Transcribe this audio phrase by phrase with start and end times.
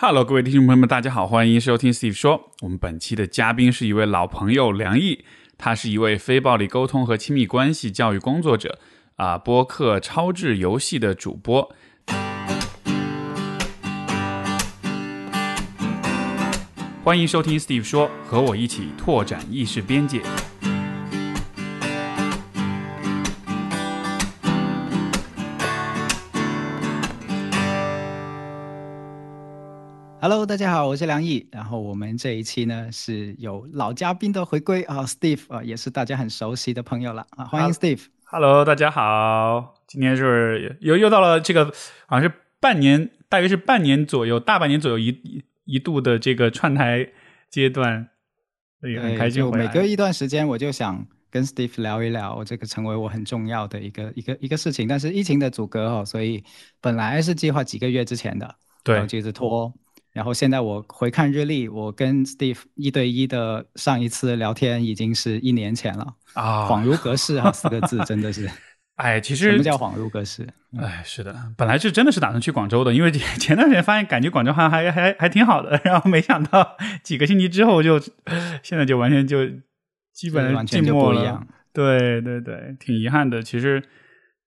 [0.00, 2.52] Hello，各位听众朋友们，大家好，欢迎收听 Steve 说。
[2.60, 5.24] 我们本期的嘉宾是一位老朋友梁毅，
[5.58, 8.78] 他是一位非暴力沟通和亲密关系教育工作者
[9.16, 11.74] 啊，播客超智游戏的主播。
[17.02, 20.22] 欢迎收听 Steve 说，和我一起拓展意识边界。
[30.20, 31.48] Hello，大家好，我是梁毅。
[31.52, 38.06] 然后我们这一期呢是有老嘉宾的回归啊，Steve 啊，也是大家很熟悉的朋友了啊，欢迎 Steve。
[38.24, 41.66] Hello，大家好，今天是又又到了这个
[42.06, 47.08] 好像是半年，大约是半年左右，大半年左右一一一度的这个串台
[47.48, 48.08] 阶段，
[48.80, 49.48] 所以很开心。
[49.52, 54.88] 每隔一段时间我就想跟 Steve 聊一聊，这个成为我很重要的一个一个一个事情。
[54.88, 56.42] 但是疫情的阻隔哦，所以
[56.80, 59.72] 本来是计划几个月之前的，然对后就一直拖。
[60.18, 68.50] 然后现在我回看日历，我跟 Steve 一对一的上一次聊天已经是一年前了，啊，恍如隔世啊，四个字 真的是。
[68.96, 70.44] 哎，其实什么叫恍如隔世？
[70.76, 78.00] 哎，是的，本来是真的是打算去广州的，因为 前段时间发现感觉广州好像还还还挺好的， 然后没想到几个星期之后就
[78.64, 79.46] 现在就完全就
[80.12, 81.46] 基本上完全就静默了不一样。
[81.72, 83.40] 对对对，挺遗憾的。
[83.40, 83.80] 其实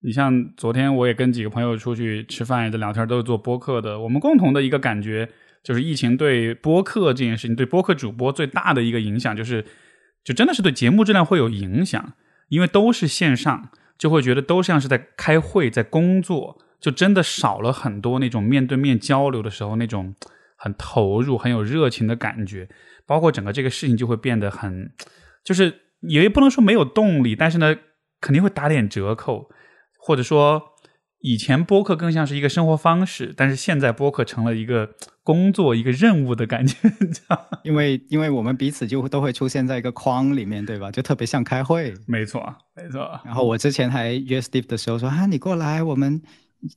[0.02, 3.97] 你像昨天我也跟几个朋友出去吃饭，也在聊天，都是做播客的。
[3.97, 5.30] 我们共同的一个感觉
[5.64, 9.66] 就是，疫情对播客这件事情，对播客主播最大的一个影响就是，
[10.23, 12.14] 就真的是对节目质量会有影响，
[12.50, 13.70] 因为都是线上。
[13.98, 20.16] 就会觉得都像是在开会，在工作，就真的少了很多那种面对面交流的时候那种
[20.56, 22.68] 很投入、很有热情的感觉，
[23.06, 24.92] 包括整个这个事情就会变得很，
[25.44, 27.75] 就是也不能说没有动力，但是呢，
[28.20, 29.52] 肯定会打点折扣，
[30.00, 30.70] 或者说
[31.22, 34.89] 以前播客更像是一个生活方式，但是现在播客成了一个
[35.23, 37.47] 工作、一个任务的感觉， 你知道？
[37.63, 40.89] 因为因为我们彼此就都会出现在一个框里面，对吧？
[40.91, 41.94] 就特别像开会。
[42.08, 43.19] 没错，没错。
[43.23, 46.22] 然后我之前还约 Steve 的时候说啊，你过来，我们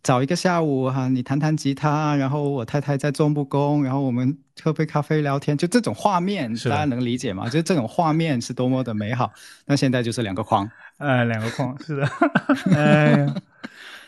[0.03, 7.49] 找一个下午哈、你弹弹吉他，然后我太太在做木工，然后我们喝杯咖啡聊天，就这种画面，大家能理解吗？
[7.49, 9.33] 就这种画面是多么的美好。
[9.65, 12.07] 那现在就是两个框，哎，两个框，是的，
[12.77, 13.35] 哎呀，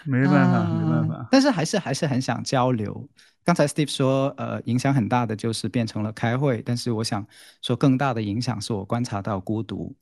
[0.06, 1.28] 没办法，没办法。
[1.30, 3.08] 但是还是还是很想交流。
[3.44, 7.24] 刚才 Steve 说，呃，影响很大的就是变成了开会，但是我想
[7.62, 9.94] 说，更大的影响是我观察到孤独，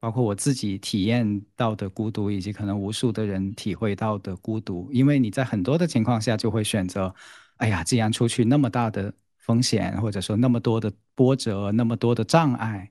[0.00, 4.88] 包括我自己体验到的孤独，以及可能无数的人体会到的孤独。
[4.90, 7.14] 因为你在很多的情况下就会选择，
[7.56, 12.90] 哎呀，既然出去那么大的风险，或者说那么多的波折，那么多的障碍，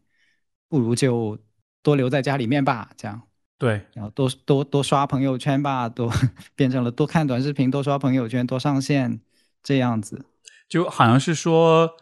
[0.68, 1.40] 不如就
[1.82, 3.29] 多留在家里面吧，这样。
[3.60, 6.10] 对，然后多多多刷朋友圈吧，多
[6.56, 9.20] 变成了多看短视频，多刷朋友圈，多上线
[9.62, 10.26] 这样子。
[10.70, 11.98] 就好像是说，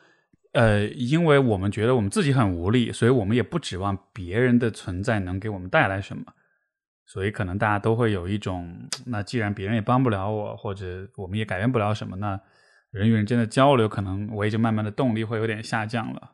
[0.52, 6.26] 呃，因为我们觉得我们自己很无力，所以我们也不指望别人的存在能给我们带来什么，
[7.08, 12.40] 所以可能大家都会有一种，那既然别人也帮不了我，或者我们也改变不了什么，那
[12.92, 16.34] 人与人之间的交流，可能我也就慢慢的动力会有点下降了。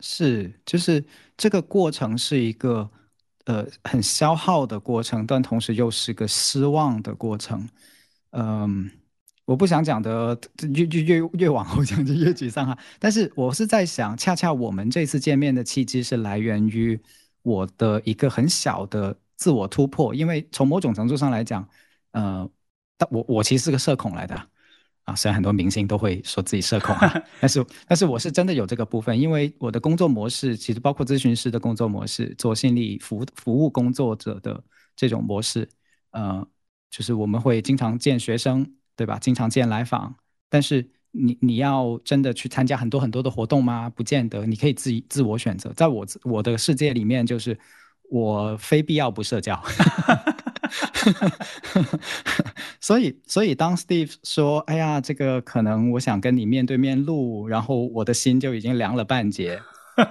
[0.00, 1.04] 是，就是
[1.36, 2.90] 这个过程是一个
[3.46, 7.68] 呃很消耗的过程，但同时又是个失望的过程。
[8.30, 8.90] 嗯，
[9.44, 10.38] 我不想讲的
[10.74, 12.78] 越越越越往后讲就越沮丧哈。
[12.98, 17.00] 但是我是在想，恰恰我们这次见面的契机是来源于
[17.42, 21.66] 我的一个很小的自我突破，因为从某种程度上来讲，
[22.12, 22.48] 呃，
[22.98, 24.48] 但我我其实是个社恐来的
[25.06, 25.12] 啊。
[25.12, 34.60] 啊，虽然很多明星都会说自己社恐啊， 但是但是我是真的有这个部分，因为我的工作模式其实包括咨询师的工作模式，做心理服服务工作者的
[34.96, 35.68] 这种模式，
[36.10, 36.44] 呃，
[36.90, 38.66] 就是我们会经常见学生，
[38.96, 39.16] 对吧？
[39.20, 40.12] 经常见来访，
[40.48, 43.88] 但是你你要真的去参加很多很多的活动吗？
[43.88, 45.72] 不见得，你可以自己自我选择。
[45.74, 47.56] 在我我的世界里面，就是
[48.10, 49.62] 我非必要不社交。
[52.86, 59.60] 所以，所以当 Steve 说：“哎呀，这个可能我想跟你面对面录，然后我的心就已经凉了半截，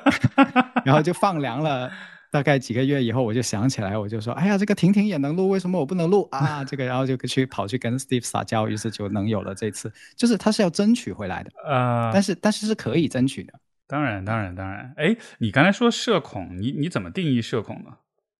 [0.84, 1.90] 然后就放凉了。
[2.32, 6.66] 大概几个月以后，我就想起来，我就说：哎呀，这个婷婷也能录，为什么我不能录啊？
[6.66, 9.90] 这个，然后就去跑去跟 Steve 撒娇，于是就能有了这次。
[10.18, 13.54] 就是他是要争取回来的，呃，但是但是是可以争取的。
[13.88, 14.94] 当然，当然，当然。
[14.98, 17.92] 哎，你刚才说社恐，你你怎么定义社恐呢？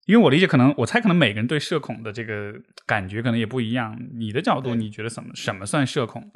[0.06, 2.54] 因为我理解，可能我猜，可能每个人对社恐的这个
[2.86, 4.00] 感觉可能也不一样。
[4.14, 6.30] 你的角度，你觉得什么什么算社恐呢？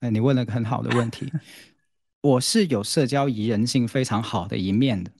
[0.00, 1.32] 哎，你问了个很好的问题。
[2.20, 5.10] 我是有社交宜人性非常好的一面的，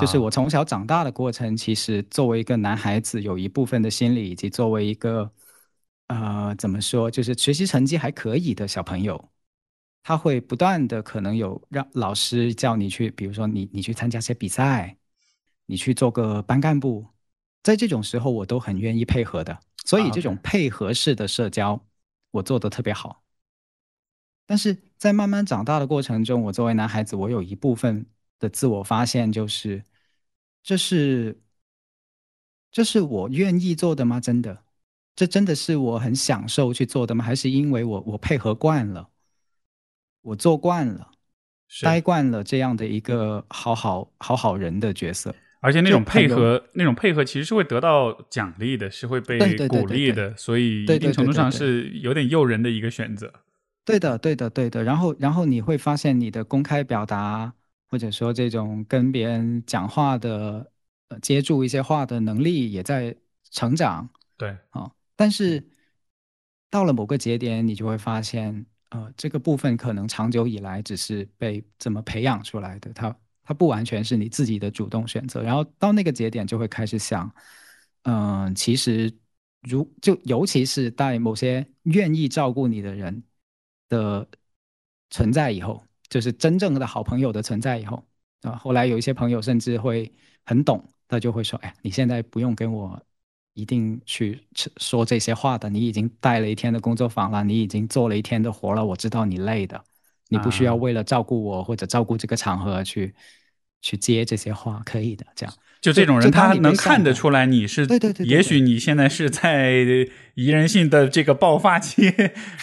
[0.00, 5.30] 就是啊我从小长大的过程，其实作为一个男孩子，有一部分的心理，以及作为一个
[6.08, 9.30] 呃怎么说，就是学习成绩还可以的小朋友，
[10.02, 14.96] 他会不断的可能有让老师叫你去，比如说你你去参加些比赛，
[15.70, 17.06] 你去做个班干部，
[17.62, 19.56] 在这种时候我都很愿意配合的。
[19.84, 21.80] 所以这种配合式的社交，
[22.32, 23.22] 我做的特别好。
[24.46, 28.04] 但是在慢慢长大的过程中，我作为男孩子，我有一部分
[28.40, 29.84] 的自我发现就是，
[30.60, 31.40] 这是
[32.72, 34.18] 这是我愿意做的吗？
[34.18, 34.64] 真的，
[35.14, 37.24] 这真的是我很享受去做的吗？
[37.24, 39.08] 还是因为我我配合惯了？
[40.22, 41.12] 我做惯了，
[41.82, 53.32] 待惯了这样的一个好好好好人的角色，而且那种配合，那种配合其实是会得到奖励的，是会被鼓励的，所以一定程度上是有点诱人的一个选择。
[53.84, 54.82] 对的，对的，对的。
[54.82, 57.52] 然后，然后你会发现你的公开表达，
[57.88, 60.70] 或者说这种跟别人讲话的、
[61.08, 63.14] 呃接住一些话的能力也在
[63.50, 64.08] 成长。
[64.36, 65.62] 对，啊，但是
[66.70, 68.66] 到了某个节点，你就会发现。
[68.92, 75.42] 呃，这个部分可能长久以来只是被怎么培养出来的，它它不完全是你自己的主动选择。
[75.42, 77.32] 然后到那个节点就会开始想，
[78.02, 79.12] 嗯，其实
[79.62, 83.22] 如就尤其是在某些愿意照顾你的人
[83.88, 84.26] 的
[85.10, 88.04] 存在以后，就是真正的好朋友的存在以后
[88.42, 90.12] 啊，后来有一些朋友甚至会
[90.44, 93.00] 很懂，他就会说，哎，你现在不用跟我。
[93.54, 94.40] 一定去
[94.76, 95.68] 说这些话的。
[95.68, 98.86] 你已经带了一天的工作坊了，你已经做了一天的活了。
[98.86, 99.84] 我知道你累的，
[100.30, 103.14] 你不需要为了照顾我或者照顾这个场合去
[103.82, 105.26] 去接这些话，可以的。
[105.34, 108.24] 这样，就这种人，他能看得出来你是对对对。
[108.24, 109.72] 也许你现在是在
[110.34, 112.02] 宜人性的这个爆发期，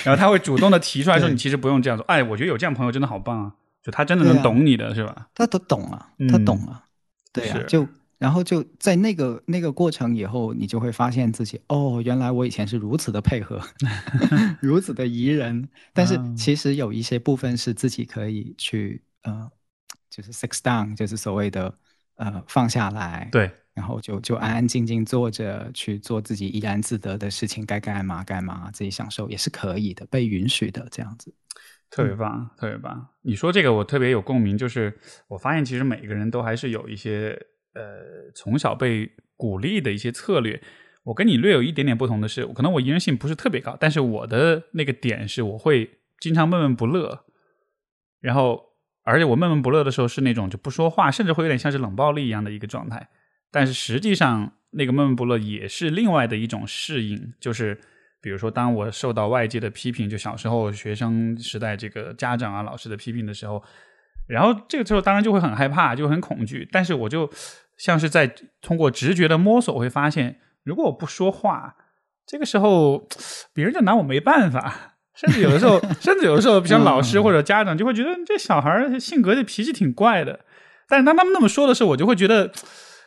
[0.04, 3.54] 然后他会主动的提出来说：“你其实不用这样做。”哎，我觉得有这样朋友真的好棒啊！
[3.84, 5.28] 就他真的能懂你的是吧？
[5.36, 6.84] 他都懂啊，他懂啊，
[7.34, 7.88] 对啊，就。
[8.20, 13.62] 然后就在那个那个过程以后，你就会发现自己哦，原来我以前是如此的配合，
[14.60, 15.70] 如此的宜人。
[15.94, 19.48] 但是其实有一些部分是自己可以去呃，
[20.10, 21.72] 就是 six down，就是所谓的
[22.16, 23.30] 呃放下来。
[23.32, 31.32] 对，然后就就安安静静坐着去做自己怡然自得的事情，该干嘛干嘛，自己享受也是可以的，被允许的这样子。
[31.92, 33.10] 特别棒，特别棒。
[33.22, 37.40] 你说这个我特别有共鸣，就是我发现其实每个人都还是有一些。
[37.78, 40.60] 呃，从小被鼓励的一些策略，
[41.04, 47.26] 我跟你略有一点点不同的是，可能我宜人性不是特别高，但是我的那个点是，我会经常闷闷不乐，
[48.20, 53.08] 然后，而且我闷闷不乐的时候是那种就不说话，甚至会有点像是冷暴力一样的一个状态。
[53.52, 57.80] 但是实际上，那个闷闷不乐也是另外的一种适应，就是
[58.20, 63.64] 比如说，当我受到外界的批评，就小时候学生时代这个家长啊、老师的批评的时候，
[64.28, 67.30] 然后这个时候当然就会很害怕，就很恐惧，但是我就。
[67.78, 71.76] 像是在通过直觉的摸索，我会发现，如果我不说话，
[72.26, 73.08] 这个时候
[73.54, 74.96] 别人就拿我没办法。
[75.16, 80.40] 甚至有的时候， 甚至有的时候，像老师或者家长就会觉得这小孩性格这脾气挺怪的。
[80.88, 82.52] 但是当他们那么说的时候，我就会觉得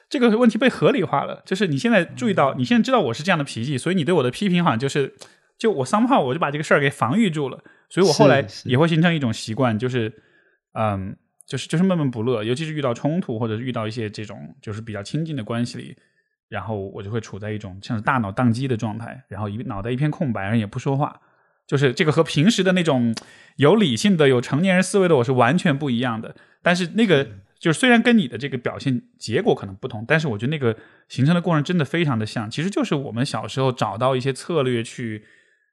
[0.08, 1.40] 这个问题被合理化了。
[1.46, 5.14] 就是你现在注意到，你现在知道我是这样的脾气，所以你对我的批评好像就是，
[5.56, 7.62] 就我三炮，我就把这个事儿给防御住了。
[7.88, 10.12] 所以我后来也会形成一种习惯，就是
[10.72, 11.16] 嗯。
[11.50, 15.96] 就是就是闷闷不乐，尤其是遇到冲突或者是遇到一些这种就是比较亲近的关系里，
[16.48, 21.20] 然后我就会处在一种像是大脑宕机的状态，然后一脑袋一片空白，然后也不说话。
[21.66, 23.12] 就是这个和平时的那种
[23.56, 26.36] 有理性的、有成年人思维的我是完全不一样的。
[26.62, 27.24] 但是那个
[27.58, 30.76] 就是虽然跟你的这个表现结果可能不同，但是我觉得那个
[31.08, 32.48] 形成的过程真的非常的像。
[32.48, 35.24] 其实就是我们小时候找到一些策略去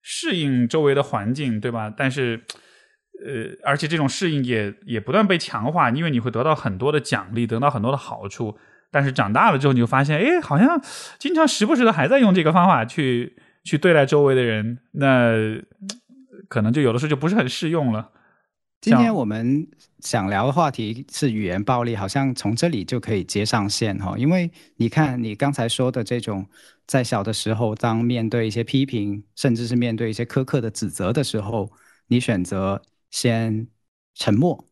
[0.01, 1.93] 适应周围的环境，对吧？
[1.96, 2.41] 但是。
[3.25, 8.57] 呃，而且这种适应也也不断被强化，因为你会得到很多的奖励，得到很多的好处。
[8.89, 10.81] 但是长大了之后，你就发现，哎，好像
[11.19, 15.33] 经常时不时的还在用这个方法去去对待周围的人，那
[16.47, 18.12] 可能就有的时候就不是很适用了。
[18.79, 19.67] 今天我们
[20.00, 24.15] 想聊的话题是语言暴力，好像从这里就可以接上线哈。
[24.17, 26.47] 因为你看，你刚才说的这种，
[26.86, 31.69] 在小的时候，当面对一些批评，甚至是面对一些苛刻的指责的时候，
[32.07, 32.81] 你选择。
[33.19, 33.67] 先
[34.13, 34.63] 沉默，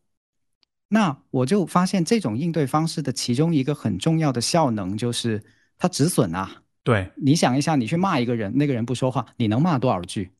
[0.86, 5.42] 那我就发现这种应对方式的其中一个很重要的效能就是
[5.76, 6.62] 它止损啊。
[6.84, 10.30] 对，你想一下，你去骂一个人，那个人不说话，你能骂多少句？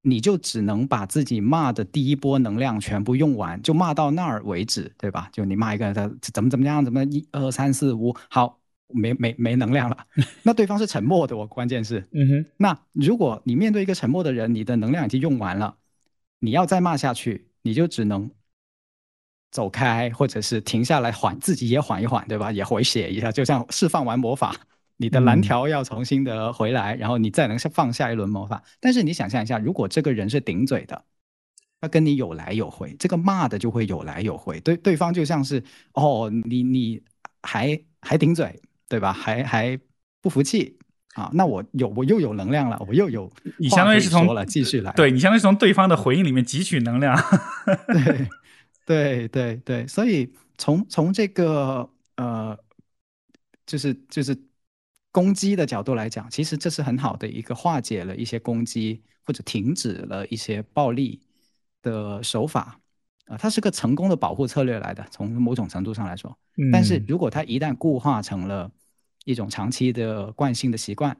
[0.00, 5.28] 你就只能把自己骂的第一波能量全部用完，就骂到那儿为止，对吧？
[5.30, 10.06] 就你骂一个人，他怎么怎么样，怎么一二三四五，好，没没没能量了。
[10.42, 12.46] 那对方是沉默的，我关键是，嗯哼。
[12.56, 15.76] 那如果你面对一个沉默的人，你的能量已经用完了。
[16.38, 18.30] 你要再骂下去，你就只能
[19.50, 22.52] 走开，或者是停下来缓，自己也缓一缓，对吧？
[22.52, 24.54] 也回血一下，就像释放完魔法，
[24.96, 28.62] 你的蓝条要重新的回来，然后你再能放下一轮魔法。
[28.80, 31.04] 但是你想象一下，如果这个人是顶嘴的，
[31.80, 35.62] 他跟你有来有回，这个骂的就会有来有回，对对方就像是
[35.94, 37.02] 哦，你你
[37.42, 39.12] 还还顶嘴，对吧？
[39.12, 39.78] 还还
[40.20, 40.78] 不服气
[41.22, 41.30] 啊？
[41.34, 47.18] 那我有我又有能量了，我又有你相当于是从了继续来，对你相当于是从对方的回应里面汲取能量，
[47.88, 48.28] 对
[48.86, 52.56] 对对对，所以从从这个呃，
[53.66, 54.36] 就是就是
[55.10, 61.20] 攻击的角度来讲，其实这是很好的一个化解了一些攻击或者停止了一些暴力。
[61.82, 62.80] 的手法
[63.26, 66.36] 啊，它是个成功的保护策略来的，从某种程度上来说。
[66.72, 68.68] 但是如果它一旦固化成了
[69.26, 71.14] 一种长期的惯性的习惯，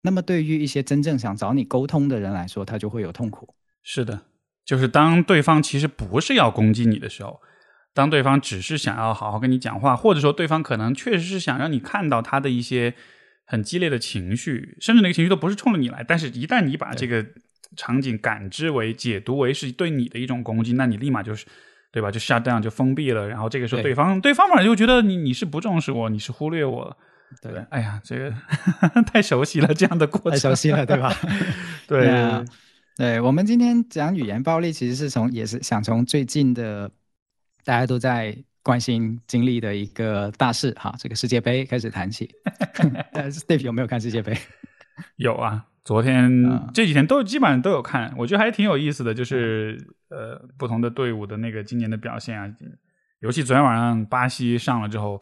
[0.00, 3.54] 那么对于一些真正想找你沟通的人来说，他就会有痛苦。
[3.84, 4.22] 是的，
[4.64, 7.40] 就是当对方其实不是要攻击你的时候，
[7.94, 12.94] 当对方只是想要好好跟你讲话，或者说对方可能确实是想让你看到他的一些
[13.46, 17.24] 很激烈的情绪，甚至那个情绪都不是冲着你来，但是一旦你把这个。
[17.74, 21.46] 场景感知为解读为是对你的一种攻击，那你立马就是，
[21.90, 22.10] 对吧？
[22.10, 23.26] 就 shut down 就封闭了。
[23.26, 26.98] 然后这个时候，对方对方反而就觉得你你是不重视我，你是忽略我。
[27.40, 28.34] 对，哎呀，这个
[29.06, 31.14] 太熟悉了，这样的过程太熟悉了，对吧？
[31.86, 32.44] 对，
[32.96, 33.20] 对。
[33.20, 36.90] 我们今天讲语言暴力，其实是从也是想从最近的
[37.64, 42.30] 大家都在关心经历的一个大事哈，这个世界杯开始谈起。
[43.46, 44.36] Dave 有没有看世界杯？
[45.16, 45.66] 有啊。
[45.84, 46.30] 昨天
[46.72, 49.76] 这几天都基本上都有看，我觉得还挺有意思的，就是
[50.10, 52.48] 呃不同的队伍的那个今年的表现啊，
[53.18, 55.20] 尤其昨天晚上巴西上了之后，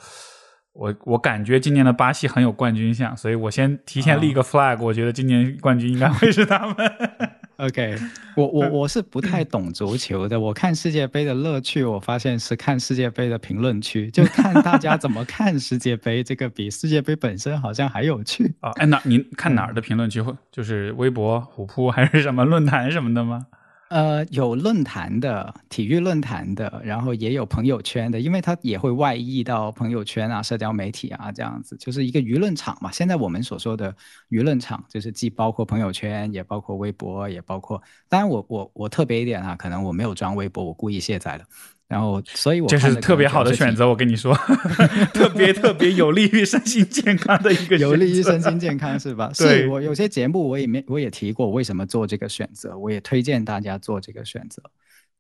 [0.73, 6.77] 我我感觉今年的巴西很有冠军相，所以我先提前立个 flag，我觉得今年冠军应该会是他们。
[7.59, 7.95] OK，
[8.37, 10.39] 我我 我是不太懂足球的。
[10.41, 18.71] 我看世界杯的乐趣，我发现是看世界杯的评论区，就看大家怎么看世界杯，这个比世界杯本身好像还有趣啊。
[18.77, 20.23] 哎，那您看哪儿的评论区？
[20.23, 23.47] 会就是微博、虎扑还是什么论坛什么的吗？
[23.90, 32.92] 呃，有论坛的，体育论坛的，然后也有朋友圈的，因为它也会外溢到朋友圈啊、社交媒体啊这样子，就是一个舆论场嘛。
[32.92, 33.92] 现在我们所说的
[34.28, 37.82] 舆论场，就是既包括朋友圈，也包括微博，也包括……
[38.09, 41.44] 当然，我我我特别一点啊，可能我没有装微博，我故意卸载了。
[41.90, 44.32] 然后，所以我这是特别好的选择，我跟你说，
[45.12, 49.28] 特别特别有利于身心健康的一个，有利于身心健康是吧？
[49.35, 54.62] 是我有些节目我也没我也提过为什么做这个选择，我也推荐大家做这个选择。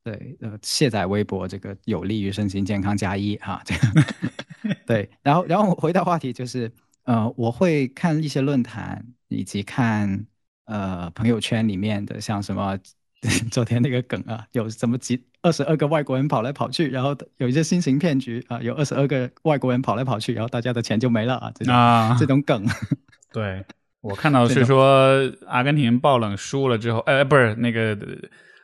[0.04, 5.10] 对，呃，卸载微博这个有利于身心健康加一哈，这个 对。
[5.22, 6.70] 然后，然后我回到话题就是，
[7.02, 10.24] 呃，我会看一些论坛，以及看
[10.66, 12.78] 呃朋友圈里面的像什么。
[13.50, 22.64] 昨天那个梗啊，有什么几二十二个外国人跑来跑去，然后有一些新型骗局啊，有二十二个外国人跑来跑去，然后大家的钱就没了啊，这种这种梗。
[23.32, 23.64] 对
[24.00, 27.96] 我看到是说阿根廷爆冷输了之后，哎，不是那个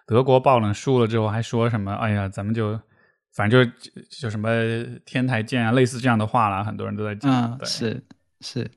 [0.06, 1.92] 德国爆冷输了之后还说什么？
[1.94, 2.78] 哎呀，咱们就
[3.34, 4.50] 反正就就什么
[5.04, 7.58] 天台见啊，类似这样的话啦，很多人都在讲。
[7.64, 8.02] 是
[8.40, 8.70] 是。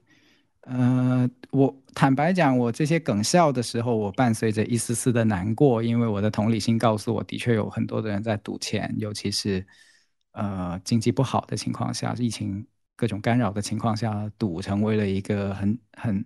[0.63, 9.66] 呃，我坦白讲，我这些梗笑的时候，我伴随着一丝丝的难过，因为我的同理心告诉我，的确有很多的人在赌钱，尤其是
[10.34, 16.25] 呃经济不好的情况下，疫情各种干扰的情况下，赌成为了一个很很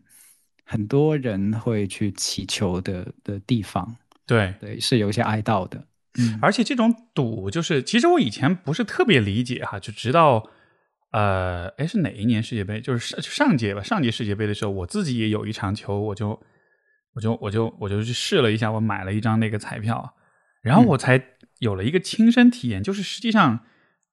[0.66, 3.96] 很多人会去祈求的的地方。
[4.26, 5.86] 对对，是有一些哀悼的。
[6.18, 10.50] 嗯，而且这种赌，就是其实我以前不是特别理解哈，就直到。
[11.14, 12.82] 呃，哎，是哪一年世界杯？
[12.82, 16.30] 就是上上届吧，上届世界杯的时候，我自己也有一场球，我就
[17.14, 20.16] 我就我就我就去试了一下，我买了一张那个彩票，
[20.64, 21.24] 然后我才
[21.60, 23.60] 有了一个亲身体验，就是实际上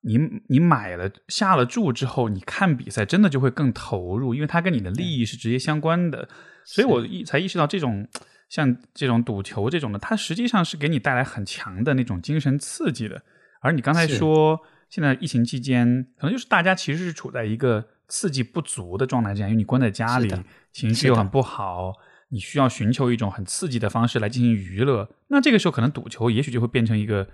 [0.02, 0.18] 你
[0.50, 6.28] 你买了下了注之后，你看比赛真的就会更投入，因为它跟你的利益是直接相关的，
[6.66, 8.06] 所以我意才意识到这种
[8.50, 13.22] 像这种赌球这种的，它实际上是给你带来很强的那种精神刺激的，
[13.62, 14.60] 而你刚才说。
[14.90, 20.28] 现在疫情期间，可能就是大家其实是处在一个刺激不足的状态之下，因为你关在家里，
[20.72, 21.92] 情绪又很不好，
[22.30, 25.08] 你需要寻求一种很刺激的方式来进行娱乐。
[25.28, 27.28] 那这个时候，可能赌球也许就会变成一个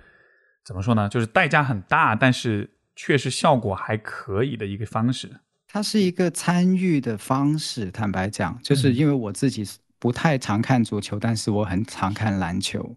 [0.66, 1.08] 怎么说呢？
[1.08, 5.30] 就是代价很大，但是确实效果还可以的一个方式。
[5.66, 7.90] 它是一个参与的方式。
[7.90, 9.66] 坦白讲，就是因为我自己
[9.98, 12.94] 不太常看足球，但是我很常看篮球，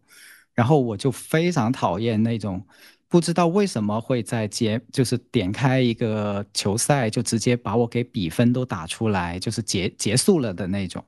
[0.53, 2.65] 然后我就非常讨厌那种。
[3.09, 11.03] 不知道为什么会在结，就是点开一个球赛就直接把我给比分都打出来，就是结结束了的那种。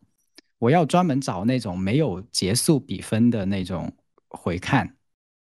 [0.57, 3.91] 我要专门找那种没有结束比分的那种
[4.29, 4.95] 回看。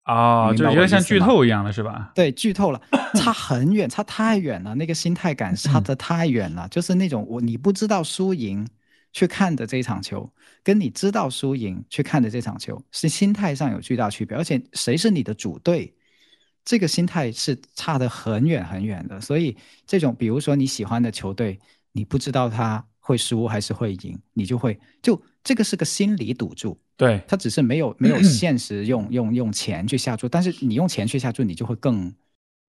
[0.05, 2.12] 哦，就有点像剧透一样的是吧？
[2.13, 2.79] 对，剧透了，
[3.15, 6.67] 差很远，差太远了，那个心态感差的太远了。
[6.71, 8.67] 就是那种我你不知道输赢
[9.12, 10.31] 去看的这场球，
[10.63, 14.38] 跟你知道输赢去看的这场球，是心态上有巨大区别。
[14.38, 15.91] 而且谁是你的主队，
[16.65, 19.22] 这个心态是差得很远很远的。
[19.22, 19.55] 所以
[19.88, 21.57] 这种，比如说你喜欢的球队，
[21.93, 26.77] 你不知道他会输还是会赢，你就会就这个是个心理赌注。
[26.98, 32.13] 对他只是没有没有现实用用用钱去下注，但是你用钱去下注，你就会更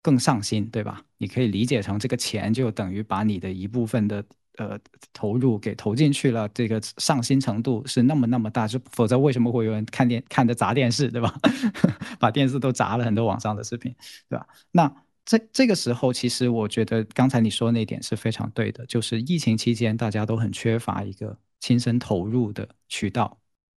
[0.02, 1.04] 更上心，对吧？
[1.18, 4.26] 你可以理解成这个钱就等于把你的一部分的。
[4.58, 4.80] 呃，
[5.12, 11.34] 投入给投进去了，这个上心程度是那么那么大，就否则为什么会有人看电看着砸电视，对吧？
[12.20, 13.94] 把电视都砸了很多网上的视频，
[14.30, 14.48] 对吧？
[14.72, 14.90] 那
[15.26, 23.38] 这这个时候，其实我觉得刚才你说那点是非常对的，就是疫情期间大家都很缺乏一个亲身投入的渠道，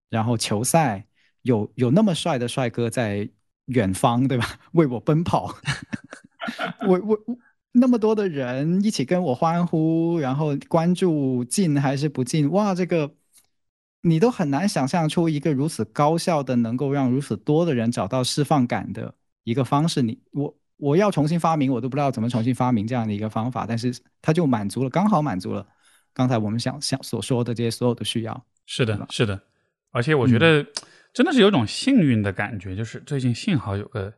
[0.10, 1.07] 然后球赛
[1.41, 3.27] 有有那么帅的帅哥在
[3.65, 4.46] 远方，对吧？
[4.74, 5.55] 为我奔跑，
[6.88, 7.38] 我我我。
[7.74, 12.50] 那么多的人一起跟我欢呼，然后关注进还是不进？
[12.50, 13.12] 哇，这个
[14.01, 20.01] 你都很难想象出一个如此高效的，能够让如此多的人找到释放感的一个方式。
[20.01, 23.93] 你我我要重新发明，我都不知道怎么重新发明这样的一个方法，但是
[24.24, 25.63] 它就满足了，刚好满足了
[26.15, 28.45] 刚才我们想想所说的这些所有的需要。
[28.65, 29.39] 是的，是的，
[29.91, 30.65] 而且我觉得
[31.13, 34.12] 真的是有种幸运的感觉，就是最近幸好有个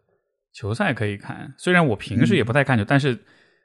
[0.53, 3.19] 球赛可以看，虽然我平时也不太看球，但是。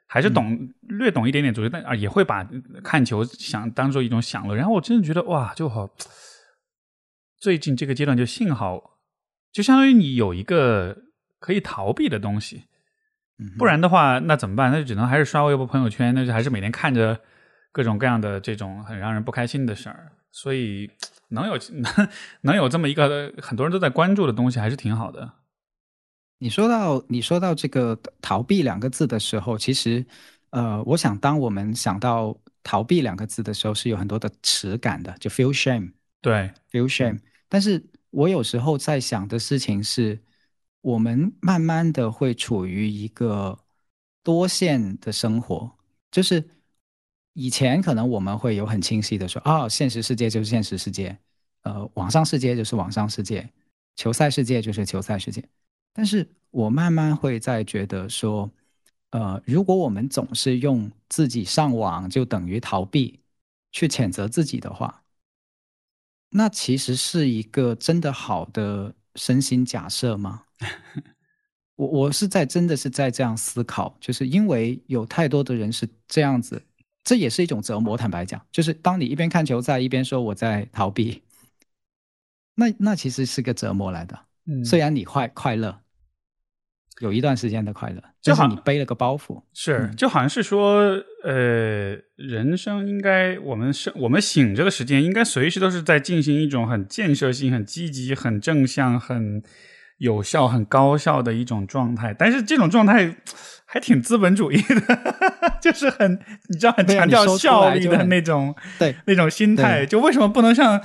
[0.07, 2.47] 还是懂略懂一点点足球，但啊也会把
[2.83, 4.55] 看球想当做一种享乐。
[4.55, 5.89] 然后我真的觉得哇，就好，
[7.39, 8.99] 最近这个阶段就幸好，
[9.51, 10.97] 就相当于你有一个
[11.39, 12.63] 可以逃避的东西，
[13.57, 14.71] 不然的话那怎么办？
[14.71, 17.19] 那就只能还是刷微博朋友圈，那就还是每天看着
[17.71, 20.11] 各种各样的这种很让人不开心的事儿。
[20.31, 20.89] 所以
[21.29, 22.09] 能有 能
[22.41, 25.33] 能有这么一个很多人都在关注的东西，还是挺好的。
[26.37, 30.05] 你说到你说到这个逃避两个字的时候，其实，
[30.49, 37.19] 呃，我想当我们想到逃避两个字的时候，是有很多的耻感的，就 feel shame，对，feel shame。
[37.47, 40.21] 但是我有时候在想的事情是，
[40.81, 43.57] 我们慢慢的会处于一个
[44.21, 45.71] 多线的生活，
[46.11, 46.43] 就是
[47.33, 51.17] 以前可能我们会有很清晰的说，哦，现实世界就是现实世界，
[51.61, 53.49] 呃，网上世界就是网上世界，
[53.95, 55.41] 球赛世界就是球赛世界。
[55.97, 58.51] 但是我慢慢会在觉得说，
[59.11, 63.21] 呃，如果我们总是用自己上网就等于逃避，
[63.71, 65.03] 去谴责自己的话，
[66.29, 70.43] 那其实是一个真的好的身心假设吗？
[71.77, 76.61] 我我是在真的是在这样思考，就是因为有太多的人是这样子，
[77.05, 77.95] 这也是一种折磨。
[77.95, 81.23] 坦白讲，就是当你一边看球赛一边说我在逃避，
[82.53, 84.19] 那那其实是个折磨来的。
[84.65, 85.84] 虽然你快快乐。
[87.01, 90.79] 有一段时间的快乐，就是你背了个包袱，是就好像是说，
[91.25, 99.43] 呃，人生应该我们是我们醒着的时间，应该随时都是在进行一种很建设性、很积极、很正向、很
[99.97, 102.15] 有效、很高效的一种状态。
[102.17, 103.17] 但是这种状态
[103.65, 105.13] 还挺资本主义的，
[105.61, 109.85] 就是很你知道很强调效率的那种，对那种心态。
[109.85, 110.81] 就为什么不能像？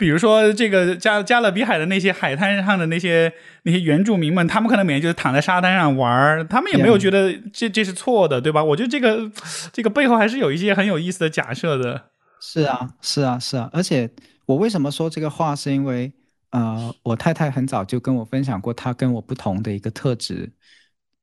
[0.00, 3.30] 比如说，这个加加勒比海的那些海滩上的那些
[3.64, 8.64] 那些原住民们，他们可能每天就是躺在沙滩上玩儿，他们也没有觉得这这是错的，对吧？
[8.64, 9.30] 我觉得这个
[9.70, 12.06] 这个背后还是有一些很有意思的假设的。
[12.40, 13.68] 是啊，是啊，是啊。
[13.74, 14.08] 而且
[14.46, 16.10] 我为什么说这个话，是因为
[16.52, 20.50] 呃，我太太很早就跟我分享过，她跟我不同的一个特质，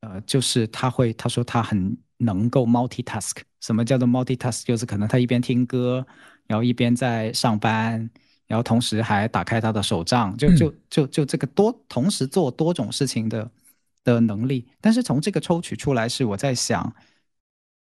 [0.02, 3.38] 呃，就是她会，她说她很能够 multitask。
[3.60, 4.63] 什么叫做 multitask？
[4.63, 6.06] 就是可能她一边听歌，
[6.46, 8.08] 然后一边在上班。
[8.48, 13.52] 然后同时还打开他的手账，就就就就这个多同时做多种事情的
[14.06, 14.66] 的能力。
[14.80, 16.96] 但是从这个抽取出来是我在想，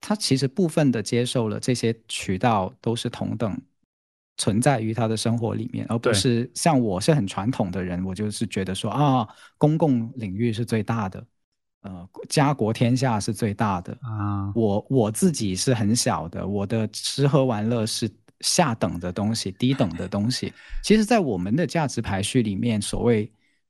[0.01, 3.57] 他其实部分的接受了这些渠道都是同等
[4.35, 9.25] 存在于他的生活里面，而不是像我是很传统的人，我就是觉得说啊，
[9.57, 11.25] 公共领域是最大的，
[11.83, 18.11] 呃，家国天下是最大的啊，我我自己是很小的，我的吃喝玩乐是。
[18.41, 23.29] 下等的东西，低等的东西，其实，在我们的价值排序里面，所谓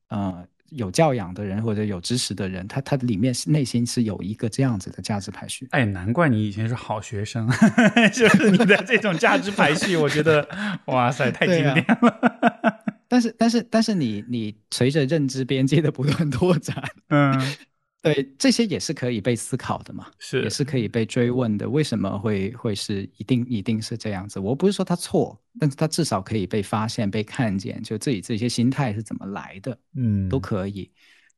[0.09, 5.67] 呃有教养的人或者有知识的人，他他里面内心是有一个这样子的价值排序。
[5.71, 7.49] 哎，难怪你以前是好学生，
[8.13, 10.47] 就是你的这种价值排序，我觉得
[10.85, 12.19] 哇塞，太经典了。
[13.09, 17.55] 但是，但是，但是，你你随着认知边界的不断 拓展，嗯。
[18.01, 21.69] 对，这些也是可以被思考的嘛，是也是可以被追问的。
[21.69, 24.39] 为什么会会是一定一定是这样子？
[24.39, 30.89] 我不是说他错，但是他至少可以被发现、被看见，就自己这些心态是怎么来的，嗯，都可以。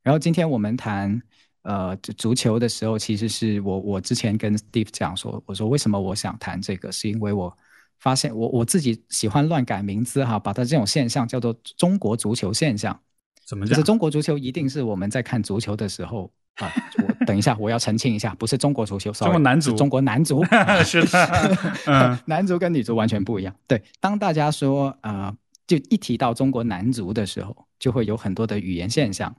[0.04, 1.20] 然后今天我们谈
[1.64, 7.58] 呃足球的时候，其实是我我之前跟 Steve 讲说，我说为什么我想谈这个，是因为我
[8.00, 13.00] 发现，我我自己喜欢乱改名字哈，把它这种现象叫做中国足球现象。
[13.48, 13.76] 怎么讲？
[13.76, 16.72] 是中国足球一定是我们在看足球的时候啊。
[16.98, 20.44] 我等一下，我要澄清一下，不是中国足球，中国男足，中国男足
[20.84, 23.56] 是的， 嗯，男足跟女足完全不一样。
[23.68, 25.36] 对，当大家说啊，
[25.68, 29.36] 就一提到中国男足的时候，就会有很多的语言现象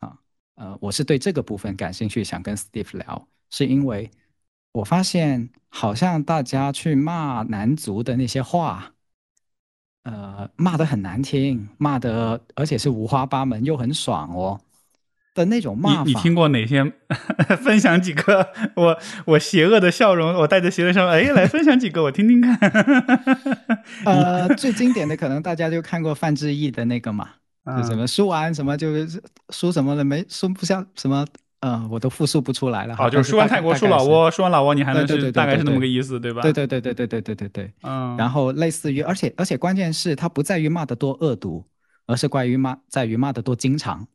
[0.00, 0.16] 啊。
[0.56, 4.10] 呃，我是对这个部分感兴趣，想跟 Steve 聊，是因为
[4.72, 8.92] 我发现好像大家去骂男足的那些话。
[10.02, 14.60] 呃，骂的很难听，骂的而且是五花八门又很爽哦
[15.36, 16.02] 的那种骂法。
[16.04, 16.82] 你你听过哪些？
[17.62, 18.48] 分享几个？
[18.74, 22.58] 我我邪恶的笑容，我带着邪恶笑容，哎，来分享几个，我听听看。
[24.04, 27.28] 呃， 最经典的可能大家就看过范志毅的那个嘛，
[27.76, 31.24] 就什么输完什么就是输什么了没输不像什么。
[31.60, 32.94] 嗯，我都复述不出来了。
[32.94, 36.42] 好，就是说完泰国，说老挝，说完老挝，你还能是大概是那么个意思，对吧？
[36.42, 37.72] 对对对对对对对对对。
[37.82, 38.14] 嗯。
[38.16, 41.64] 然后类似于，而且而且关键是它不在于骂的多恶毒，
[42.06, 44.06] 而是关于骂在于骂的多经常。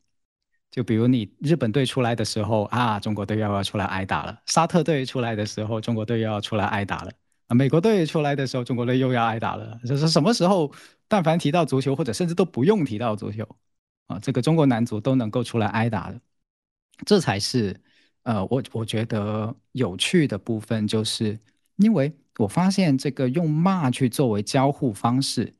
[0.71, 7.11] 就比如你日本队出来的时候啊，中国队又要出来挨打了；沙特队出来的时候，中国队又要出来挨打了；
[7.47, 9.77] 啊，美国队出来的时候，中国队又要挨打了。
[9.85, 10.71] 就是什么时候，
[11.09, 13.45] 但凡提到足球，或者甚至都不用提到足球，
[14.07, 16.19] 啊，这个中国男足都能够出来挨打的。
[17.05, 17.77] 这才是，
[18.23, 21.37] 呃，我我觉得有趣的部分，就是
[21.75, 25.53] 因为我发现这个用骂去作为交互方式，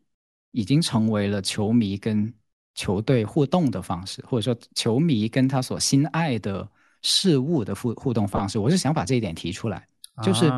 [0.52, 2.34] 已经成为了球迷跟
[2.74, 6.68] 球队互动的方式，或者说球迷跟他所心爱的
[7.02, 8.58] 事物的互互动方式。
[8.60, 9.86] 我是想把这一点提出来，
[10.24, 10.52] 就是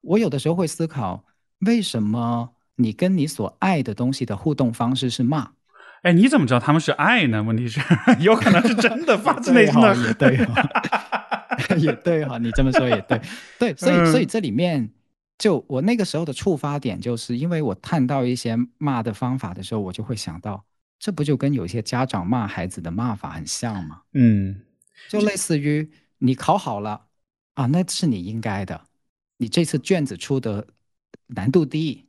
[0.00, 1.24] 我有的时候会思考，
[1.60, 5.50] 为什么你跟你所爱的东西的互动方式是骂？
[6.02, 7.42] 哎，你怎么知道他们是爱呢？
[7.42, 7.80] 问题是，
[8.20, 9.96] 有可能是真的发自内心的。
[9.96, 10.36] 也对，
[11.78, 13.20] 也对哈，你这么说也对，
[13.58, 14.88] 对，所以，所以这里面，
[15.38, 20.62] 就我那个时候的触发点，就是因为我看到一些骂的方法的时候，我就会想到，
[20.98, 24.02] 这不就跟有些家长骂孩子的骂法很像吗？
[24.12, 24.62] 嗯，
[25.08, 27.06] 就类似于你考好了
[27.54, 28.86] 啊，那是你应该的，
[29.36, 30.66] 你这次卷子出的
[31.26, 32.08] 难度低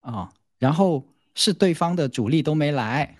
[0.00, 1.08] 啊，然后。
[1.36, 3.16] 是对方的主力都没来，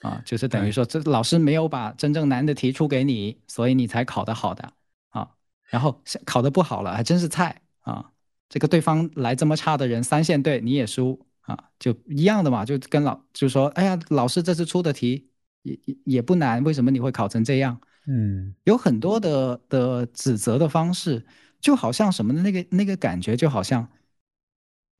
[0.00, 4.72] 啊，就是等于说这老师没有把真正难的题出给你，所以你才考得好的
[5.10, 5.30] 啊。
[5.66, 8.10] 然后考得不好了，还真是菜啊。
[8.48, 12.64] 这个对方来这么差的人，三线队你也输啊，就一样的嘛。
[12.64, 15.30] 就跟老就说，哎呀，老师这次出的题
[15.62, 17.80] 也也也不难，为什么你会考成这样？
[18.08, 21.24] 嗯，有很多的的指责的方式，
[21.60, 23.88] 就好像什么的那个那个感觉，就好像。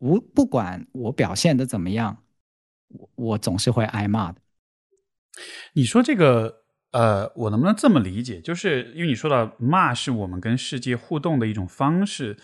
[0.04, 2.24] 无不管我表现的怎么样，
[2.88, 4.40] 我我总是会挨骂的。
[5.74, 8.40] 你说这个，呃，我能不能这么理解？
[8.40, 12.36] 就是因为你说到骂是我们跟世界互动的一种方式，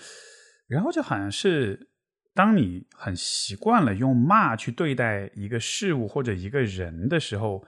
[0.69, 1.91] 然后就好像是
[2.39, 7.67] 当你很习惯了用骂去对待一个事物或者一个人的时候，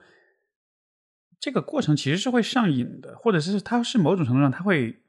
[1.41, 5.01] 这个过程其实是会上瘾的，或者是它是某种程度上，它会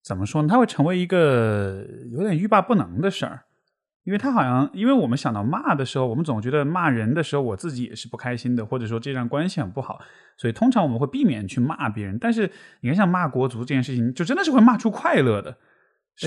[0.00, 0.48] 怎么说呢？
[0.48, 3.46] 它会成为一个有点欲罢不能的事儿。
[4.04, 10.00] 因为他好像，因为我们想到骂的时候，我们总觉得骂人的时候，我自己也是不开心的，或者说这段关系很不好，
[10.36, 12.16] 所以通常我们会避免去骂别人。
[12.20, 12.48] 但是
[12.80, 15.58] 你看，像骂国足这件事情，就真的是会骂出快乐的，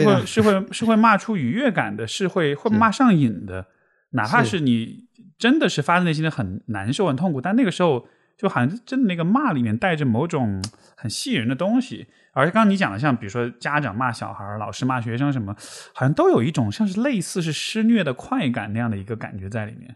[0.01, 3.67] 是会是会是会骂出愉悦感的，是会会骂上瘾的。
[4.12, 5.06] 哪怕是你
[5.38, 10.63] 真的是发自内心的很难受、很痛苦，但那个时候就好像真的那个骂里面带着某种
[10.95, 12.08] 很吸引人的东西。
[12.34, 15.56] 而且刚刚你讲的，像比如说家长骂小孩，老师骂学生，什么
[15.93, 19.95] 好像都有一种像是类似是施虐的快感那样的一个感觉在里面。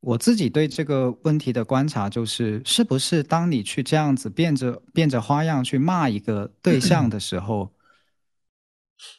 [0.00, 7.72] 我自己对这个问题的观察就是，是不是当你去这样子变着变着花样去骂一个对象的时候，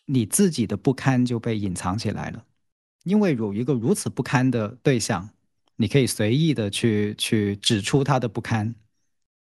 [0.06, 2.44] 你自己的不堪就被隐藏起来了？
[3.04, 5.30] 因为有一个如此不堪的对象，
[5.76, 8.76] 你可以随意的去去指出他的不堪。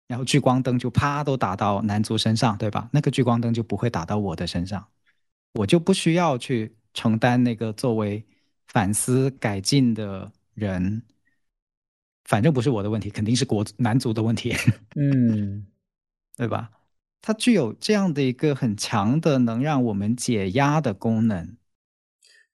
[0.07, 2.87] 然后聚光灯就啪都打到男足身上，对吧？
[2.93, 4.87] 那个聚光灯就不会打到我的身上，
[5.53, 8.23] 我就不需要去承担那个作为
[8.67, 11.01] 反思改进的人，
[12.25, 14.53] 反正不是我的问题，肯定是国男足的问题，
[14.95, 15.65] 嗯，
[16.37, 16.69] 对吧？
[17.25, 21.57] 它具有这样的一个很强的能让我们解压的功能。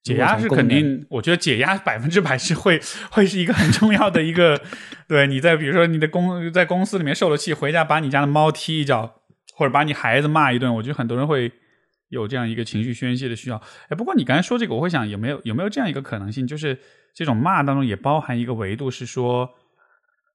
[0.02, 2.80] 解压是肯定，我觉得解压百分之百是会
[3.12, 4.62] 会是一个很重要的一个。
[5.10, 9.22] 对，你在比如说你的公在公司里面受了气，回家把你家的猫踢一脚，
[9.54, 11.52] 或者把你孩子骂一顿，我觉得很多人会
[12.08, 13.62] 有这样一个情绪宣泄的需要。
[13.90, 16.80] 哎，不过你刚才说这个，我会想有没有有没有这样一个可能性，就是
[17.14, 19.50] 这种骂当中也包含一个维度，是说，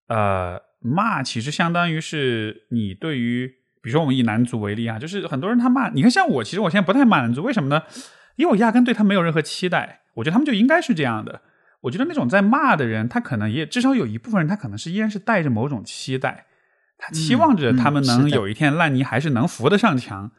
[0.09, 3.51] 呃，骂其实相当于是你对于，
[3.87, 7.81] 比如说我们以男足为例啊，就是很多人他骂，你看像我，其实我现在不太骂男足，为什么呢？
[8.35, 10.01] 因为我压根对他没有任何期待。
[10.15, 11.41] 我觉得他们就应该是这样的。
[11.83, 16.47] 我觉得那种在骂的人，他可能也至少有一部分人，他可能是依然是带着某种期待，
[16.99, 20.33] 他期望着他们能有一天烂泥还是能扶得上墙，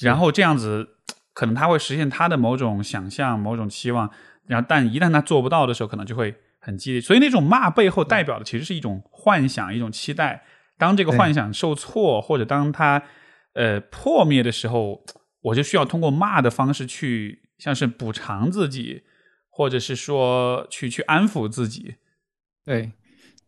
[0.00, 0.88] 然后这样子
[1.34, 4.10] 可能他会实现他的某种想象、某种期望。
[4.46, 7.02] 然后，但一旦他做不到的时候，可能就会很激烈。
[7.02, 10.42] 所以那种骂背后代表的其实是一种幻想、一种期待。
[10.78, 13.02] 当这个幻想受挫，或者当他
[13.52, 15.04] 呃破灭的时候，
[15.42, 19.02] 我就需要通过骂的方式去，像是补偿自己。
[19.50, 21.96] 或者是说去去安抚自己，
[22.64, 22.92] 对，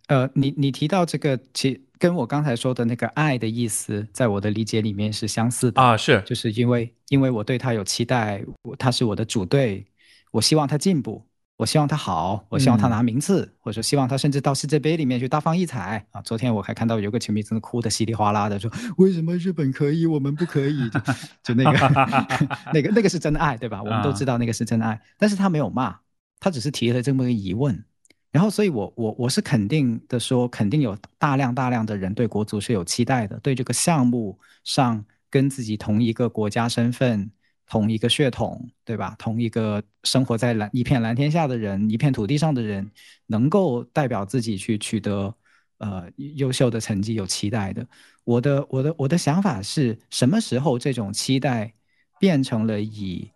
[0.08, 5.80] 呃，你你提到这个，其跟我刚才说的那个爱的意思，在我的理解里面是相似的。
[5.80, 9.86] 啊，是，就是因为因为我对他有期待，我他是我的主队，
[10.32, 11.24] 我希望他进步，
[11.60, 16.22] 我希望他好，我希望他拿名次，或者说希望他甚至到世界杯里面去大放异彩啊！
[16.22, 20.88] 昨天我还看到有个球迷真的哭的稀里哗啦的，说为什么日本可以，我们不可以？
[21.44, 21.78] 就那个
[22.72, 23.82] 那个那个是真爱，对吧？
[23.82, 25.94] 我们都知道那个是真爱，但是他没有骂。
[26.42, 27.84] 他只是提了这么个疑问，
[28.32, 37.30] 然后，所以我我我是肯定的说，肯定有大量大量的人对国足是有期待的，对这个项目上跟自己同一个国家身份、
[37.70, 39.14] 同一个血统，对吧？
[39.18, 42.90] 同一个生活在蓝一片蓝天下的人、一片土地上的人，
[43.26, 45.34] 能够代表自己去取得
[45.78, 46.06] 呃
[46.36, 47.86] 优秀的成绩有期待的。
[48.24, 51.72] 我的我的我的想法是什么时候这种期待
[52.18, 53.30] 变成了以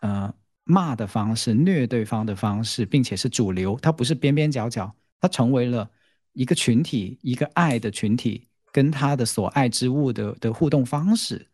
[0.00, 0.34] 呃。
[0.70, 5.88] 骂的方式、虐对方的方式，并且是主流，它不是边边角角，它成为了
[6.34, 11.48] 一个群体、一个爱的群体跟他的所爱之物的的互动方式。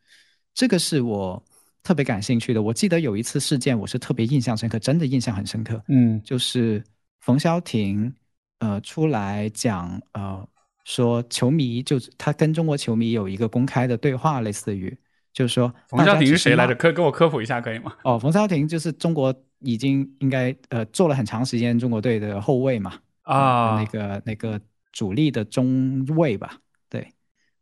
[0.53, 1.41] 这个是我
[1.85, 2.61] 特别感兴趣的。
[2.61, 5.81] 我记得有一次事件，我是特别印象深刻，真的印象很深刻。
[5.87, 6.83] 嗯，就是
[7.21, 8.13] 冯潇霆
[8.59, 10.45] 呃出来讲呃
[10.85, 14.99] 说球迷就他跟中国球迷有一个公开的对话，类似于。
[15.35, 16.77] 就是说，冯潇霆是谁来着？
[16.77, 17.93] 可跟我科普一下，可以吗？
[18.05, 24.61] 哦，冯潇霆就是中国已经应该呃做了很长时间中国队的后卫嘛，啊，那个那个
[24.93, 26.57] 主力的中卫吧，
[26.89, 27.09] 对，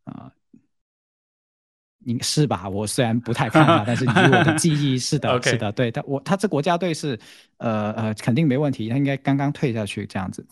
[0.05, 0.31] 啊，
[2.05, 2.69] 你是吧？
[2.69, 7.19] 我虽然不太看他，但是以我的记忆是的， 是的，对他我他这国家队是
[7.59, 10.47] 呃呃肯定没问题，他应该刚刚退下去这样子，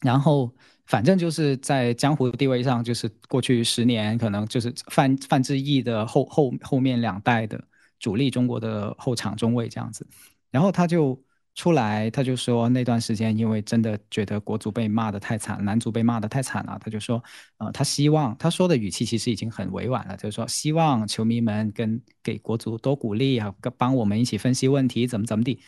[0.00, 0.52] 然后。
[0.86, 7.58] 反正就是在江湖地位上，就是过去十年可能就是范范志毅的后后后面两代的
[7.98, 10.06] 主力中国的后场中卫这样子，
[10.50, 11.18] 然后他就
[11.54, 17.22] 出来，他就说那段时间因为真的觉得国足被骂的太惨，男足被骂的太惨了，他就说，
[17.58, 25.60] 呃，他希望他说的语气其实已经很委婉了，就是说希望球迷们跟给国足多鼓励啊，帮我们一起分析问题，怎么怎么地，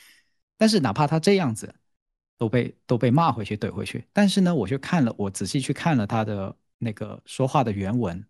[0.59, 1.75] 但是哪怕他这样子。
[2.39, 8.23] 都被都被骂回去怼回去，但是呢，我去看了，我仔细去看了他的那个说话的原文，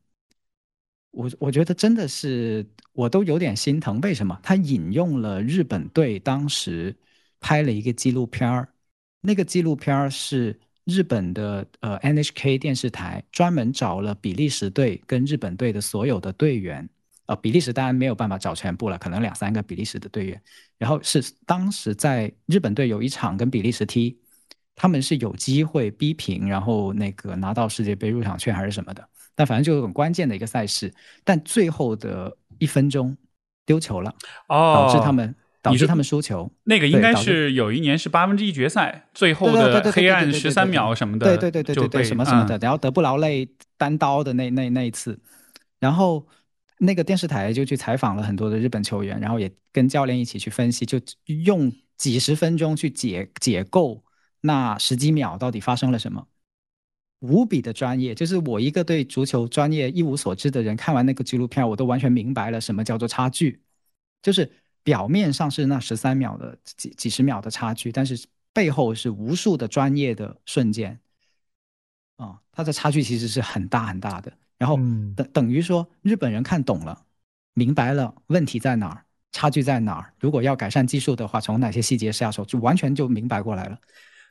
[1.10, 4.00] 我我觉得真的是我都有点心疼。
[4.02, 4.38] 为什么？
[4.44, 6.96] 他引用了日本队当时
[7.46, 8.68] 拍了一个纪录片儿，
[9.20, 16.88] 那个纪录片儿是日本的呃 NHK 电视台专门找了比利时队跟日本队的所有的队员。
[17.26, 20.42] 呃，比利时当然没有办法找全部了，可能两三个比利时的队员。
[20.76, 24.18] 然后是当时在日本队有一场跟比利时踢，
[24.74, 29.08] 他们是有机会逼平，然后那个拿到世界杯入场券还是什么的。
[29.36, 33.16] 但反正就很关键的一个赛事，但最后的一分钟
[33.64, 34.12] 丢球了，
[34.48, 35.32] 导致他们
[35.70, 36.50] 导致他们输球。
[36.64, 45.18] 那个应该是有一年是八分之一决赛最后的黑暗十三秒什么的，对对对对对对，什么什么的，然后德布劳内单刀的那那那一次，
[45.78, 46.26] 然后。
[46.78, 54.04] 那个电视台就去采访了很多的日本球员，然后也跟教练一起去分析，就用几十分钟去解解构
[54.42, 56.26] 那十几秒到底发生了什么，
[57.20, 58.14] 无比的专业。
[58.14, 63.62] 就是我一个对足球专业一无所知的人，看完那个纪录片，我都完全明白了什么叫做差距。
[64.20, 64.52] 就是
[64.86, 70.96] 表面上是那十三秒的几几十秒的差距，但是背后是无数的专业的瞬间。
[72.18, 74.32] 啊，它的差距其实是很大很大的。
[74.56, 74.76] 然后
[75.16, 77.02] 等等于说，日本人看懂了，
[77.54, 80.12] 明白了问题在哪儿，差距在哪儿。
[80.20, 83.76] 如果要改善技术的话，从哪些细节下手，就完全就明白过来了。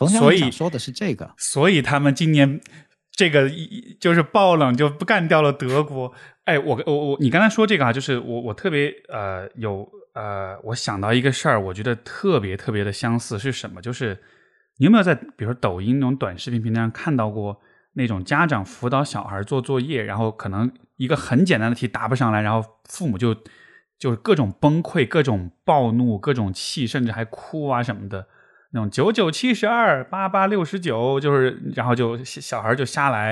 [0.07, 2.61] 所以说的是这个，所以他们今年
[3.11, 3.51] 这个
[3.99, 6.13] 就是爆冷就不干掉了德国。
[6.45, 13.81] 哎，我我我，你刚才说这个啊，就是我我特别呃有呃，我想到一个事儿，我觉得特别特别的相似是什么？
[13.81, 14.17] 就是
[14.77, 17.61] 你有没有在比如说抖音那种短视频平台上看到过？
[17.97, 23.33] 那种家长辅导小孩做作业，然后可能一个很简单的题答不上来，然后父母就
[23.97, 28.27] 就各种崩溃、各种暴怒、各种气，甚至还哭啊什么的。
[28.71, 33.29] 那种九九七十二，八八六十九，就是然后就小孩就瞎来，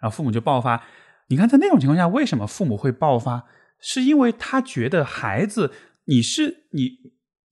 [0.00, 0.82] 然后父母就爆发。
[1.26, 3.44] 你看，在那种情况下，为什么父母会爆发？
[3.78, 5.70] 是因为他觉得孩子，
[6.08, 6.98] 你是你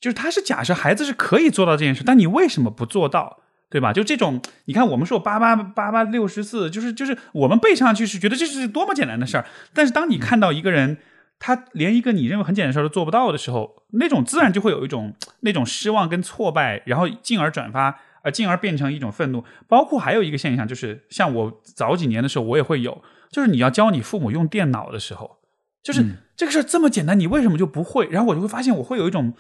[0.01, 3.41] 就是他是假设孩子是可以做到这件事，但你为什么不做到？
[3.69, 3.93] 对吧？
[3.93, 10.99] 就这种，你看，我们说八八八八六十四，就是就是我们背上去是觉得这是多么简单的事儿，但是当你看到一个人，
[11.41, 19.45] 他连一个你认为很简单的事儿都做不到的时候，那种自然就会有一种那种失望跟挫败，然后进而转发，呃，进而变成一种愤怒。
[19.67, 25.39] 包括还有一个现象，就是像我早几年的时候，我也会有，就是你要教你父母用电脑的时候，
[25.87, 28.09] 就是这个事儿这么简单，你为什么就不会？
[28.11, 29.35] 然后我就会发现，我会有一种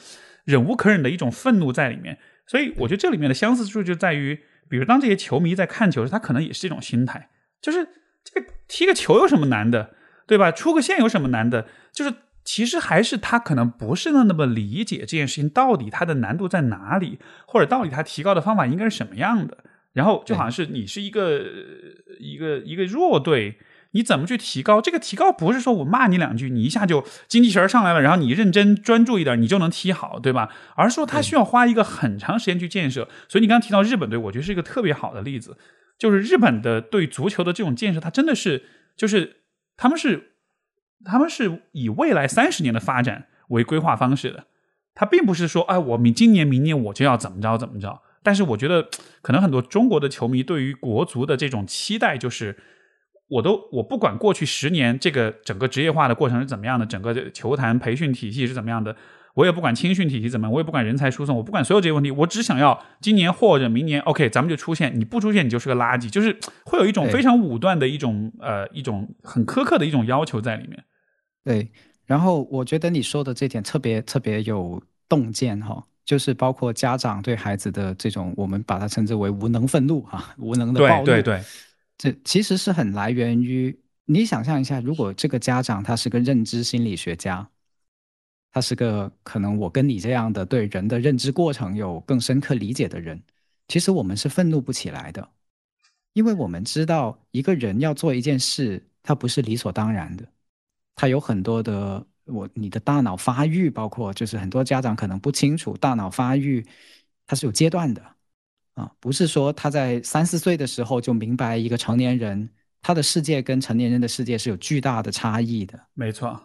[0.44, 2.18] 忍无可忍的一种愤怒在里面。
[2.46, 7.30] 所以我觉得这里面的相似处就在于，比如当这些球迷在看球时，他可能也是这种心态，
[7.61, 7.88] 就是
[8.22, 9.96] 这个踢个球有什么难的，
[10.28, 10.52] 对吧？
[10.52, 11.66] 出个线有什么难的？
[11.92, 19.59] 就是其实还是他可能不是那么理解这件事情到底它的难度在哪里，或者到底他提高的方法应该是什么样的。
[19.94, 21.44] 然后就好像是你是一个
[22.20, 23.59] 一个一个弱队。
[23.96, 24.82] 你怎么去提高？
[24.82, 30.50] 这个提高不是说我骂你两句，你一下就精气神上来了，然后你认真专注一点，你就能踢好，对吧？
[30.74, 33.09] 而是说他需要花一个很长时间去建设。
[33.26, 35.56] 所以你刚刚提到日本队，我觉得是一个特别好的例子，
[35.98, 39.37] 就是日本的对足球的这种建设，它真的是就是
[39.78, 40.32] 他们是
[41.02, 44.44] 他们是以未来三十年的发展为规划方式的，
[44.94, 48.02] 他并不是说哎，我明今年明年我就要怎么着怎么着。
[48.22, 48.88] 但是我觉得
[49.22, 52.59] 可能很多中国的球迷对于国足的这种期待就是。
[53.29, 58.95] 我都我不管过去十年这个整个职业化的过程是怎么样的，整个球坛培训体系是怎么样的，
[59.35, 70.85] 我也不管青训体系怎么样，我也不管人才输送，我不管所有这些问题，我只想要今年或者明年，OK，咱们就出现，你不出现你就是个垃圾，就是会有一种非常武断的一种呃一种很苛刻的一种要求在里面。
[71.45, 71.71] 对，
[72.07, 81.05] 然后我觉得你说的这点特别特别有洞见哈，就是包括家长对孩子的这种，我们把它称之为无能愤怒哈，无能的暴怒。
[81.05, 81.43] 对对对。
[81.98, 87.48] 这其实是很来源于你想象一下，如果这个家长他是个认知心理学家，
[88.52, 93.22] 他是个可能我跟你这样的对人的认知过程有更深刻理解的人，
[93.68, 95.28] 其实我们是愤怒不起来的，
[96.12, 100.26] 因为我们知道一个人要做一件事，他不是理所当然的，
[100.94, 106.64] 他有很多的我你的大脑发育，包括就是很多家长可能不清楚，大脑发育
[107.26, 108.15] 它是有阶段的。
[108.77, 112.49] 啊，不是说他在三四岁的时候就明白一个成年人
[112.83, 115.81] 他的世界跟成年人的世界是有巨大的差异的。
[115.95, 116.39] 没错，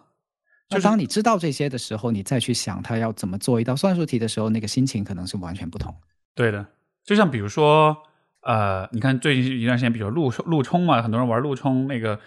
[0.68, 5.94] 就当你知道这些的时候，你再去想他要怎么做一道算术题的时候，那个心情可能是完全不同。
[6.34, 6.66] 对的，
[7.04, 7.96] 就像比如说，
[8.40, 12.18] 呃，你看最近一段时间，比如陆陆冲嘛，很多人玩陆冲那个，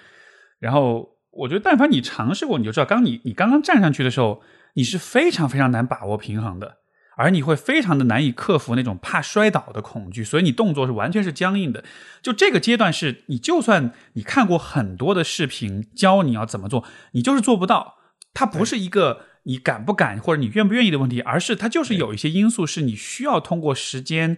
[0.59, 4.43] 然后我觉得，但凡你尝试过，你就知道，刚你你刚刚站上去的时候，
[4.75, 6.77] 你是非常非常难把握平衡的。
[7.15, 11.83] 而你会非常的难以克服那种怕摔倒的恐惧，所以你动作是完全是僵硬的。
[12.21, 17.95] 就这个阶段是你就算你看过很多的视频教你要怎么做，你就是做不到。
[18.33, 24.37] 它不是一个你敢不敢或者你愿不愿意的问题，而是它就是有一些因素是你需要通过时间、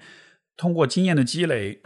[0.56, 1.82] 通过经验的积累，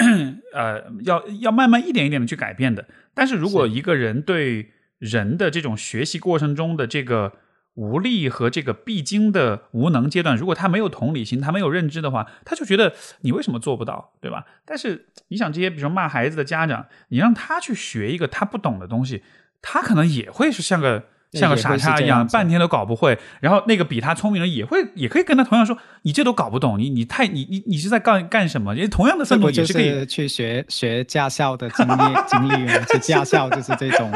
[0.53, 2.85] 呃，要要慢慢一点一点的去改变的。
[3.13, 7.31] 但是如果一个人对人的这种学习过程中的这个，
[7.75, 14.45] 无力和这个必经的无能阶段，如果他没有同理心，他没有认知的话，他就觉得你为什么做不到，对吧？
[14.65, 19.23] 但是你想，这些比如说骂孩子的家长，你让他去学一个他不懂的东西，
[19.61, 23.17] 他可能也会是像个像个傻叉一样，半天都搞不会。
[23.39, 28.75] 然后那个比他聪明的也会也可以跟他同样说，你这都搞不懂，你你太你你你是在干干什么？
[28.75, 34.11] 因为同样的愤怒也是可以去学学驾校的经历经历嘛，去驾校就是这种。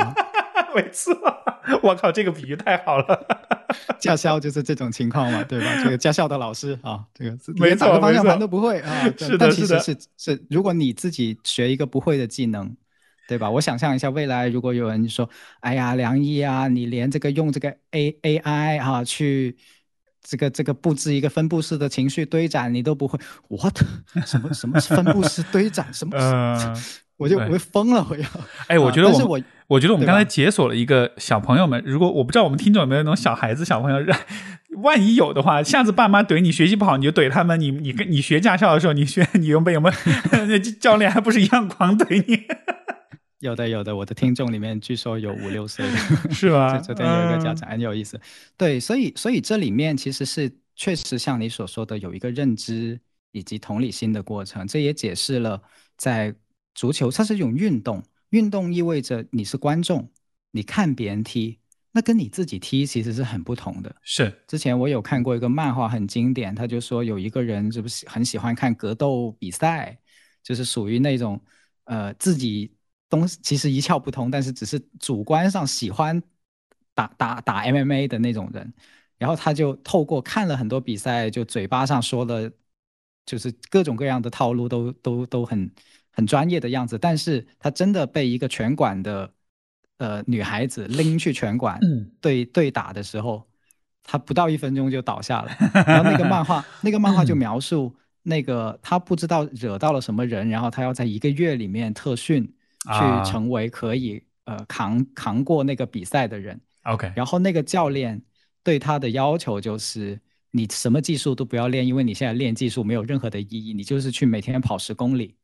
[0.76, 1.16] 没错，
[1.82, 3.26] 我靠，这个比喻太好了。
[3.98, 5.82] 驾校就是这种情况嘛，对吧？
[5.84, 9.04] 这个驾校的老师啊，这个连打个方向盘都不会啊。
[9.18, 10.46] 是的，是的，是是。
[10.50, 12.76] 如果你自己学一个不会的技能，
[13.28, 13.50] 对吧？
[13.50, 15.28] 我想象一下，未来如果有人说
[15.62, 19.56] ：“哎呀，梁毅啊，你连这个用这个 A A I 哈去
[20.22, 23.78] 这个这个布置一个分布式的情绪堆展，你都不会，what？
[24.26, 25.92] 什么什么分布式堆展？
[25.94, 26.16] 什么？
[27.18, 28.28] 我就我会疯了，我要。
[28.68, 29.42] 哎，我觉得我。
[29.68, 34.14] 我觉得我们刚才解锁了一个小朋友们，如果我不知道我们听众有没有那种小孩子、小朋友，
[34.84, 37.60] 万一有的话，下次爸妈怼你学习不好，你就怼他们。
[37.60, 42.44] 你你跟你学驾校的时候，你学你有没有没有 教练还不是一样狂怼你？
[43.42, 45.98] 有的有的，我的听众里面据说有五六岁的，
[46.32, 46.78] 是吧？
[46.78, 48.22] 昨天有一个家长很有意思，
[48.56, 53.00] 对，所以所以这里面其实是确实像你所说的，有一个认知
[53.32, 55.60] 以及同理心的过程，这也解释了
[55.98, 56.36] 在
[56.76, 58.04] 足球它是一种运动。
[58.30, 60.10] 运动意味着你是观众，
[60.52, 61.58] 你看别人踢，
[61.92, 63.96] 那跟你自己踢其实是很不同的。
[64.02, 69.98] 是，之前我有看过一个漫画，很经典，他就说有一个人是不是很喜欢看格斗比赛，
[70.44, 71.42] 就是属于那种
[71.86, 72.76] 呃自己
[73.10, 76.22] 东西其实一窍不通，但是只是主观上喜欢
[76.94, 78.74] 打打打 MMA 的那种人。
[79.18, 82.52] 然后他就透过看了很多比赛，就嘴巴上说的，
[83.26, 85.72] 就是各种各样的套路都都都很
[86.16, 89.32] 很专业的样子，但是他真的被一个拳馆的
[90.00, 91.80] 呃女孩子拎去拳馆
[92.20, 93.46] 对对打的时候，
[94.04, 95.52] 他不到一分钟就倒下了。
[95.86, 106.60] 然后那个漫画那个漫画就描述那个他不知道惹到了什么人，然后他要在一个月里面特训去成为可以呃扛扛过那个比赛的人。
[106.84, 108.22] OK，然后那个教练。
[108.66, 113.76] 对他的要求就是，你什么技术都不要练，因为你现在练技术没有任何的意义。
[113.76, 115.36] 你就是去每天跑十公里，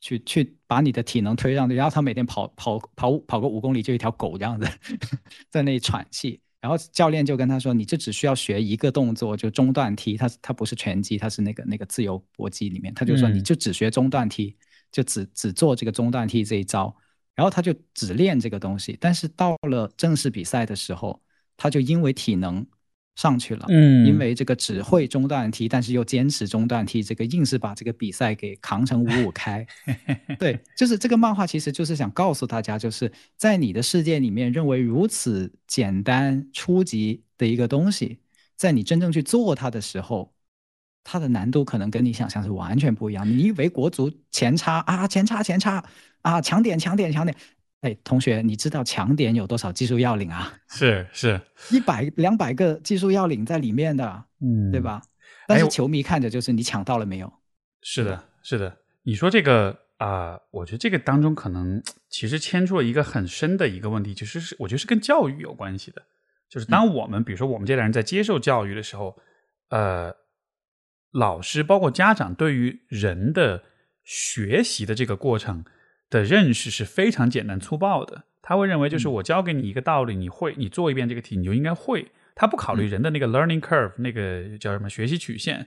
[0.00, 1.74] 去去把你的体能推上去。
[1.74, 4.66] 然后他每天跑跑跑跑个五公里，就一条狗这样子，
[5.50, 6.40] 在那里喘气。
[6.60, 10.16] 然后教练就跟他说：“你这只需要学一个动作，就中段踢。
[10.16, 12.92] 他他不是拳击，他是那个那个自由搏击里面。
[12.94, 14.56] 他就说你就只学中段踢，
[14.90, 16.94] 就只只做这个中段踢这一招。
[17.34, 18.96] 然后他就只练这个东西。
[19.00, 21.20] 但是到了正式比赛的时候。”
[21.60, 22.64] 他就因为体能
[23.18, 29.66] 上去了，嗯，因为这个只会中段踢，但是又坚持中段踢，这个硬是把这个比赛给扛成五五开。
[30.38, 38.18] 对，就是这个漫画其实就是想告诉大家，就是在你的世界里面认为如此简单初级的一个东西，
[38.54, 40.32] 在你真正去做它的时候，
[41.02, 43.28] 它的难度可能跟你想象是完全不一样。
[43.28, 45.84] 你以为国足前插啊，前插前插
[46.22, 47.36] 啊，强点强点强点。
[47.80, 50.52] 哎，同学，你知道强点有多少技术要领啊？
[50.68, 55.00] 是是，一百两百个技术要领在里面的，嗯，对吧？
[55.46, 57.32] 但是球迷看着就是你抢到了没有？
[57.80, 58.78] 是的，是的。
[59.04, 66.02] 你说这个啊，我觉得这个当中可能其实牵出了一个很深的一个问题，其实是我觉得是跟教育有关系的。
[66.48, 69.16] 就是当我们比如说我们这代人在接受教育的时候，
[69.68, 70.12] 呃，
[71.12, 73.62] 老师包括家长对于人的
[74.02, 75.64] 学习的这个过程。
[76.10, 82.10] 的认识是非常简单粗暴的，他会认为就是我教给你一个道理，你会，你做一遍这个题你就应该会。
[82.34, 85.66] 他不考虑人的那个 learning curve，那个叫什么学习曲线，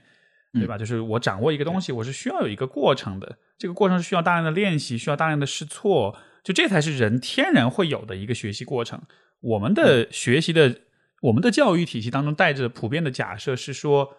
[0.54, 0.78] 对吧？
[0.78, 9.02] 就是我掌握一个东西，我是需要有一个过程的，这个过程是需要大量的练习，需要大量的试错，就这才是人天然会有的一个学习过程。
[9.40, 10.76] 我们的学习的，
[11.20, 14.16] 我们的教育体系当中带着普遍的假设是说，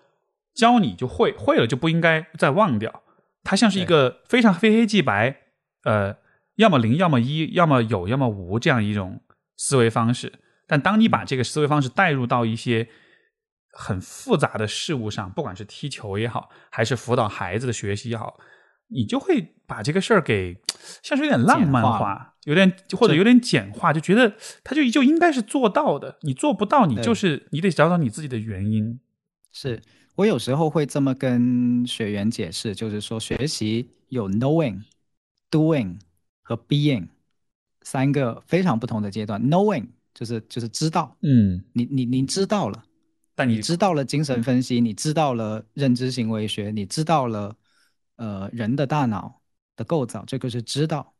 [0.53, 3.01] 教你就会，会了就不应该再忘掉。
[3.43, 5.42] 它像是一个非常非黑即白。
[5.84, 6.15] 呃，
[6.55, 9.21] 要么零，要么一，要么有，要么无，这样一种
[9.57, 10.34] 思维方式。
[10.67, 12.88] 但当你把这个思维方式带入到一些
[13.71, 18.38] 很复杂的事物上，不管是踢球也好，还是辅导孩子的学习也好，
[18.88, 20.57] 你就会把这个事儿给
[21.01, 26.17] 像是有点浪漫化，有点或者有点简化，就觉得他就就应该是做到的。
[26.21, 28.99] 你做不到，你就是你得找找你自己的原因。
[29.51, 29.81] 是
[30.15, 34.81] 我有时候会这么跟学员解释，就是说学习有 knowing。
[35.53, 35.99] Doing
[36.41, 37.09] 和 being
[37.83, 39.39] 三个非常不同的阶段。
[39.39, 39.85] Knowing
[40.15, 42.83] 就是就是知道，嗯，你你你知道了，
[43.35, 47.55] 但你知道了精神分析，你知道了认知行为学，你知道了
[48.15, 49.41] 呃人的大脑
[49.75, 51.13] 的构造，这个是知道。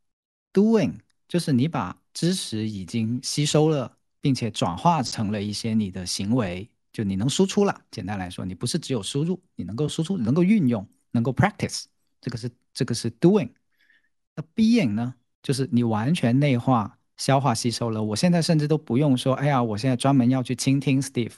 [0.52, 0.94] Doing
[1.28, 7.82] 就是你把知识已经吸收了，并且转化成了一些你的行为，就你能输出了。
[7.92, 11.84] 简单来说，你不是只有输入，你能够输出，能够运用，能够 practice，
[12.20, 13.50] 这个是这个是 doing。
[14.36, 15.16] 那 being 呢？
[15.42, 18.02] 就是你完全内化、消化、吸收了。
[18.02, 21.34] 我现在甚至都不用说，哎呀，我现在专门要去倾听 Steve，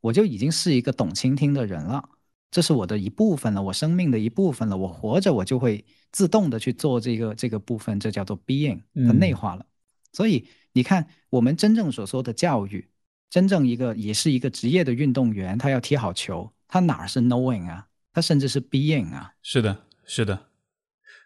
[0.00, 2.08] 我就已经是一个懂倾听的人了。
[2.50, 4.76] 这是我的一部分了，我生命的一部分了。
[4.76, 9.66] 我活着，我就会自动的去做这个这个部分，这叫做 being，它内化了。
[10.12, 12.88] 所以你看，我们真正所说的教育，
[13.28, 17.88] 真正一个也是一个职业的运动员，他要踢好球，他哪是 knowing 啊？
[18.12, 19.32] 他甚至是 being 啊？
[19.42, 20.46] 是的，是的。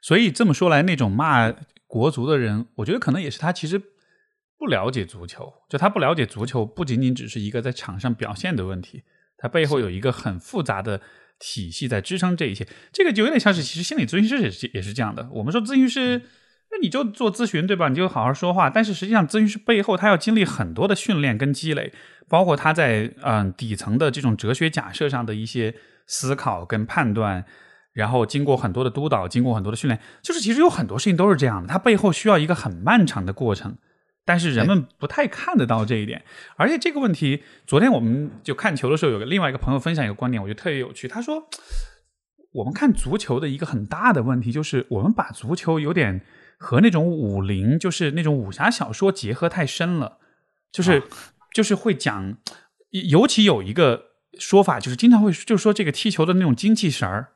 [0.01, 1.53] 所以这么说来，那种骂
[1.87, 3.79] 国足的人，我觉得可能也是他其实
[4.57, 5.53] 不了解足球。
[5.69, 9.03] 就他不了解足球，不仅仅只是一个在场上表现的问题，
[9.37, 11.01] 他背后有一个很复杂的
[11.39, 12.67] 体系在支撑这一切。
[12.93, 15.29] 这个就有点像是，其实心理咨询师也是也是这样的。
[15.33, 16.23] 我们说咨询师，
[16.71, 17.89] 那你就做咨询对吧？
[17.89, 18.71] 你就好好说话。
[18.71, 21.93] 但是实际上，咨询师背后他要经历很多的训练跟积累，
[22.29, 25.75] 包括他在嗯底层的这种哲学假设上的一些
[26.07, 27.45] 思考跟判断。
[27.93, 33.77] 然后经过很多的督导，经过很多的训练，就是其实有很多事情都是这样的，它背后需要一个很漫长的过程，
[34.25, 36.25] 但是人们不太看得到这一点。
[36.57, 41.09] 而且这个问题，昨天我们就看球的时候，有个另外一个朋友分享一个观点，我觉得特别有趣。
[41.09, 41.49] 他说，
[42.53, 46.25] 我们看足球的一个很大的问题，就是我们把足球有点
[46.59, 50.19] 和那种武林，就是那种武侠小说结合太深了，
[50.71, 51.03] 就是
[51.53, 52.37] 就是会讲，
[52.91, 54.05] 尤其有一个
[54.39, 57.33] 说法，就是经常会就说这个踢球的那种精气神儿。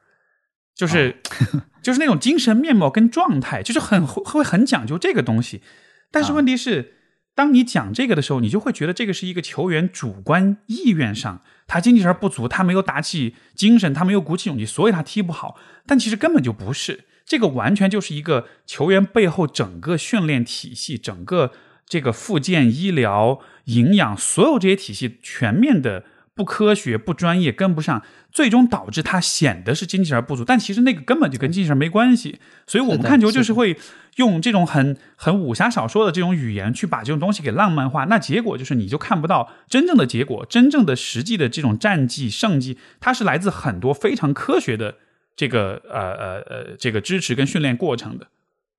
[0.74, 1.16] 就是，
[1.82, 5.62] 就是那种精神面貌跟状态，就是很会很讲究这个东西。
[6.10, 6.94] 但是问题是，
[7.34, 15.56] 当你讲这个的时候，你就会觉得这个是一个球员主观意愿上他精气神不足，他没有打起精神，他没有鼓起勇气，所以他踢不好。
[15.86, 21.52] 但其实根本就不是，这个完全就是一个球员背后整个训练体系、整个
[21.86, 26.04] 这个复健、医疗、营养所有这些体系全面的。
[26.34, 32.40] 不科学、不专业，跟不上，最终导致他显得是精气神不足，但其实那个根本就跟精气神没关系。
[32.66, 33.76] 所以我们看球就是会
[34.16, 44.96] 用这种很很武侠小说的这种语言去把这种东西给浪漫化，那结果就是你就看不到真正的结果，真正的实际的这种战绩胜绩，它是来自很多非常科学的
[45.36, 48.26] 这个呃呃呃这个支持跟训练过程的。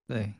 [0.07, 0.33] 对。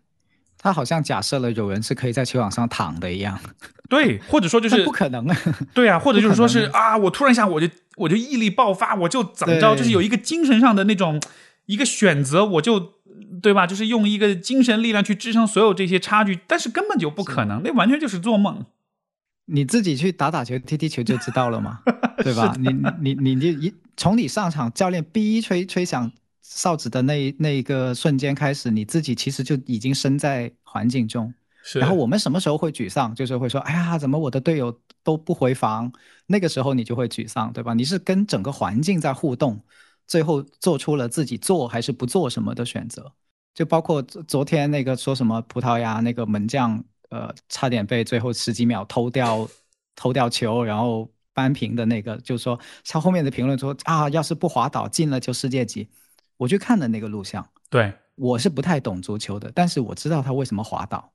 [0.66, 3.40] 他好像假设了有人是可以在球场上躺的一样，
[3.88, 5.38] 对，或者说就是 不可能啊，
[5.76, 11.22] 对啊， 或者就是说是啊，我突然一下我就我就毅力爆发，我就怎么着，就是有一个精神上的那种
[11.68, 12.94] 一个选择，我就
[13.44, 13.68] 对吧？
[13.68, 18.66] 就是用一个精神力量去支撑所有这些差距，但是根本就不可能，那完全就是做梦。
[19.46, 21.82] 你自己去打打球、踢踢球就知道了嘛，
[22.24, 22.56] 对吧？
[22.58, 26.12] 你你你你一从你上场，教练逼吹吹响。
[26.48, 31.34] 哨子的那那一个瞬间开始，你自己其实就已经身在环境中。
[31.64, 31.80] 是。
[31.80, 33.14] 然后我们什么时候会沮丧？
[33.16, 35.92] 就是会说：“哎呀，怎么我的队友都不回防？”
[36.28, 37.74] 那个时候你就会沮丧，对吧？
[37.74, 39.60] 你是跟整个环境在互动，
[40.08, 43.12] 最后做出了自己做还是不做什么的选择。
[43.54, 49.50] 就包括昨天那个说什么葡萄牙那个门将，呃，差点被最后十几秒偷掉
[49.96, 55.88] 偷掉球，然后扳平的那个，就说他后面的评论说：“啊，要是不滑倒进了就世界级。”
[56.38, 61.12] 我去看了那个录像，对我是不太懂足球的，但是我知道他为什么滑倒。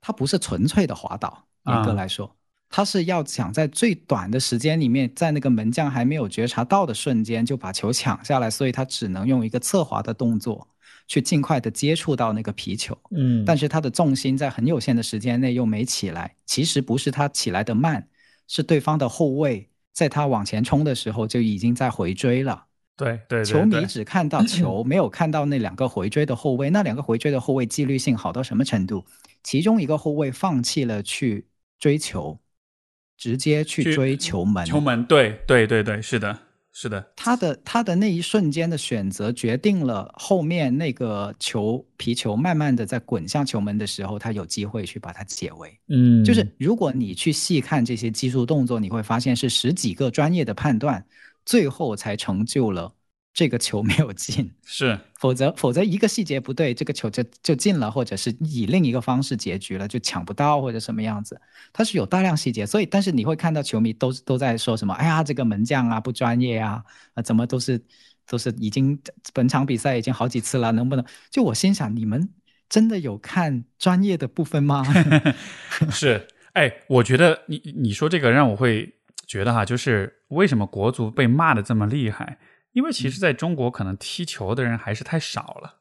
[0.00, 2.34] 他不是纯粹的滑倒，严格来说，
[2.70, 10.66] 他是要想在最短的时间里面，在那个门将还没有觉察到的瞬间就把球抢下来，所以他只能用一个侧滑的动作
[11.06, 12.96] 去尽快的接触到那个皮球。
[13.10, 18.08] 嗯，但是他的重心在很有限的时间内又没起来，其实不是他起来的慢，
[18.48, 22.68] 是对方的后卫在他往前冲的时候就已经在回追了。
[23.00, 26.68] 对对，球迷只看到球， 没有看到那两个回追的后卫。
[26.68, 29.02] 那两个回追的后卫纪律性好到什么程度？
[29.42, 31.46] 其中一个后卫放弃了去
[31.78, 32.38] 追球，
[33.16, 34.66] 直接去追球门。
[34.66, 36.38] 球门，对对对对，是的，
[36.72, 37.12] 是的。
[37.16, 45.74] 他的他的那一瞬间的选择，决定了后面那个球皮球慢慢的在滚向球门的时候，他有机会去把它解围。
[45.88, 51.02] 嗯，就是如果你去细看这些技术动作，你会发现是十几个专业的判断。
[51.44, 52.94] 最后才成就了
[53.32, 61.40] 这个球没有进， 是，否则否则一个细节不对，这个球就就进了，或者是以另一个方式结局了，就抢不到或者什么样子，
[61.72, 66.82] 它是有大量细节，所以但是你会看到球迷都都在说什么，哎呀，这个门将啊不专业啊，
[67.14, 67.80] 啊怎么都是
[68.26, 69.00] 都是已经
[69.32, 71.04] 本场比赛已经好几次了，能不能？
[71.30, 72.28] 就我心想，你们
[72.68, 74.84] 真的有看专业的部分吗？
[75.88, 78.92] 是，哎，我觉得你你说这个让我会。
[79.30, 82.38] 觉得哈，就是为什么国足被骂的这么厉害？
[82.72, 85.76] 因为其实在中国可能踢球的人还是太少了。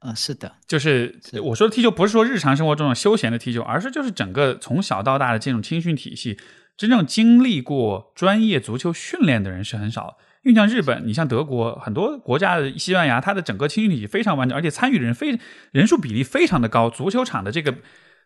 [0.00, 6.36] 嗯，是的，就是我说的踢球，不是说日常生活中的休闲的踢球，而是就是整个从小到大的这种青训体系，
[6.76, 10.18] 真正经历过专业足球训练的人是很少。
[10.42, 15.38] 因为像日本，你像德国，很多国家的西班牙，它的整个青训体系非常完整，而且参与的人非
[15.70, 17.76] 人数比例非常的高，足球场的这个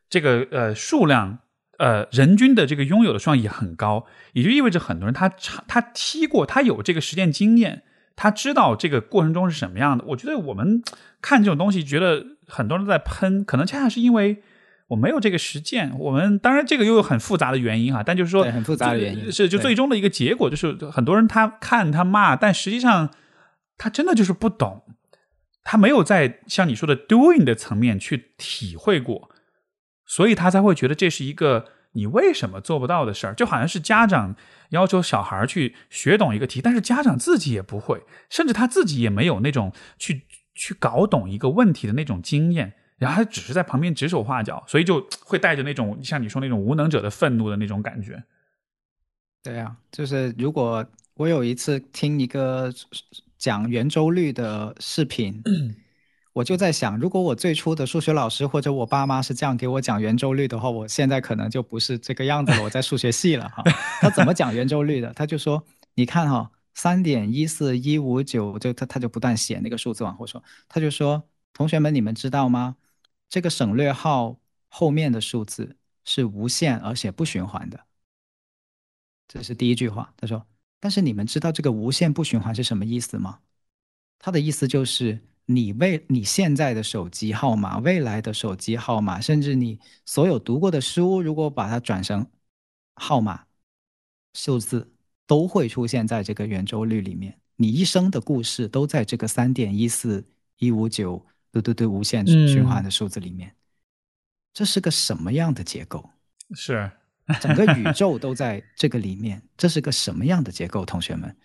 [0.09, 1.41] 这个呃数量。
[1.79, 5.29] 呃，人均的这个拥有的数量也很高，也就意味着很多人他
[5.67, 7.83] 他踢过，他有这个实践经验，
[8.15, 10.05] 他知道这个过程中是什么样的。
[10.09, 10.83] 我觉得我们
[11.21, 14.43] 看这种东西，觉得很多人在喷，可能恰恰是因为
[14.89, 15.93] 我没有这个实践。
[15.99, 23.11] 我们当然这个又有很复杂的原因啊，但就是说很复杂的原因是就最终的一个结果，就是很多人他看他骂，但实际上
[23.77, 24.85] 他真的就是不懂，
[25.65, 29.31] 他没有在像你说的 doing 的层面去体会过。
[30.07, 34.37] 所以他才会觉得这是一个你为什么做不到的事儿，就好像是家长
[34.71, 40.23] 要求小孩去学懂一个题，但是家长自己也不会，甚至他自己也没有那种去
[40.55, 48.23] 去搞懂一个问题的那种经验，然后他只是在旁边指手画脚，所以就会带着那种像你说那种无能者的愤怒的那种感觉。
[49.43, 50.85] 对啊，就是如果
[51.15, 52.73] 我有一次听一个
[53.39, 55.41] 讲圆周率的视频。
[56.35, 62.63] 我就在想，如果我最初的数学老师或者我爸妈是这样给我讲圆周率的话，我现在可能就不是这个样子了。
[62.65, 63.63] 我在数学系了哈。
[64.01, 65.13] 他怎么讲圆周率的？
[65.13, 65.65] 他就说，
[65.95, 71.23] 你看哈，三点一四一五九，就他他就不断写那个数字往后说，他就说，
[71.53, 72.79] 同学们，你们知道吗？
[73.29, 77.79] 这个省略号后面的数字是无限而且不循环的。
[79.29, 80.13] 这是第一句话。
[80.17, 80.45] 他说，
[80.81, 83.39] 但是你们知道这个无限不循环是什么意思吗？
[84.19, 85.21] 他的意思就是。
[85.47, 92.27] 你未你现在的手机号码、未来的手机号码，甚至你所有读过的书，如果把它转成
[92.95, 93.45] 号码、
[94.33, 94.93] 数字，
[95.27, 97.39] 都会出现在这个圆周率里面。
[97.57, 100.27] 你一生的故事都在这个三点一四
[100.59, 103.55] 一五九对对对无限循环的数字里面。
[104.53, 106.09] 这是个什么样的结构？
[106.55, 106.91] 是
[107.41, 109.43] 整个宇宙都在这个里面。
[109.57, 111.37] 这是个什么样的结构，同学们？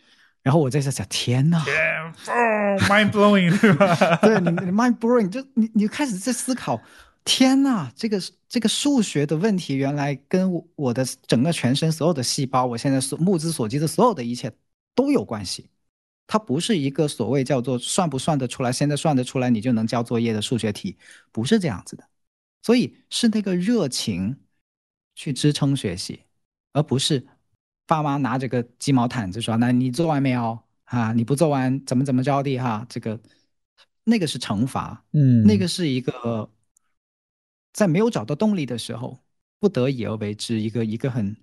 [0.42, 1.64] 然后我在想，天哪
[2.88, 3.96] ，mind blowing，对吧？
[4.24, 6.82] 对你，mind blowing，就你，你开始在思考，
[7.26, 14.52] 天呐，这个这个数学的问题，原来跟我的整个全身所有的细胞，我现在所目之所及的所有的一切
[14.96, 15.70] 都有关系。
[16.26, 20.96] 它不是一个所谓叫做算不算得出来，现在算得出来你就能交作业的数学题，
[21.32, 22.04] 不是这样子的。
[22.62, 24.38] 所以是那个热情
[25.16, 26.22] 去支撑学习，
[26.72, 27.28] 而不是。
[27.90, 31.12] 爸妈拿着个鸡毛毯子说：“那你做完没有啊？
[31.12, 32.86] 你不做完怎么怎么着的哈？
[32.88, 33.20] 这个
[34.04, 36.48] 那个是惩罚，嗯，那个是一个
[37.74, 39.18] 在没有找到动力的时候
[39.60, 41.36] 不得已而为之一个一个很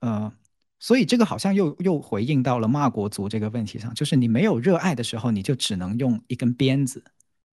[0.00, 0.30] 呃，
[0.78, 7.02] 所以这个好像又又回应到了骂国足这个问题上，就是你没有热爱的时候，你就只能用一根鞭子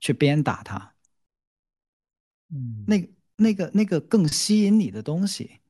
[0.01, 0.95] 去鞭打他，
[2.49, 5.61] 嗯，那那个那个更吸引你的东西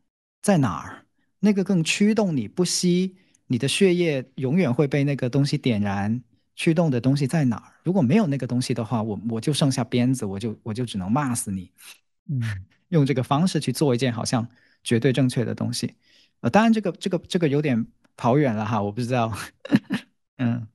[0.41, 1.01] 在哪儿？”
[1.45, 3.17] 那个更驱动你不息，
[3.49, 6.23] 你的血液永远会被那个东西点燃。
[6.55, 7.73] 驱动的东西在哪儿？
[7.83, 11.73] 如果没有那个东西的话，我我就剩下鞭子，我就我就只能骂死你。
[12.29, 12.41] 嗯，
[12.91, 14.47] 用这个方式去做一件好像
[14.85, 15.95] 绝对正确的东西。
[16.43, 17.87] 呃，当然这个这个这个有点
[18.17, 19.33] 跑远了哈，我不知道。
[20.39, 20.69] 嗯，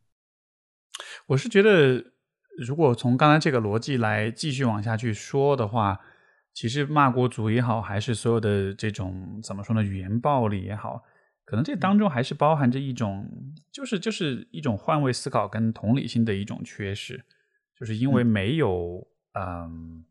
[1.28, 2.12] 我是觉得，
[2.58, 6.02] 如果从刚才这个逻辑来继续往下去说的话。
[6.58, 11.04] 其实骂国族也好，还是所有的这种怎么说呢，语言暴力也好，
[11.46, 13.30] 可能这当中还是包含着一种，
[13.72, 17.24] 就是就是一种换位思考跟同理心的一种缺失，
[17.76, 20.04] 就是因为没有，嗯，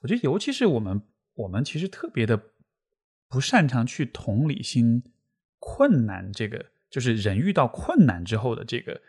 [0.00, 1.02] 我觉得尤其是我们，
[1.34, 2.40] 我们其实特别的
[3.28, 5.02] 不擅长去同理心
[5.58, 9.02] 困难这个，就是人遇到困难之后的这个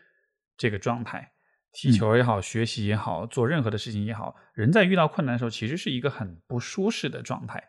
[0.57, 1.32] 这个状态。
[1.74, 7.63] 踢球也好，学习也好，做任何的事情也好，人在遇到困难的时候，其实是一个很不舒适的状态。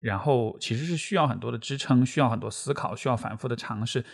[0.00, 4.04] 然后其实是需要很多的支撑，需要很多思考，需要反复的尝试。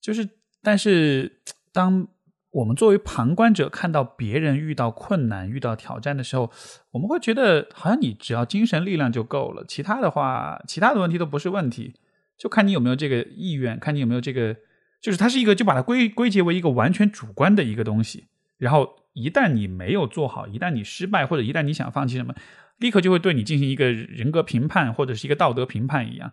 [0.00, 0.28] 就是，
[0.60, 1.40] 但是
[1.72, 2.08] 当
[2.50, 6.50] 我们作为旁观者看到别人遇到困难、遇到挑战的时候，
[6.90, 11.94] 我们会觉得好像你只要精神力量就够了，其他的话，其他的问题都不是问题，
[12.36, 14.56] 就看你有没有这个意愿，看你有没有这个，
[15.00, 18.29] 就是它是一个，就把它归归结为一个完全主观的一个东西。
[18.60, 22.34] 然后一旦你没有做好，一旦你失败，或者一旦你想放弃什么，
[22.76, 26.30] 立刻就会对你进行一个人格评判，或者是一个道德评判一样，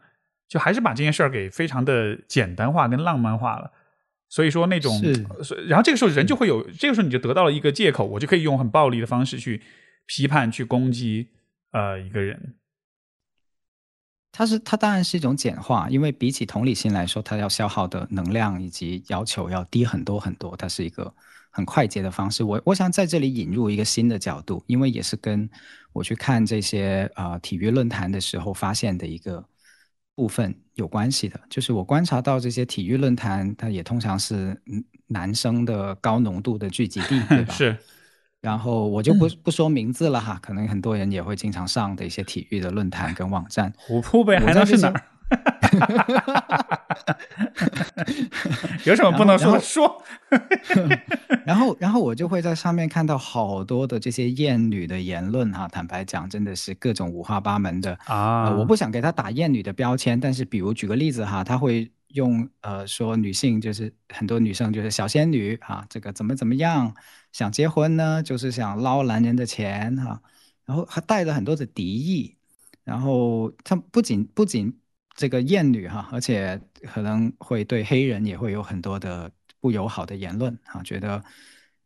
[0.49, 3.71] 就还是把这件事儿给非常的简单化跟浪漫化了。
[4.27, 4.93] 所以说那种，
[5.67, 9.61] 然后这个时候人就会有，这个时候你就得到了一个借口，我就可以用很暴力的方式去
[10.05, 11.29] 批判、去攻击
[11.71, 12.55] 呃一个人。
[14.33, 21.13] 它是它当然是一种简化，因为比起同理心来说，它要消耗的能量以及要求要低很多很多，它是一个。
[21.57, 25.49] 很快捷的方式，我我想在这里引入一个新的角度，因为也是跟
[25.91, 29.43] 我去看这些啊体育论坛的时候发现的一个
[30.13, 34.55] 部分有关系的，就是我观察到这些体育论坛，它也通常是
[35.07, 37.53] 男生的高浓度的聚集地，对吧？
[37.57, 37.75] 是。
[38.39, 43.73] 然后我就不不说名字了哈，可能很多人也会经常上的一些体育的论坛跟网站。
[43.75, 45.03] 虎扑呗，还能是哪儿？
[48.85, 50.01] 有什么不能说说？
[51.45, 55.67] 然后，然后我就会在上面看到好多的这些艳女的言论哈。
[55.67, 58.49] 坦白讲，真的是各种五花八门的啊！
[58.51, 66.93] 我不想给她打艳女的标签，但是比如举个例子哈，她会用呃说女性就是很多女生就是小仙女啊，这个怎么怎么样
[67.33, 68.23] 想结婚呢？
[68.23, 70.21] 就是想捞男人的钱哈，
[70.65, 72.37] 然后还带着很多的敌意，
[72.85, 74.77] 然后他不仅不仅。
[75.17, 81.21] 这个艳女哈，而且可能会对黑人也会有很多的不友好的言论啊，觉得，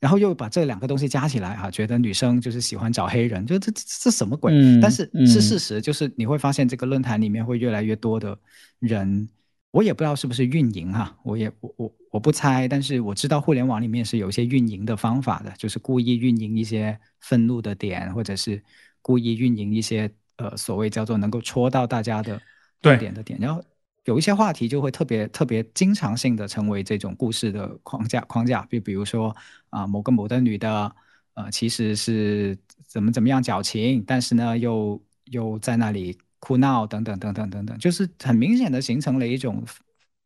[0.02, 4.52] 然后又把这两个东西加起来啊，觉得女生就是喜欢找黑人，就这这这什么鬼？
[4.82, 8.38] 但是是事实，就是你会发现这个论坛里面会越来越多的
[8.80, 9.30] 人，
[9.72, 18.62] 我也不知道是不是运营哈，我也我我我不猜，但是我知道互联网里面是有一些运营的方法的，就是故意运营一些愤怒的点，或者是
[19.02, 22.42] 故意运营一些呃所谓叫做能够戳到大家的。
[22.82, 23.64] 对点的点，然后
[24.06, 29.36] 有一些话题就会特别特别经常性的成为这种故事的框架框架，就比如说
[29.70, 30.96] 啊某个某的女的，
[31.36, 32.58] 呃其实是
[32.88, 39.64] 怎么怎么样矫情，但是呢又又在那里哭闹等等等等等等，就是很明显的形成了一种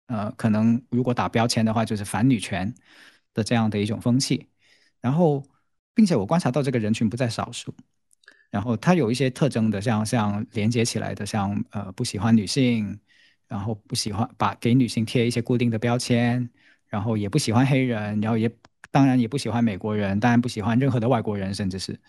[0.08, 2.74] 呃可能如果打标签的话就是反女权
[3.34, 4.48] 的这样的一种风气，
[5.02, 5.44] 然后
[5.94, 7.76] 并且我观察到这个人群不在少数。
[8.56, 12.98] 然后他有一些特征的，像像连接起来的，像呃不喜欢女性，
[13.50, 16.50] 然后不喜欢把给女性贴一些固定的标签，
[16.88, 18.50] 然后也不喜欢黑人，然后也
[18.92, 22.00] 当然也不喜欢美国人，当然不喜欢任何的外国人，甚至是。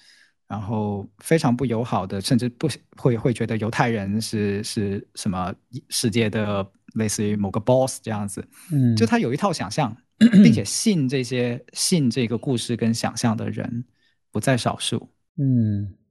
[0.49, 5.53] 然后非常不友好的，甚至不会会觉得犹太人是是什么
[5.89, 9.97] 世界的类似于某个 boss 这样子，嗯，就他有一套想象，
[10.45, 13.85] 并且信这些信这个故事跟想象的人
[14.31, 16.06] 不在少数，嗯，啊，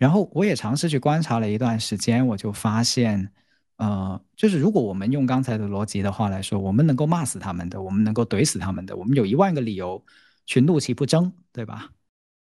[0.00, 3.30] 然后我也尝试去观察了一段时间，我就发现，
[3.76, 10.04] 呃，就是如果我们用刚才的逻辑的话来说，我们能够骂死他们的，我们能够怼死他们的，我们有一万个理由
[10.46, 11.92] 去怒其不争，对吧？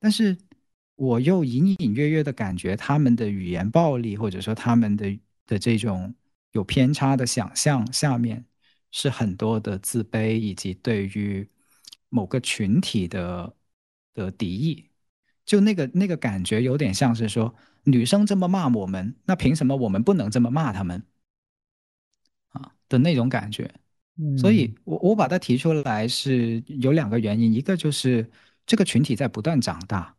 [0.01, 0.37] 但是。
[0.97, 6.15] 我又隐隐约约的感觉，他们的语言暴力，或者说他们的的这种
[6.53, 8.45] 有偏差的想象，下面
[8.91, 11.45] 是很多的自卑，以及对于
[12.07, 13.53] 某个群体的
[14.13, 14.89] 的敌意。
[15.45, 21.03] 就那个那个感觉，有点像是说，女生这么骂我们，那凭什么我们不能这么骂他们？
[22.49, 23.73] 啊的那种感觉。
[24.37, 28.29] 所以，我我把它提出来是有两个原因，一个就是
[28.65, 30.15] 这个群体在不断长大。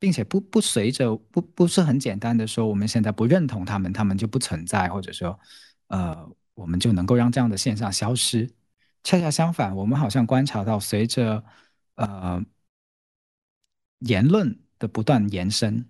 [0.00, 5.36] 并且不不随着不不是很简单的说，我们现在不认同他们，他们就不存在，或者说，
[5.88, 8.48] 呃，我们就能够让这样的现象消失。
[9.02, 11.42] 恰恰相反，我们好像观察到，随着
[11.96, 12.40] 呃
[14.00, 15.84] 言论的不断延伸，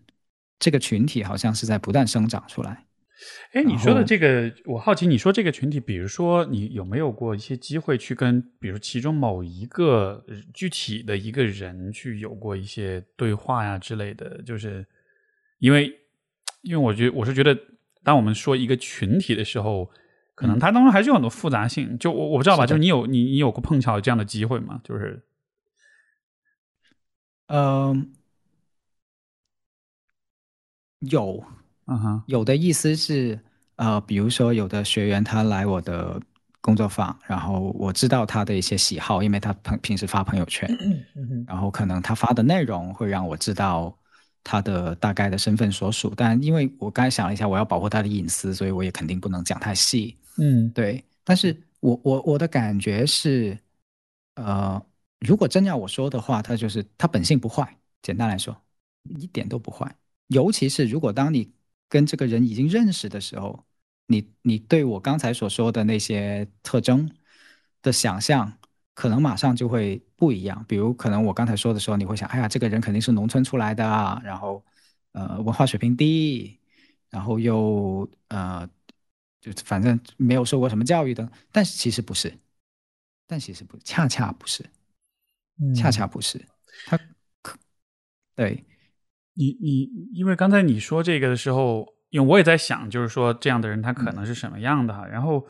[0.59, 2.85] 这个群体好像是在不断生长出来。
[3.53, 14.41] 哎，你说的这个，我好奇，你说这个群体，比如说，你有没有过一些机会去跟，比如其中某一个具体的一个人去有过一些对话呀之类的？
[14.43, 14.87] 就是
[15.59, 15.93] 因为，
[16.63, 17.59] 因为我觉得我是觉得，
[18.05, 19.91] 当我们说一个群体的时候，
[20.37, 21.99] 可能它当中还是有很多复杂性。
[21.99, 24.81] 就我我不知道吧，就是你有你你有过碰巧这样的机会吗？
[24.85, 25.21] 就是，
[27.49, 28.13] 嗯，
[31.01, 31.45] 有。
[31.87, 33.39] 嗯哼，有的意思是，
[33.77, 36.21] 呃，比如说有的学员他来我的
[36.61, 40.69] 工作坊，然后我知道他的一些喜好，因为他朋平时发朋友圈，
[41.47, 43.97] 然后可能他发的内容会让我知道
[44.45, 50.15] 他的大概的身份所属，但因为我刚才想了一下，我要保护他的隐私，所以我也肯定不能讲太细。
[50.37, 51.03] 嗯，对。
[51.25, 53.59] 但是我我我的感觉是，
[54.35, 54.83] 呃，
[55.21, 58.57] 如果真要我说的话，他就是他本性不坏，简单来说，
[59.19, 59.97] 一点都不坏，
[60.29, 61.53] 尤其是如果当你。
[61.91, 63.65] 跟这个人已经认识的时候，
[64.09, 67.11] 你你对我刚才所说的那些特征
[67.81, 68.59] 的想象，
[68.93, 70.63] 可能马上就会不一样。
[70.69, 73.83] 比如，可能我刚才说的时候，你会想，哎呀，这个人肯定是农村出来的，
[74.23, 74.63] 然后
[75.13, 76.59] 呃，文化水平低，
[77.09, 78.69] 然后又呃，
[79.41, 81.27] 就反正没有受过什么教育的。
[81.51, 82.39] 但是其实不是，
[83.27, 84.63] 但其实不，恰恰不是，
[85.75, 86.41] 恰恰不是，
[86.87, 86.99] 他
[87.43, 87.59] 可
[88.35, 88.65] 对。
[89.35, 95.07] 你你，因为刚才你说这个的时候，因为我也在想，就是说这样的人他可能是什么样的哈。
[95.07, 95.47] 然后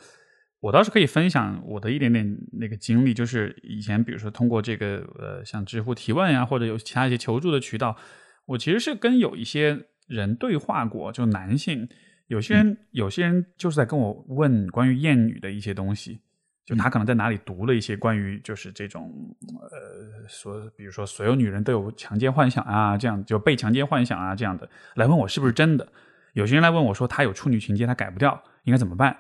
[0.61, 7.97] 我倒是可以分享我的一点点那个经历，就是以前比如说通过这个呃像知乎提问呀，或者有其他一些求助的渠道，
[8.45, 11.89] 我其实是跟有一些人对话过，就男性，
[12.27, 16.21] 有些人有些人就是在跟我问关于厌女的一些东西。
[16.69, 19.11] 就他可能在哪里读了一些关于就是这种
[19.59, 25.91] 呃说，比如说所有女人都有强奸幻想啊，这样就被强奸幻想啊这样的，来问我是不是真的。
[26.35, 29.17] 有些人来问我说他有处女情节，他改不掉，应该怎么办？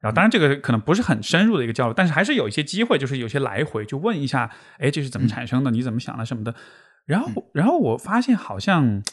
[0.00, 5.70] 然后当然这个可能不是很深入的一个交流，但是还是有一些机会，就是有些来回就问一下，哎，这是怎么产生的？
[5.70, 6.52] 你怎么想的什么的？
[7.06, 9.04] 然后然后我发现好像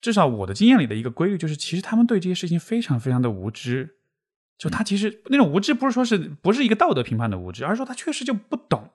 [0.00, 3.99] 至少我的经验里的一个规律就是，其实他们对这些事情非常非常的无知。
[4.60, 8.90] 就他其实那种无知，不是说是不是一个道德评判的无知，而是说他确实就不懂，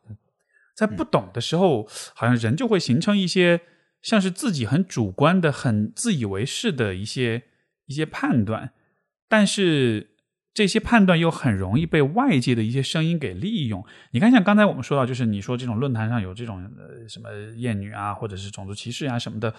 [0.76, 3.62] 在不懂的时候，好像人就会形成一些
[4.04, 7.42] 像是自己很主观的、很自以为是的一些
[7.88, 8.74] 一些判断，
[9.28, 10.12] 但是
[10.54, 13.84] 这些判断又很容易被外界的一些声音给利用。
[14.12, 19.52] 你看，像刚才我们说到，就是你说这种论坛上有这种呃什么厌女啊，或者是种族歧视啊什么的，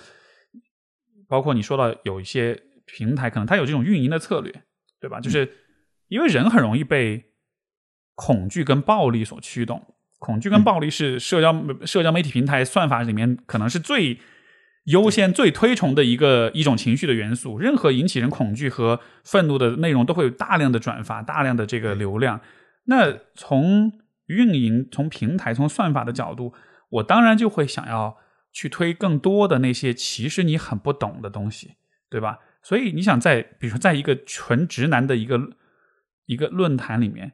[1.27, 4.63] 包括你说到有一些平台，可能它有这种运营的策略，
[5.01, 5.19] 对吧？
[5.19, 5.53] 就是。
[6.09, 7.33] 因为人很容易被
[8.15, 14.19] 恐惧跟暴力所驱动，恐惧跟暴力是社交社交媒体平台算法里面可能是最
[14.85, 17.59] 优先、最推崇的一个一种情绪的元素。
[17.59, 22.41] 任何引起人恐惧和愤怒的内容，都会有大量的转发、大量的这个流量。
[22.85, 23.93] 那从
[24.27, 26.55] 运营、从平台、从算法的角度，
[26.89, 28.17] 我当然就会想要
[28.53, 31.75] 去推更多的那些其实你很不懂的东西，
[32.09, 32.39] 对吧？
[32.63, 35.51] 所以你想在，比如说，在一个纯直男的一个。
[36.27, 37.33] 一个论坛里面，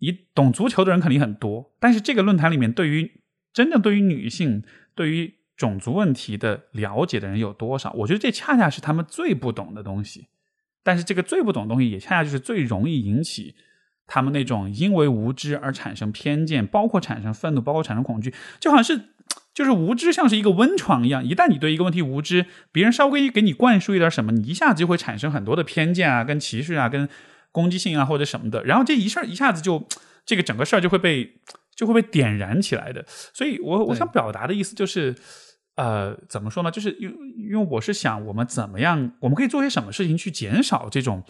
[0.00, 3.20] 你懂足球的人肯定很多，但是这个论坛里面对于
[3.52, 7.92] 真正对于女性、对于种族问题的了解的人有多少？
[7.92, 10.26] 我觉得这恰恰是他们最不懂的东西。
[10.82, 13.54] 但是这个最不懂的东西，也恰恰就是最容易引起
[14.06, 19.10] 他们那种因为无知而产生偏见，包括产生愤怒，包括产生恐惧，就好像是。
[19.52, 27.08] 就是无知像是一个温床一样，一旦你对一个问题无知，别人稍微给你灌输一点什么，你一下子就会产生很多的偏见啊、跟歧视啊、跟
[27.58, 29.70] 攻击性啊或者什么的，然后这一事儿一下子就
[30.24, 31.40] 这个整个事儿就会被
[31.74, 33.04] 就会被点燃起来的。
[33.38, 35.14] 所以我我想表达的意思就是，
[35.74, 36.70] 呃，怎么说呢？
[36.70, 37.08] 就是因
[37.50, 41.24] 因为我是想我们怎么样，我们可以做些什么事情去减少这种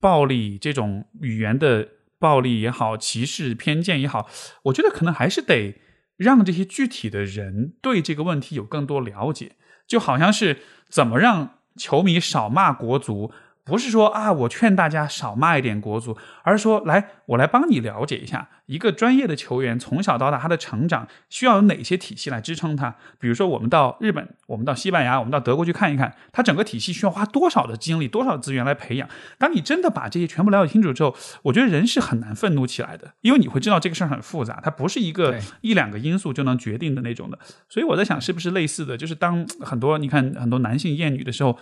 [0.00, 1.88] 暴力、这种语言的
[2.18, 4.28] 暴力也好、歧视偏见也好，
[4.64, 5.74] 我觉得可能还是得。
[6.18, 9.52] 让这些具体的人对这个问题有更多了解，
[9.86, 10.56] 就好像是
[10.88, 13.30] 怎么让球迷少骂国足。
[13.66, 22.94] 不是说啊，我劝大家少骂一点国足，而是说，来，我来帮你了解一下一个专业的球员从小到大他的成长需要有哪些体系来支撑他。
[23.18, 29.08] 比如说，我们到日本，我们到西班牙，我们到德国去看一看，他整个体系需要花多少的精力、多少资源来培养。
[29.36, 37.36] 当你真的把这些全部了解清楚之后，我觉得人是很难愤怒起来的，因为你会知道这个事儿很复杂，它不是一个一两个因素就能决定的那种的。
[37.68, 41.58] 所以我在想，是不是类似的，就是当很多你看很多男性厌女的时候。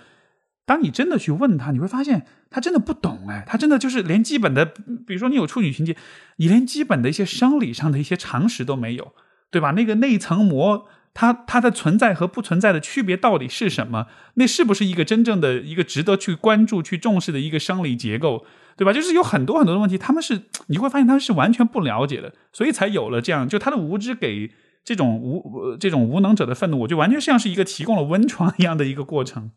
[0.66, 5.96] 当你真的去问他，你会发现他真的不懂哎，他真的就是连基本的，比如说你有处女情节，
[6.36, 9.12] 你连基本的一些生理上的一些常识都没有，
[9.50, 9.72] 对吧？
[9.72, 14.06] 那个内层膜，它它的存在和不存在的区别到底是什么？
[14.34, 18.46] 那是不是一个真正的一个值得去关注、去重视的一个生理结构，
[18.76, 18.92] 对吧？
[18.92, 24.50] 就是有很多很多的问题，他们是你会发现他们是完全不了解的，所以才有了这样，就他的无知给
[24.82, 29.50] 这种无这种无能者的愤怒，我就完全像是一个提供了温床一样的一个过程。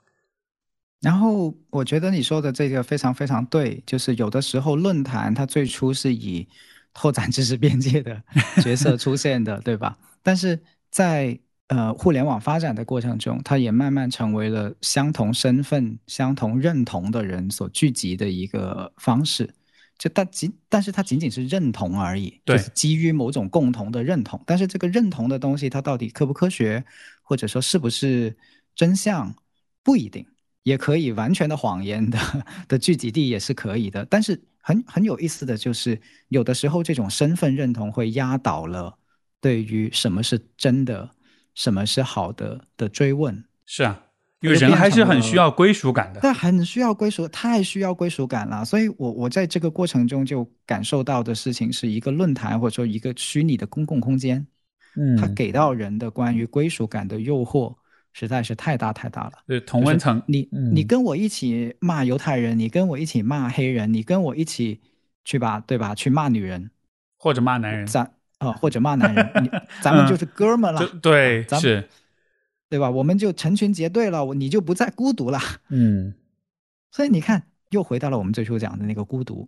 [1.07, 6.45] 然后我觉得你说的这个非常非常对，就是有的时候论坛它最初是以
[6.93, 8.21] 拓展知识边界的
[8.61, 9.97] 角色出现的，对吧？
[10.21, 10.59] 但是
[10.91, 19.49] 在呃互联网发展的过程中，它也慢慢成为了相同身份、相同认同的人所聚集的一个方式。
[19.97, 24.43] 就但仅，但是它仅仅是认同而已，就是基于某种共同的认同。
[24.45, 26.83] 但是这个认同的东西，它到底科不科学，
[27.21, 28.35] 或者说是不是
[28.75, 29.33] 真相，
[29.81, 30.25] 不一定。
[30.67, 32.19] 也可以完全的谎言的
[32.67, 35.97] 的聚集地也是可以的，但是很很有意思的就是，
[36.27, 38.97] 有的时候这种身份认同会压倒了
[39.39, 41.09] 对于什么是真的、
[41.55, 43.41] 什么是好的的追问。
[43.65, 44.03] 是啊，
[44.41, 46.19] 因为人还是很需要归属感的。
[46.21, 48.65] 但，很需要归属，太需要归属感了。
[48.65, 54.45] 所以我我在这个过程中就感受到的事情是一个论坛或者说一个虚拟的公共空间，
[54.97, 57.73] 嗯，它给到人的关于归属感的诱惑。
[58.19, 59.33] 实在是太大太大了。
[59.45, 64.81] 对，同温层，你你跟我一起骂犹太人，你跟我一起骂黑人，你跟我一起
[65.23, 65.93] 去吧，对吧？
[65.93, 66.71] 去骂女人，
[67.19, 69.51] 或者骂男人，咱啊，或者骂男人， 你
[69.83, 70.83] 咱们就是哥们了。
[70.99, 71.87] 对，是，
[72.69, 72.89] 对吧？
[72.89, 75.39] 我们就成群结队了，你就不再孤独了。
[75.69, 76.15] 嗯，
[76.89, 79.47] 所以你看，又回到了我们最初讲的那个孤独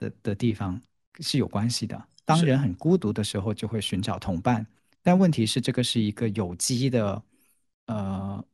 [0.00, 0.82] 的的地方
[1.20, 2.02] 是有关系的。
[2.24, 4.66] 当人很孤独的时候，就会寻找同伴。
[5.00, 7.22] 但问题是，这个是一个有机的。
[7.86, 8.44] 呃，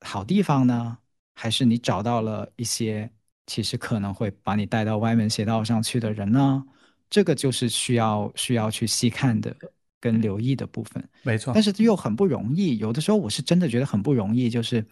[0.00, 0.98] 好地方呢，
[1.34, 3.10] 还是你找到了一些
[3.46, 6.64] 其实可能会把你带到歪门邪道上去的人呢？
[7.10, 9.54] 这个就是需要需要去细看的
[10.00, 11.08] 跟留意的部分。
[11.22, 12.78] 没错，但是又很不容易。
[12.78, 14.84] 有的时候我是真的觉得很不容易，就是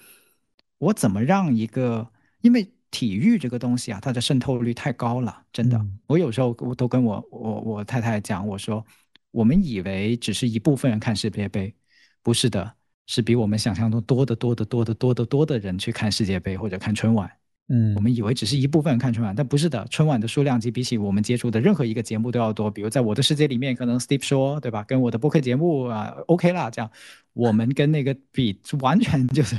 [0.79, 2.09] 我怎么让一个，
[2.43, 5.85] 因为体育这个东西啊，它的渗透率太高了，真的。
[6.07, 8.85] 我有时候我都跟我我我太太讲，我说
[9.31, 11.75] 我们以为只是一部分人看世界杯，
[12.23, 12.75] 不是的。
[13.07, 17.31] 是比我们想象中多得多得多得多得多的人去看世界杯或者看春晚。
[17.69, 19.87] 嗯，我们以为只是一部分人看春晚，但不是的。
[19.89, 22.71] 春晚的数量级比起我们接触的任何一个节目都要多。
[22.71, 24.83] 比如在我的世界里面，可能 Steve 说，对吧？
[24.83, 26.91] 跟我的播客节目啊，OK 啦，这样
[27.33, 29.57] 我们跟那个比，完全就是，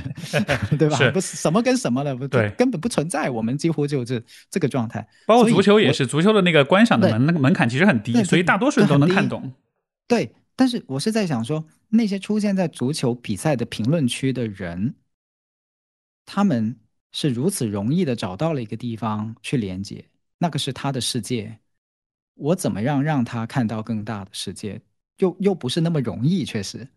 [0.78, 1.10] 对吧？
[1.12, 3.30] 不是什么跟什么的，对，根本不存在。
[3.30, 5.04] 我们几乎就是这个状态。
[5.26, 9.50] 包括足球也是，足球的那个观赏的门那个门槛其实很低，所以大多数人都能看懂。
[10.06, 10.30] 对。
[10.56, 11.64] 但是我是在想说，
[11.96, 14.96] 那些出现在足球比赛的评论区的人，
[16.26, 16.76] 他们
[17.12, 20.04] 是如此容易的找到了一个地方去连接，
[20.38, 21.60] 那个是他的世界。
[22.34, 24.80] 我怎么样让他看到更大的世界，
[25.18, 26.88] 又又不是那么容易，确实。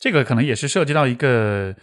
[0.00, 1.76] 这个可能也是涉及到一个。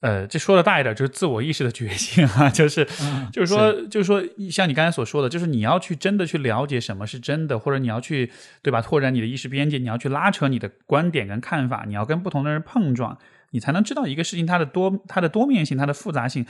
[0.00, 2.86] 呃，这说的大一点，就是自我意识的觉醒啊， 就是，
[3.30, 8.32] 就是说，就是说，像你刚才所说的，就是你要去真的去了解什么是真的，或者你要去，
[8.62, 8.80] 对吧？
[8.80, 13.18] 拓展你的意识边界，你要去拉扯你的观点跟看法，你要跟不同的人碰撞，
[13.50, 16.46] 你才能知道一个事情它的多，它的多面性，它的复杂性。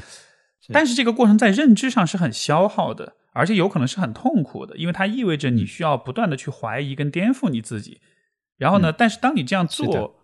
[0.72, 8.00] 但是这个过程在认知上是很消耗的，而且有可能是很痛苦的，因为它意味着你需要不断的去怀疑跟颠覆你自己。
[8.58, 10.19] 然后呢，但是当你这样做，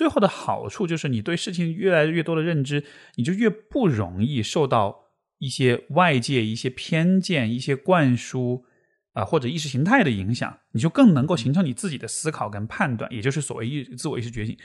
[0.00, 2.82] 最后的好处就是你对事情越来越多的认知，
[3.16, 8.64] 你就越不容易受到一些外界一些偏见、一些灌输
[9.12, 14.56] 啊或者意识形态的影响，你就更能够形成你自己的思考跟判断，也就是所谓意自我意识觉醒。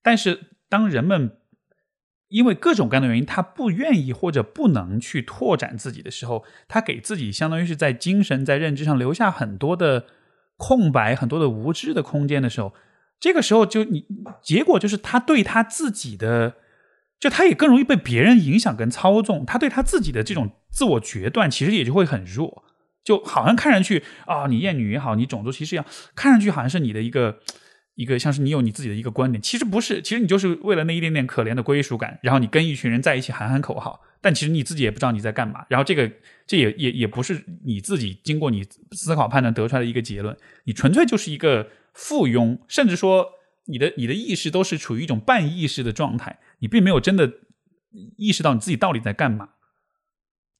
[0.00, 1.38] 但是当人们
[2.28, 10.06] 因为各种各样的原因，他不愿意或者不能去拓展自己的时候，他给自己相当于是在精神在认知上留下很多的。
[10.56, 12.72] 空白很多的无知的空间的时候，
[13.20, 14.04] 这个时候就你
[14.42, 16.54] 结果就是他对他自己的，
[17.18, 22.64] 就他也更容易被别人影响跟操纵，他对他自己的这种自我决断其实也就会很弱，
[23.02, 27.38] 就好像看上去啊，你厌女也好，你种族歧视也好，看上去好像是你的一个
[27.94, 34.00] 一个像是你有你自己的一个观点，其实不是，其实你就是为了那一点点可怜的归属感，然后你跟一群人在一起喊喊口号。
[34.20, 36.10] 但其实你自己也不知道你在干嘛，然后这个
[36.46, 40.34] 这也也也不是你自己经过你思考判断得出来的一个结论，
[40.64, 43.26] 你纯粹就是一个附庸，甚至说
[43.64, 47.32] 你的你的意识都是处于一种半意识的状态，你并没有真的
[48.16, 49.48] 意识到你自己到底在干嘛。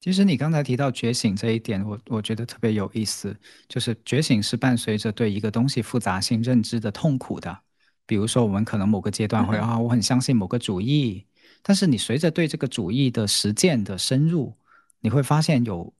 [0.00, 3.34] 其实你刚才提到觉醒这一点，我我觉得特别有意思，
[3.68, 7.58] 就是觉醒是伴随着对一个东西复杂性认知的痛苦的，
[8.04, 11.26] 比如说我们可能某个阶段会啊，我很相信某个主义。
[11.62, 14.54] 但是你随着对这个主义的实践的深入，
[15.00, 15.90] 你会发现有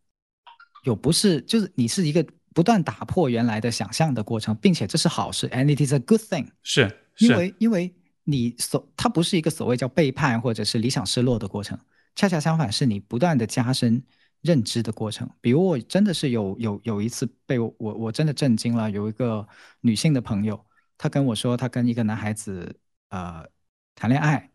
[0.85, 2.22] 有不是，就是你是一个
[2.55, 6.47] 不断打破原来的想象的过程，并且这是好事，and it is a good thing。
[6.63, 11.79] 是，因为因为你所它不是一个所谓叫背叛或者是理想失落的过程，
[12.15, 14.03] 恰恰相反是你不断的加深
[14.41, 15.29] 认知的过程。
[15.41, 19.47] 比如我真的是有有有一次被我我真的震惊了，有一个
[19.81, 20.65] 女性的朋友，
[20.97, 22.75] 她跟我说她跟一个男孩子
[23.11, 23.45] 呃
[23.95, 24.49] 谈恋爱。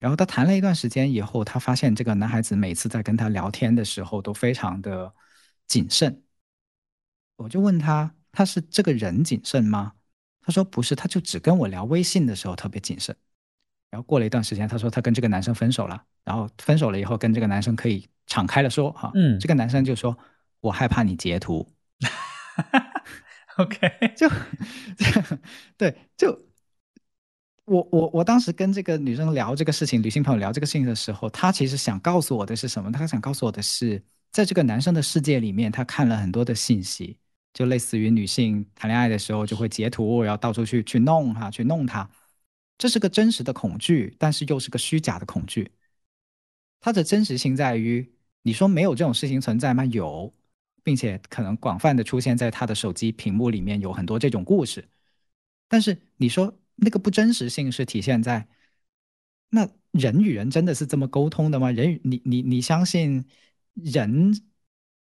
[0.00, 5.12] 然后他谈了一段时间以后，他发现这个男孩子每次在跟他聊天的时候都非常的
[5.66, 6.22] 谨慎。
[7.38, 9.94] 我就问他，他是这个人谨慎吗？
[10.42, 13.16] 他说不是，他就只跟我聊微信的时候特别谨慎。
[13.90, 16.02] 然后过了一段时间，他说他跟这个男生分手了。
[16.24, 20.14] 然后分手了以后，跟这个男生可以敞开了说哈，嗯，这个男生就说，
[20.60, 21.66] 我害怕你截图。
[23.56, 24.28] OK， 就
[25.78, 26.38] 对，就。
[27.64, 32.90] 我我我当时跟这个女生聊这个事情，女性朋友聊这个事情的时候，她其实想告诉我的是什么？
[32.90, 37.18] 她想告诉我的是，在这个男生的世界里面，他看了很多的信息，
[37.52, 42.08] 就类似于女性谈恋爱的时候就会截图，然后到处去去弄哈，去弄他。
[42.76, 45.70] 这是个真实的恐惧，但是又是个虚假的恐惧。
[46.80, 49.84] 它的真实性在于，你说没有这种事情存在吗？
[49.86, 50.32] 有，
[50.82, 54.88] 并且可能广泛的出现在他的手机屏幕里面，有很多这种故事。
[55.68, 56.58] 但是你说。
[56.80, 58.46] 那个不真实性是体现在，
[59.50, 61.72] 那人与人真的是这么沟通的吗？
[61.72, 63.26] 人与你你你相信
[63.74, 64.32] 人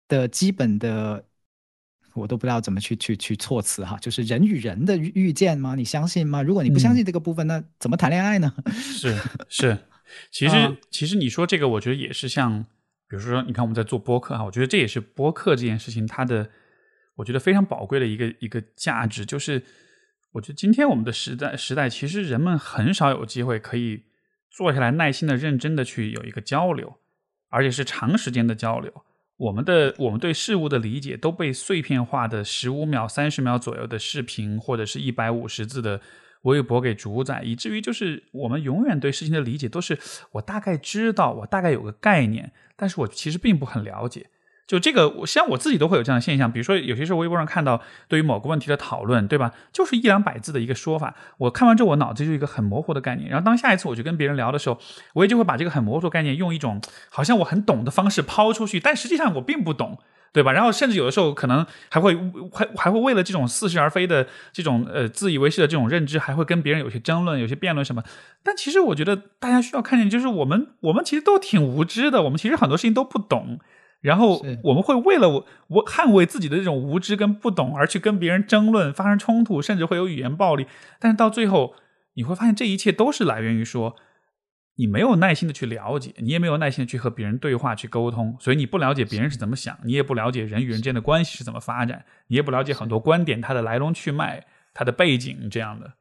[0.08, 1.29] 的基本的，
[2.14, 5.76] 我都不知道怎么去去去措辞哈，就是人与人的遇见吗？
[5.76, 6.42] 你相信吗？
[6.42, 8.54] 如果你不相信这个部分，那怎么谈恋爱呢？
[8.72, 9.78] 是是，
[10.32, 12.64] 其实其实你说这个，我觉得也是像，
[13.08, 16.50] 比如说，你看我们在做播客哈，我觉得这也是播客这件事情它的，
[17.16, 19.64] 我觉得非常宝贵的一个一个价值，就是。
[20.34, 24.04] 我觉得今天我们的时代时代，其实人们很少有机会可以
[24.48, 26.98] 坐下来耐心的、认真的去有一个交流，
[27.50, 28.94] 而且是长时间的交流。
[29.40, 36.02] 我们的我们对事物的理解都被碎片化的十五秒、三十秒左右的视频，或者是一百五十字的
[36.42, 39.98] 微博给主宰，以至于就是我们永远对事情的理解都是
[40.34, 44.30] 我大概知道，我大概有个概念，但是我其实并不很了解。
[44.70, 49.52] 就这个，我像我自己都会有这样的现象，比如说有些时候微博上看到对于某个问题的讨论，对吧？
[49.74, 54.80] 就是一两百字的一个说法，我看完之后我脑子就是一个很模糊的概念，然后当下一次我去跟别人聊的时候，
[55.14, 59.98] 我也就会把这个很模糊的概念用一种好像我很懂的方式抛出去，但实际上我并不懂，
[60.32, 60.52] 对吧？
[60.52, 62.16] 然后甚至有的时候可能还会
[62.54, 68.04] 还还会为了这种似是而非的这种呃自以为是的这种认知，还会跟别人有些争论、有些辩论什么。
[68.44, 73.60] 但其实我觉得大家需要看见，就是我们我们其实都挺无知的，我们其实很多事情都不懂。
[74.02, 80.68] 然后我们会为了我我捍卫自己的这种无知跟不懂而去跟别人争论，发生冲突，甚至会有语言暴力。
[81.00, 81.76] 但是到最后，
[82.14, 83.96] 你会发现这一切都是来源于说
[84.76, 95.94] 你没有耐心的去了解，你也没有耐心的去和别人对话去沟通，所以你不了解别人是怎么想，你也不了解人与人之间的关系是怎么发展，你也不了解很多观点它的来龙去脉、它的背景这样的。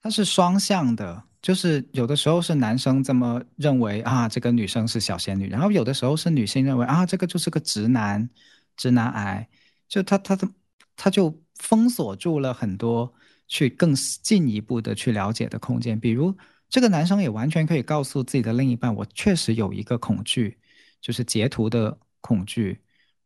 [0.00, 1.24] 它是双向的。
[1.42, 8.30] 就是有的时候是男生这么认为啊，这个女生是小仙女，然后有的时候是女性认为啊，这个就是个直男，
[8.76, 9.48] 直男癌，
[9.88, 10.48] 就他他他
[10.96, 13.12] 他就封锁住了很多
[13.48, 15.98] 去更进一步的去了解的空间。
[15.98, 16.32] 比如
[16.68, 20.56] 这个男生也完全可以告诉自己的另一半，我确实有一个恐惧，
[21.00, 22.80] 就是截图的恐惧，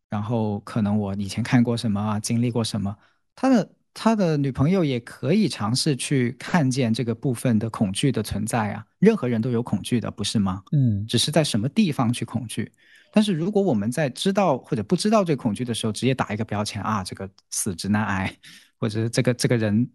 [0.09, 2.97] 然后可能我以前看过什么啊，经历过什么，
[3.35, 3.76] 他的。
[3.99, 8.85] 他的女朋友也可以尝试去看见这个部分的恐惧的存在啊。
[8.99, 10.63] 任何人都有恐惧的，不是吗？
[10.73, 12.71] 嗯，只是在什么地方去恐惧。
[13.11, 18.37] 但是如果我们在知道或者不知道这个恐惧的时候，直接打一个标签啊，这个死直男癌，
[18.79, 19.89] 或者是这个这个人，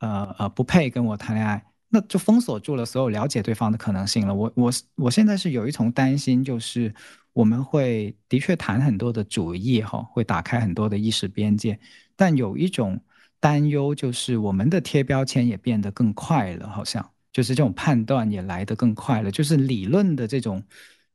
[0.00, 4.34] 呃呃不配跟我谈恋爱，那就封锁住了所有了解对方的可能性了。
[4.34, 6.94] 我我我现在是有一重担心，就是
[7.32, 11.80] 我们会的确谈很多的主义哈，会打开很多的意识边界，
[12.14, 13.00] 但有一种。
[13.46, 20.60] 担忧就是我们的贴标签也变得更快了，好像就是这种判断也来得更快了，就是理论的这种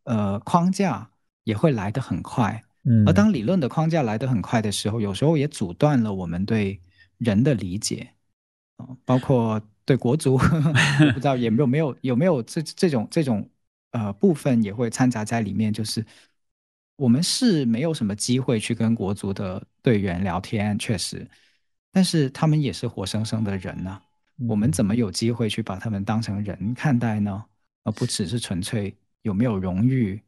[0.06, 1.10] 呃框架
[1.44, 2.64] 也会来得很快。
[2.86, 6.80] 嗯，而当理论的框架来得很快的时候，有时候也阻断了我们对
[7.18, 8.08] 人的理解，
[9.04, 10.38] 包括对国足，
[11.14, 13.46] 不知道有没有没有有没有这这种这种
[13.92, 16.06] 呃部分也会掺杂在里面，就是
[16.96, 21.28] 我们是没有什么机会去跟国足的队员聊天，确实。
[21.92, 24.02] 但是他们也是活生生的人呢，
[24.48, 27.44] 我们怎么有机会去把他们当成人看待呢？
[27.84, 30.22] 而不只是纯粹有没有荣誉，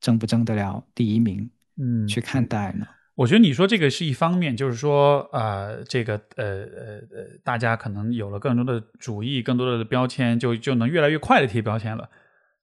[0.00, 2.86] 争不争得了第一名，嗯，去看待呢？
[3.16, 12.08] 我觉得你说这个是一方面，就是说，呃，这个，呃呃呃，大家可能有了更多的主义，更多的标签，就就能越来越快的贴标签了，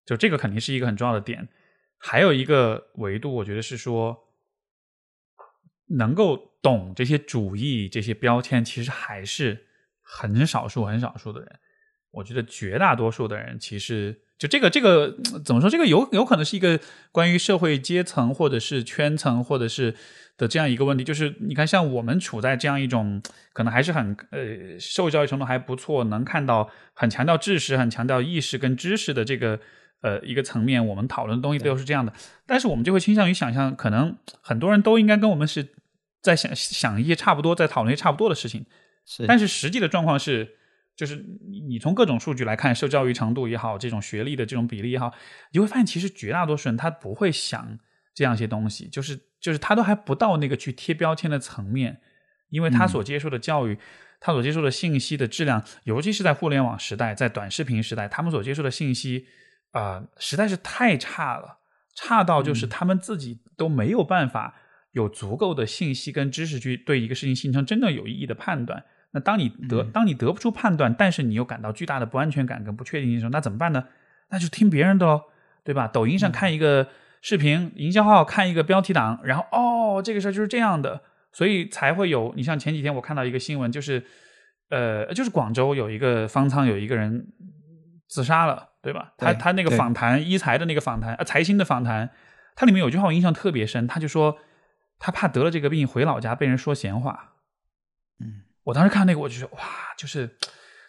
[0.05, 1.47] 就这个肯定是一个很重要的点。
[1.99, 4.24] 还有一个维度，我觉得是说。
[5.89, 9.66] 能够懂这些主义、这些标签，其实还是
[10.01, 11.49] 很少数、很少数的人。
[12.12, 15.70] 我觉得绝大多数的人，其实就这个、这个怎么说？
[15.70, 16.80] 这个有有可能是一个
[17.12, 19.93] 关于社会阶层，或者是圈层，或者是
[20.36, 21.03] 的这样一个问题。
[21.03, 23.22] 就是你看，像我们处在这样一种
[23.53, 29.60] 可能还是很呃受教育程度还不错，能看到很强调知识、很强调意识跟知识的这个
[30.01, 32.12] 呃一个层面，我们讨论的东西都是这样的。
[32.47, 35.68] 但是我们就会倾向于想象，可能很多人都应该跟我们是。
[36.22, 38.65] 在想想一些差不多，在讨论一些差不多的事情，
[39.05, 39.26] 是。
[39.28, 40.57] 但是实际的状况是，
[40.95, 41.15] 就是
[41.49, 45.13] 你你从各种数据来看，受教育程度也好，这种学历的这种比例也好，
[45.51, 47.80] 你会发现其实绝大多数人他不会想
[48.13, 52.01] 这样一些东西，就是就是他都还不到那个去贴标签的层面，
[52.49, 53.78] 因为他所接受的教育，
[54.20, 59.28] 他所接受的信息的质量，尤其是在互联网时代，在短视频时代，他们所接受的信息
[59.72, 61.59] 啊，实在是太差了，
[61.95, 64.55] 差到就是他们自己都没有办法。
[64.97, 68.83] 有足够的信息跟知识去对一个事情形成真正有意义的判断。
[69.11, 73.85] 那当你得当你得不出判断，但是你又感到巨大的不安全感跟不确定性的时候，那怎么办呢？
[74.31, 75.21] 那就听别人的喽，
[75.63, 75.87] 对吧？
[75.87, 76.87] 抖音上看一个
[77.21, 82.33] 视频，营销号看一个标题党，然后哦，这个事儿就是这样的，所以才会有。
[82.35, 84.03] 你像前几天我看到一个新闻，就是
[84.69, 87.27] 呃，就是广州有一个方舱有一个人
[88.09, 89.13] 自杀了，对吧？
[89.17, 92.09] 他他那个访谈一财的那个访谈啊，财新的访谈，
[92.57, 94.37] 它里面有句话我印象特别深，他就说。
[94.99, 97.35] 他怕得了这个病回老家被人说闲话，
[98.19, 99.59] 嗯，我当时看那个我就说哇，
[99.97, 100.37] 就是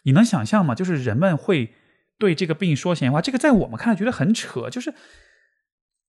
[0.04, 0.74] 你能想象吗？
[0.74, 1.74] 就是人们会
[2.18, 4.94] 对这个病说闲话，这个在我们看来觉得很扯，就是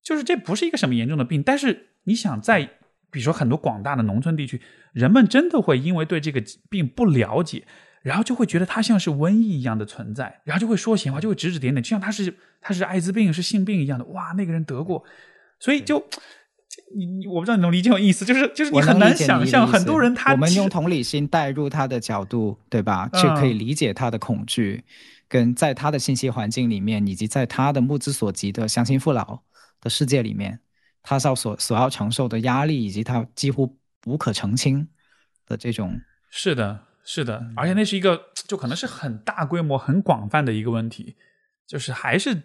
[0.01, 2.63] 就是这不是一个什么严重的病，但是你想在
[3.11, 4.61] 比如说很多广大的农村地区，
[4.93, 7.67] 人们真的会因为对这个病不了解，
[8.01, 15.03] 然后就会觉得它像是瘟疫一样的存在，然后就会说闲话，就会指指点点，就像他是他是艾滋病是性病一样的，哇，那个人得过，
[15.59, 16.07] 所以就。
[16.95, 23.09] 你你我不知道你能理解我意思，就是就是你很难想象很多人他我们用同理心带入他的角度，对吧？
[23.13, 24.83] 去可以理解他的恐惧，
[25.27, 29.41] 跟在他的信息环境里面，以及在他的目之所及的乡亲父老
[29.81, 30.59] 的世界里面，
[31.03, 34.88] 他要所所要承受的压力，以及他几乎无可澄清
[35.45, 35.99] 的这种。
[36.30, 41.15] 是的，是的，而且那是一个就可能是很大规模、很广泛的一个问题，
[41.68, 42.43] 就是还是。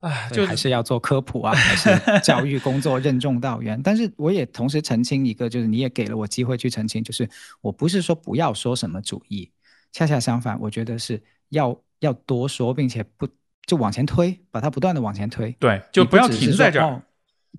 [0.00, 1.90] 啊，就还是要做科普啊，还是
[2.24, 3.78] 教育工作任重道远。
[3.82, 7.28] 但是我也同时澄清一个，就是你也给了我机会去澄清，就是
[7.60, 9.50] 我不是说不要说什么主义，
[9.92, 13.28] 恰恰相反，我觉得是要要多说，并且不
[13.66, 15.54] 就往前推，把它不断的往前推。
[15.60, 17.02] 对，就不要停在这儿。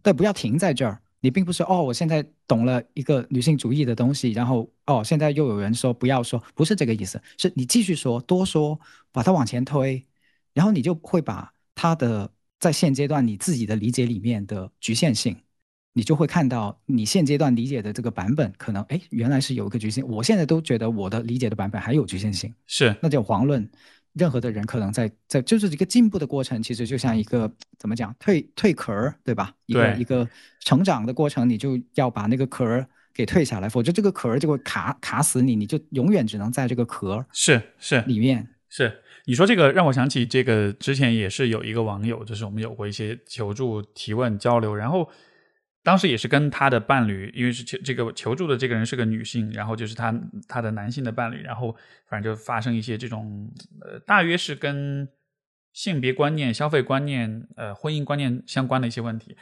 [0.01, 0.99] 对，不要停在这儿。
[1.19, 8.79] 你并不是哦，我现在懂了一个女性主义的东西，然后哦，现在又有人说不要说，不是这个意思，是你继续说，多说，
[9.11, 10.03] 把它往前推，
[10.55, 11.53] 然后你就会把。
[11.81, 12.29] 他的
[12.59, 15.35] 在现阶段你自己的理解里面的局限性，
[15.93, 20.07] 你就会看到你现阶段理解的这个版本，可能哎原来是有一个局限。
[20.07, 23.67] 我现在都觉得我的理解的版本还有局限性，是那就遑论
[24.13, 29.51] 任何的人可能在在就是一个进步的过程，其实就像一个怎么讲蜕蜕壳对吧？
[29.65, 30.29] 一个一个
[30.59, 39.01] 成长的过程，你就要把那个壳给退下来，否则这个壳就会卡卡死你，你就永远只能在这个壳是是里面是。
[39.25, 45.09] 你说这个让我想起这个之前也是有一个网友，就是我们有过一些求助、提问、交流，然后
[45.83, 50.13] 当时也是跟他的伴侣，因为是求这个求助的这个人是个女性，然后就是他
[50.47, 51.75] 他的男性的伴侣，然后
[52.07, 55.07] 反正就发生一些这种呃，大约是跟
[55.73, 59.37] 性别观念、消费观念、呃婚姻观念相关的一些问题。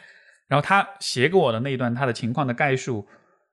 [0.48, 3.08] 然后他写给我的那一段他的情况的概述，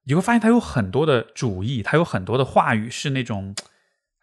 [0.04, 3.54] 你会发现他有很多的主意，他有很多的话语是那种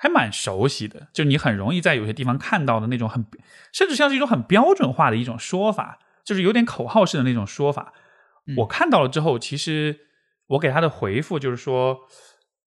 [0.04, 3.26] 还蛮熟悉的，就你很容易在有些地方看到的那种很，
[3.72, 7.94] 甚至像是一种很标准化的一种说法，就是有点口号式的那种说法。
[8.58, 9.98] 我看到了之后，其实
[10.48, 11.98] 我给他的回复就是说，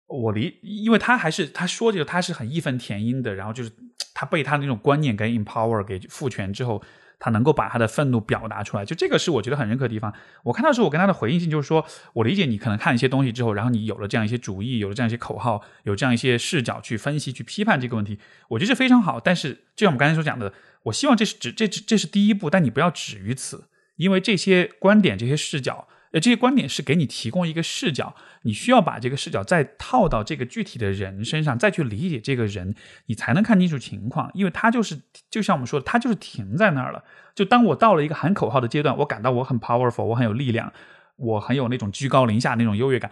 [0.06, 3.72] 我理，因为他还是他说这个他是很义愤填膺的，然后就是
[4.14, 6.84] 他被他那种观念跟 empower 给赋权之后，
[7.24, 10.14] 他能够把他的愤怒表达出来，就这个是我觉得很认可的地方。
[10.44, 18.20] 我看到时候，我跟他的回应性就是说，我理解你可能看一些东西之后，然后你有了这样一些主意，有了这样一些口号，有这样一些视角去分析、去批判这个问题，
[18.50, 19.22] 我觉得这非常好。
[19.22, 20.52] 但是就像我们刚才所讲的，
[20.84, 23.70] 我希望这是只这这是第一步，但你不要止于此。
[23.96, 32.76] 因为这些观点、这些视角，呃，这些观点是给你提供一个视角，你需要把这个视角再套到这个具体的人身上，再去理解这个人，
[33.08, 34.30] 你才能看清楚情况。
[34.36, 37.04] 因为他就是，就像我们说的，他就是停在那儿了。
[37.34, 40.72] 就当我到了一个喊口号的阶段，我感到我很 powerful，我很有力量，
[41.18, 43.10] 我很有那种居高临下那种优越感，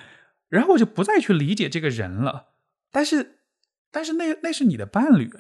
[0.48, 2.50] 然后我就不再去理解这个人了。
[2.92, 3.40] 但是，
[3.92, 5.32] 但是那那是你的伴侣。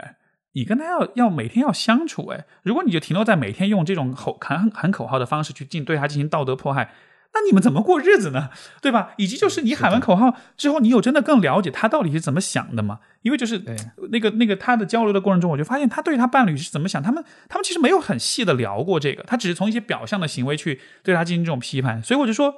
[0.53, 6.91] 你跟他要要每天要相处哎，如果你就停留在每天用这种口喊喊口号的方式去进对他进行道德迫害，
[7.34, 8.49] 那你们怎么过日子呢？
[8.82, 9.14] 对吧？
[9.18, 12.99] 以及就是你喊完口号之后，你有真的更了解他到底是怎么想的吗？
[13.22, 13.64] 因为就是
[14.12, 22.56] 那个那个他的交流的过程中，我就发现他对他伴侣是怎么想，他们他们其实没有很细的聊过这个，他只是从一些表象的行为去对他进行这种批判，所以我就说，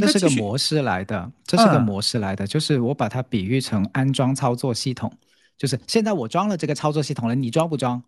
[0.00, 5.12] 这是个模式来的，这是个模式来的，就是我把它比喻成安装操作系统。
[5.56, 8.02] 就是现在我装了这个操作系统了，你装不装？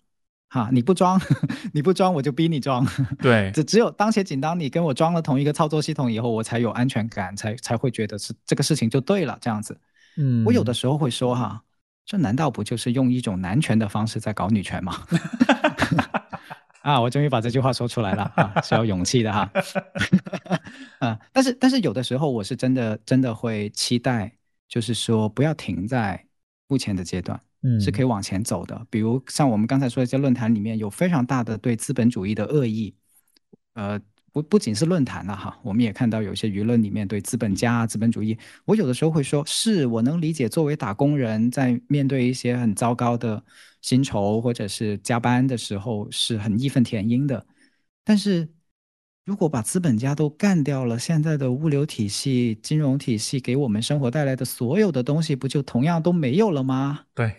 [0.49, 1.21] 哈，你不装，
[1.75, 2.87] 你不装，我就逼你装。
[3.19, 9.37] 对， 只只有当且仅当你跟我装了同一个操作系统以后，我才有安全感，才才会觉得是这个事情就对了。
[9.41, 9.79] 这样子，
[10.17, 11.61] 嗯，我有的时候会说哈，
[12.05, 15.03] 这难道不就是用一种男权的方式在搞女权吗？
[16.83, 19.51] 啊，我终于把这句话说出来了啊，是有勇气的哈。
[21.01, 24.33] 啊，但是但是有的时候我是真的真的会期待，
[24.69, 26.23] 就是说不要停在。
[26.69, 28.87] 目前的阶段，嗯，是可以往前走的。
[28.91, 32.95] 比如像我们刚才说的，在论坛里面有非常大的对资本主义的恶意，
[33.75, 34.01] 呃，
[34.33, 43.43] 不不仅是论坛了哈，我们也看到有些舆论里面对资本家、资本主义，我有的时候会说，是我能理解，作为打工人在面对一些很糟糕的
[43.83, 47.47] 薪酬或者是加班的时候，是很义愤填膺的，
[48.05, 48.49] 但是。
[49.27, 57.01] 如果把资本家都干掉了，现在的物流体系、金融体系给我们生活带来的所有的东西，不就同样都没有了吗？
[57.13, 57.35] 对，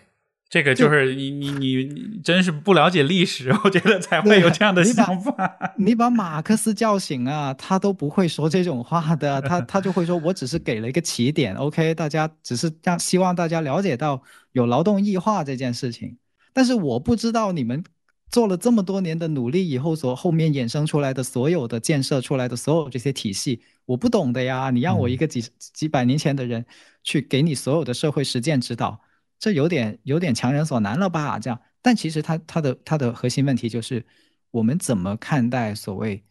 [0.50, 5.34] 这个就是你你你真是不了解历史， 我觉得才会有这样的想法。
[5.78, 14.22] 你把马克思叫醒啊，他都不会说这种话的，他他就会说：“我只是给了一个起点，OK，大家只是让希望大家了解到
[14.54, 16.18] 有劳动异化这件事情。”
[16.54, 17.84] 但是我不知道你们。
[18.30, 24.70] 做了这么多年的努力以后，所后面衍生出来的所有的建设出来的所有这些体系，我不懂的呀。
[24.70, 26.66] 你让我一个几几百年前的人
[27.06, 29.00] 去给你所有的社会实践指导，
[29.40, 31.38] 这有点有点强人所难了吧？
[31.40, 34.06] 这样，但其实它它的它的核心问题就是，
[34.52, 36.24] 我们怎么看待所谓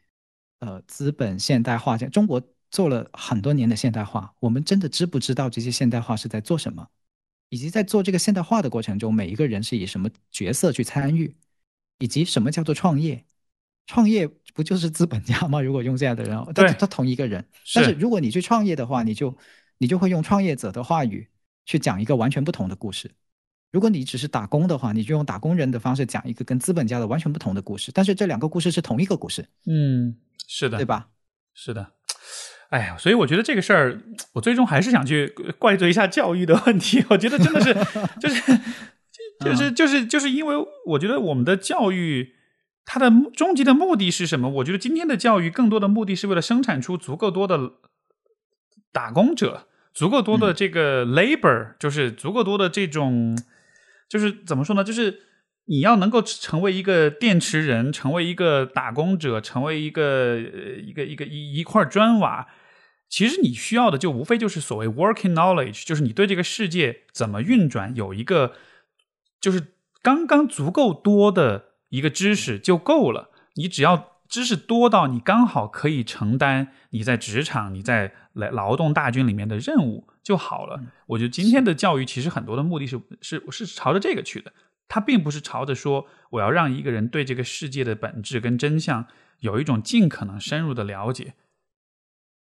[0.60, 1.96] 呃资本现代化？
[1.96, 6.88] 中国做了很多年的现代化，我们真的知不知道这些现代化是在做什么？
[7.48, 11.36] 以及在做这个现代化的过程中，每一个人是以什么角色去参与？
[11.98, 13.24] 以及什么叫做创业？
[13.86, 15.60] 创业不就是资本家吗？
[15.60, 17.48] 如果用这样的人，他他同一个人。
[17.72, 19.38] 但是如果你去创业的话，你就
[19.78, 21.28] 你就会用创业者的话语
[21.66, 23.10] 去讲一个完全不同的故事。
[23.70, 27.92] 如果你只是打工的话，你就用打工人的方式讲一个跟资本家的完全不同的故事。
[27.92, 29.46] 但是这两个故事是同一个故事。
[29.66, 30.16] 嗯，
[30.48, 31.08] 是的，对吧？
[31.52, 31.92] 是的。
[32.70, 34.00] 哎呀，所以我觉得这个事儿，
[34.32, 35.28] 我最终还是想去
[35.58, 37.04] 怪罪一下教育的问题。
[37.10, 37.74] 我觉得真的是，
[38.18, 38.58] 就是。
[39.38, 40.56] 就是就是就是因为
[40.86, 42.32] 我觉得我们的教育，
[42.86, 44.48] 它的终极的目的是什么？
[44.48, 47.72] 我觉得今天的教育更多的目的是为了生产出足够多的
[48.90, 53.36] 打工者，足够多的这个 labor，就是足够多的这种，
[54.08, 54.84] 就是怎么说呢？
[54.84, 55.22] 就是
[55.64, 62.46] 你要能够成为一个电池人，成为一个打工者，成为一个一个一个一一块砖瓦，
[63.08, 68.52] 其实你需要的就无非就是所谓 working knowledge，就是你对这个世界怎么运转有一个。
[69.38, 80.80] 就是刚刚足够多的一个知识就够了，你只要知识多到你刚好可以承担你在职场、你在来劳动大军里面的任务就好了。
[81.06, 84.52] 我觉得今天的教育其实很多的目的是是是朝着这个去的，
[84.88, 89.06] 它并不是朝着说我要让一个人对这个世界的本质跟真相
[89.40, 91.34] 有一种尽可能深入的了解。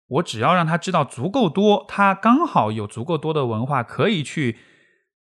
[0.08, 4.56] 我只要让他知道足够多，他刚好有足够多的文化可以去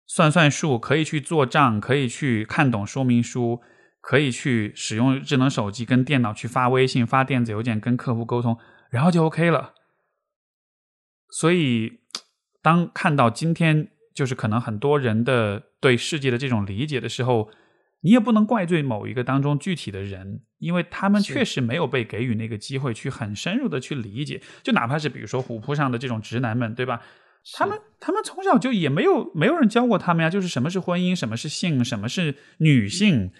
[0.06, 3.60] 算算数，可以去做账，可以去看懂说明书，
[4.00, 8.56] 可以去使用智能手机跟电脑去发微信、发电子邮件跟客户沟通，
[8.90, 9.74] 然后就 OK 了。
[11.32, 12.00] 所以，
[12.62, 17.48] 当看到今天就是可能很多人的对世界的这种理解的时候，
[18.02, 24.42] 你也不能怪罪某一个当中具体的人，因为他们确实没有被给予那个机会去很深入的去理解。
[24.62, 27.00] 就哪怕是比如说虎扑上的这种直男们，对吧？
[27.54, 33.30] 他们他们从小就也没有没有人教过他们呀，就是什么是婚姻，什么是性，什么是女性，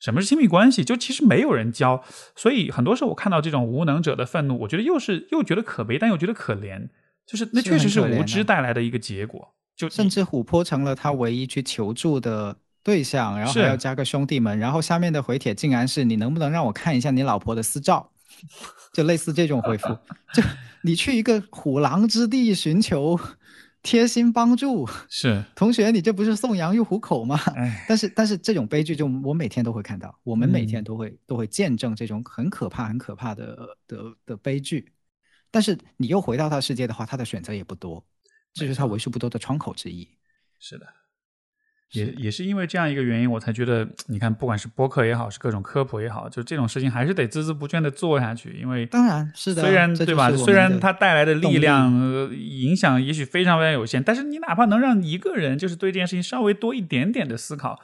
[0.00, 2.02] 什么是亲密关系，就其实没有人教。
[2.34, 6.88] 所以很多时候我看到这种无能者的愤怒，我觉得又是又觉得可悲，但又觉得可怜。
[7.26, 9.54] 就是那确实是无知带来的一个结果。
[9.76, 12.56] 就甚至琥珀成了他唯一去求助的。
[12.84, 18.10] 对象，然后还要加个兄弟们，然后下面的回帖竟然是你能不能让我看一下你老婆的私照，
[18.92, 19.96] 就类似这种回复，
[20.34, 20.42] 就
[20.82, 23.16] 你去一个虎狼之地寻求
[23.84, 27.38] 贴心帮助，是同学，你这不是送羊入虎口吗？
[27.86, 34.90] 但是但是这种悲剧就我每天都会看到，我们每天都会都会见证这种很可怕很可怕的的的悲剧，
[35.52, 38.04] 但是你又回到他世界的话，他的选择也不多，
[38.52, 40.08] 这是他为数不多的窗口之一。
[40.58, 40.86] 是的。
[41.92, 48.58] 也也是因为这样一个原因，我才觉得，你看，不管是播客也好，是各种科普也好，就这种事情还是得孜孜不倦的做下去。
[48.58, 50.30] 因为当然是的，虽然对吧？
[50.30, 51.92] 虽然它带来的力量
[52.34, 57.78] 影响也许非常非常有限，但是你哪怕能让一个人就是对这件事情稍微多一点点的思考，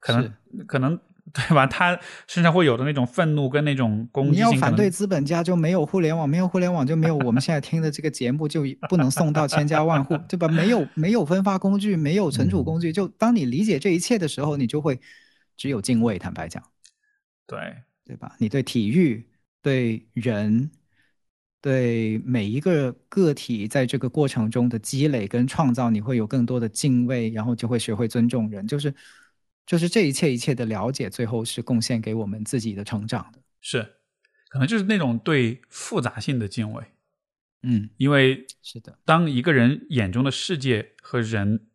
[0.00, 0.32] 可能
[0.66, 0.98] 可能。
[1.32, 1.66] 对吧？
[1.66, 4.48] 他身上会有的那种愤怒跟那种攻击性。
[4.48, 10.48] 你要反对资本家，就没有互联网，没有互联网就没有我们现在听的这个节目，就不能送到千家万户，对吧？
[10.48, 14.98] 没有没有分发工具，没有存储工具，就当你理解这一切的时候，你就会
[15.56, 16.18] 只有敬畏。
[16.18, 16.62] 坦白讲，
[17.46, 17.58] 对
[18.04, 18.34] 对吧？
[18.38, 19.24] 你对体育、
[19.62, 20.70] 对人、
[21.60, 28.92] 对每一个个体在这个过程中的积累跟创造，你会有更多的敬畏，然后就会学会尊重人，就是。
[29.70, 33.38] 就是这一切一切的了解，最后是贡献给我们自己的成长的。
[33.60, 33.86] 是，
[34.48, 36.82] 可能就是那种对复杂性的敬畏。
[37.62, 41.68] 嗯，因为是的，当一个人眼中的世界和人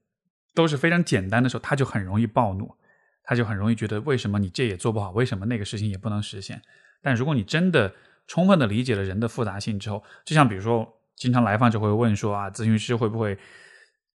[0.54, 2.76] 都是非常简单的时候，他就很容易暴怒，
[3.24, 6.62] 他就很容易觉得为什么你这也做不好，为什么那个事情也不能实现。
[7.02, 7.96] 但如果你真的
[8.28, 13.38] 充分的理解了人的复杂性之后，就像比如说，经常来访者会问说啊，咨询师会不会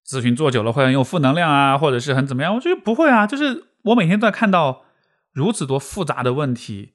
[0.05, 2.53] 咨询做久了会很有负能量啊，或者是很怎么样？
[2.53, 3.68] 我觉得不会啊，就是。
[3.83, 4.83] 我每天都在看到
[5.31, 6.93] 如此多复杂的问题，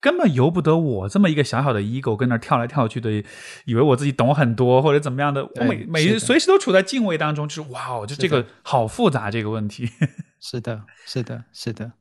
[0.00, 3.24] 根本由不得我这么一个小小的 ego 跟那跳来跳去的，
[3.64, 5.44] 以为我自己懂很多或者怎么样的。
[5.44, 9.90] 我每每随时都处在敬畏当中，就是哇哦，就这个好复杂这个问题。
[10.40, 11.92] 是的，是的，是的。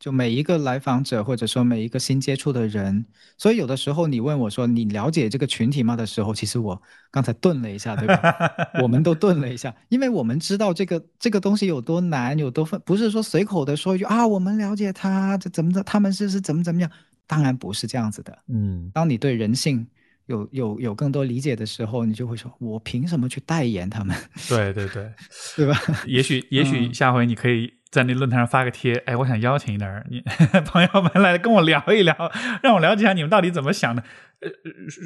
[0.00, 3.04] 就每一个来访者，或者说每一个新接触的人，
[3.36, 8.34] 所以有的时候你问我说你了解这个群体吗的时候，其实我刚才顿了一下，对吧？
[8.82, 16.90] 我们都顿了一下，因为我们知道这个这个东西有多难，有多分，不是说随口的说一句啊，我们了解他这怎么着，他们是是怎么怎么样，
[17.26, 18.38] 当然不是这样子的。
[18.48, 19.86] 嗯，当你对人性
[20.24, 24.16] 有有有更多理解的时候，你就会说，我凭什么去代言他们？
[24.48, 25.12] 对对对，
[25.56, 25.78] 对吧？
[26.06, 27.74] 也许也许下回你可以。
[27.90, 30.22] 在那论坛上发个贴，哎，我想邀请一点你
[30.64, 32.14] 朋友们来跟我聊一聊，
[32.62, 34.02] 让我了解一下你们到底怎么想的。
[34.40, 34.50] 呃，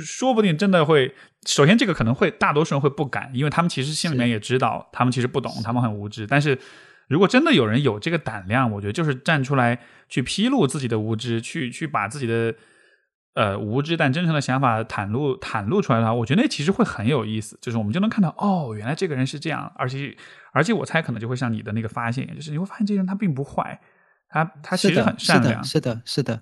[0.04, 1.14] 说不定真的会。
[1.46, 6.26] 首先，这个可能会大多数人会不敢，因为他们其实心里面也知道，他们其实不懂，他们很无知。
[6.26, 6.58] 但是
[7.08, 9.78] 如果真的有人有这个胆量，我觉得就是站出来
[10.08, 12.54] 去披露自己的无知，去去把自己的。
[13.34, 17.58] 呃，无知但真诚的想法袒露袒露出来的话，我觉得那其实会很有意思。
[17.60, 20.16] 就是我们就能看到，哦，原来这个人是这样，而且
[20.52, 23.80] 而且我猜可能就会像你的那个发现，就是你会发现这个人他并不坏，
[24.28, 25.64] 他他其实很善良。
[25.64, 26.40] 是的，是的，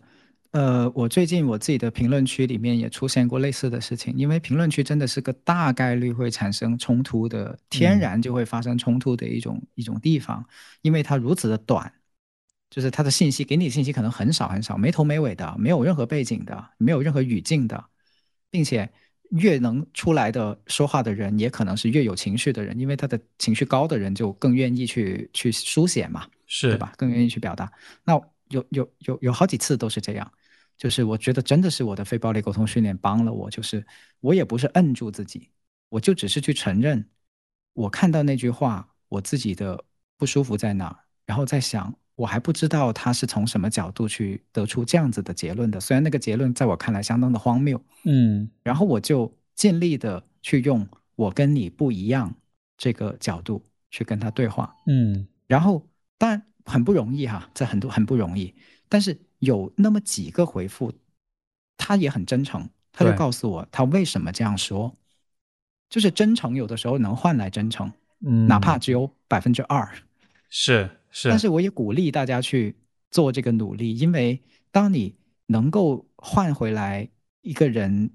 [0.51, 10.45] 呃，我最近我自己的评论区里面也出现过类似的事情，因为评论区真的是个大概率会产生冲突的，天然就会发生冲突的一种一种地方，
[10.83, 11.91] 因为它如此的短。
[12.73, 17.85] 就是他的信息给你的信息可能很少很少，没头没尾的，没有任何背景的，没有任何语境的，
[18.51, 18.91] 并且
[19.29, 26.95] 越能出来的说话的人，也可能是越有情绪的人，因为他的情绪高的人就更愿意去去书写嘛，是对吧？
[26.97, 27.71] 更愿意去表达。
[28.05, 28.19] 那
[28.49, 30.33] 有有有有好几次都是这样，
[30.79, 33.87] 就是我觉得真的是我的非暴力沟通训练帮了我，就是
[34.21, 35.51] 我也不是摁住自己，
[35.91, 37.07] 我就只是去承认，
[37.75, 39.85] 我看到那句话，我自己的
[40.17, 41.95] 不舒服在哪，然后再想。
[42.15, 50.87] 我还不知道他是从什么角度去得出这样子的结论的，虽然那个结论在我看来相当的荒谬，嗯，然后我就尽力的去用
[51.17, 52.35] 我跟你不一样
[52.77, 58.55] 这个角度去跟他对话，嗯，然后但很不容易哈，这很多很不容易，
[58.89, 60.93] 但是有那么几个回复，
[61.77, 64.97] 他也很真诚，他就告诉我他为什么这样说，
[65.89, 67.91] 就是真诚有的时候能换来真诚，
[68.25, 69.89] 嗯，哪怕只有百分之二。
[70.49, 72.75] 是是，但是我也鼓励大家去
[73.11, 75.15] 做这个努力，因为当你
[75.47, 77.09] 能够换回来
[77.43, 78.11] 一个人，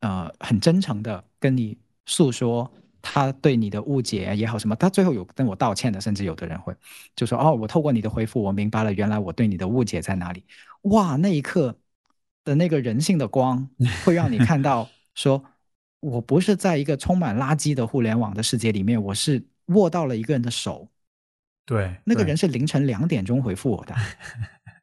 [0.00, 1.76] 呃，很真诚的跟你
[2.06, 6.74] 诉说他对你的误解也好什么，他最后有跟我道歉的，甚至有的人会
[7.16, 10.44] 就说：“哦，我透过你的回复，我明白了，原来我对你的误解在哪里。”
[10.82, 11.76] 哇，那一刻
[12.44, 13.68] 的那个人性的光，
[14.04, 15.42] 会让你看到，说
[15.98, 20.86] 我不是在一个充满垃圾的互联网的世界里面，我是握到了一个人的手。
[21.70, 23.94] 对，那个人是凌晨两点钟回复我的，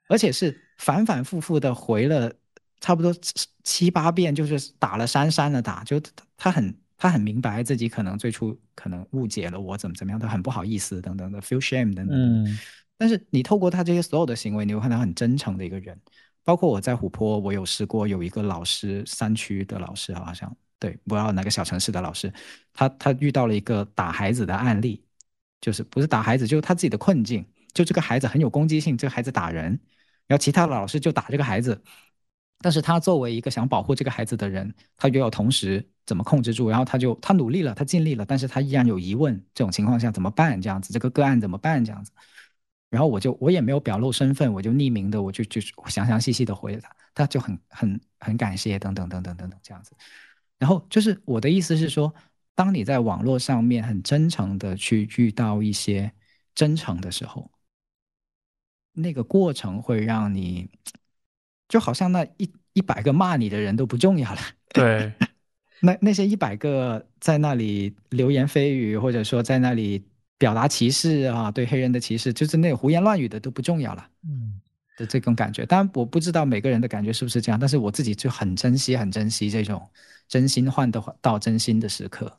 [0.08, 2.32] 而且是反反复复的回了
[2.80, 3.14] 差不多
[3.62, 6.02] 七八遍，就是打了删删的打，就
[6.38, 12.16] 他很他很明白自己可能最初可能误解了我怎么怎么样，他很不好意思等等的，feel shame 等等。
[12.16, 12.58] 嗯，
[12.98, 16.00] 但是你透过他这些所有的行为，你会看到很真诚的一个人。
[16.46, 22.32] 包括我在虎坡，我有试过有一个老师，山区的老师好像对，不知道哪个小城市的老师，
[22.72, 25.04] 他他遇到了一个打孩子的案例。
[25.62, 27.46] 就是不是打孩子，就是他自己的困境。
[27.74, 29.80] 就这个孩子很有攻击性，这个孩子打人，
[30.26, 31.80] 然后其他的老师就打这个孩子。
[32.60, 36.70] 但是他作为一个想保护这个孩子的人，他又要同时怎么控制住？
[36.70, 39.36] 然后他就他努力了，他尽力了，但是他依然有疑问。
[39.54, 40.60] 这种情况下怎么办？
[40.60, 41.86] 这样子，这个个案怎么办？
[41.86, 42.12] 这样子。
[42.90, 49.92] 然后我就我也没有表露身份，我就匿名的，我就就详详细细的回了他，他就很很很感谢等等等等等等这样子。
[50.58, 52.12] 然后就是我的意思是说。
[52.58, 56.12] 当你在网络上面很真诚的去遇到一些
[56.56, 57.52] 真诚的时候，
[58.94, 60.68] 那个过程会让你，
[61.70, 64.42] 就好像那一一百个骂你的人都不重要了。
[64.70, 65.14] 对，
[65.82, 70.04] 那那些一百个在那里流言蜚语，或者说在那里
[70.40, 74.10] 表达歧视啊，对黑人的歧视，就是那胡言乱语的都不重要了。
[74.24, 74.60] 嗯，
[74.98, 79.88] 的这种感觉，当然我不知道每个人的感觉是不是这样，但是我自己就很珍惜，很珍惜这种
[80.28, 82.36] 真心换得到真心的时刻。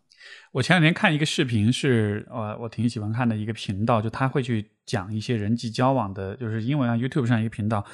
[0.52, 7.84] 我前两天看一个视频，是呃我挺喜欢看的一个频道，就他会去讲一些人际交往的，就是英文啊 YouTube 上一个频道，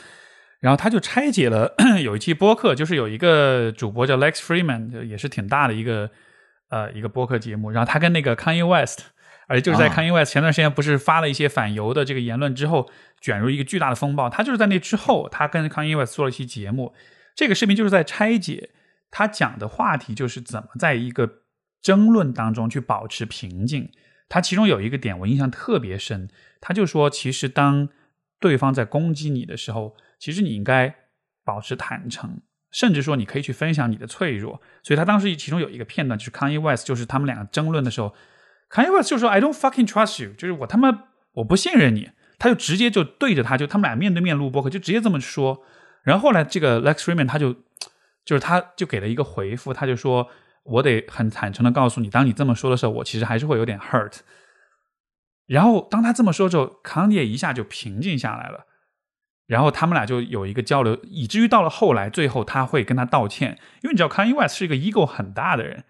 [0.60, 6.08] 然后他就拆解了 有一期播客，就是有一个主播叫 Lex Freeman，就也是挺大的一个
[6.70, 9.00] 呃一个播客节目，然后他跟那个 Kanye West，
[9.48, 12.88] 而且就是在 Kanye West 前段时间不是发了一些反犹的这个言论之后，
[13.20, 16.94] 卷入一个巨大的风暴，他就是在那之后，他跟 Kanye West 做了一期节目，
[17.34, 18.70] 这个视频就是在拆解
[19.10, 21.40] 他讲的话题，就是怎么在一个。
[21.84, 23.90] 争论当中去保持平静，
[24.26, 27.90] 他其中有一个点我印象特别深，他就说，其实当
[28.40, 30.94] 对方在攻击你的时候，其实你应该
[31.44, 32.40] 保持坦诚，
[32.70, 34.62] 甚至说你可以去分享你的脆弱。
[34.82, 38.14] 所以他当时其中有一个片段，就是 Kanye West，就是他们两个争论的时候
[38.70, 41.04] ，Kanye West 就说 I don't fucking trust you，就是我他妈
[41.34, 42.08] 我不信任你，
[42.38, 45.62] 他就直接就对着他就他们俩面对面录播客，就直接这么说。
[46.02, 47.52] 然后后来这个 Lex Freeman 他就
[48.24, 50.30] 就是他就给了一个回复，他就说。
[50.64, 54.18] 我得很坦诚的告诉你，当你这么说的时候，我其实还是会有点 hurt。
[55.46, 58.66] 然后当他这么说之后，康涅一下就平静下来了。
[59.46, 65.84] 然后他们俩就有一个交流，以至于到了后来，最后他会跟他道歉，因为你知道康 a West 是一个 ego 很大的人，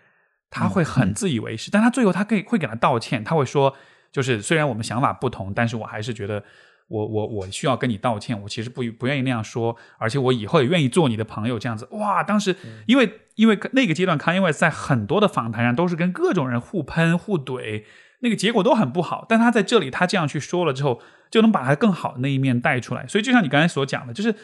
[0.50, 3.76] 他会很自以为是，但他最后他可以会给他道歉，他会说，
[4.10, 6.44] 就是虽然我们想法不同，但是我还是觉得。
[6.86, 11.88] 我我我需要跟你道歉，我其实不不愿意那样说，而且我以后也愿意做你的朋友这样子。
[11.92, 12.54] 哇，当时
[12.86, 17.84] 因为因为那个阶段，Kanye 在很多的访谈上都是跟各种人互喷互怼，
[18.20, 19.24] 那个结果都很不好。
[19.26, 21.00] 但他在这里他这样去说了之后，
[21.30, 23.06] 就能把他更好的那一面带出来。
[23.06, 24.34] 所以就像你刚才所讲的，就是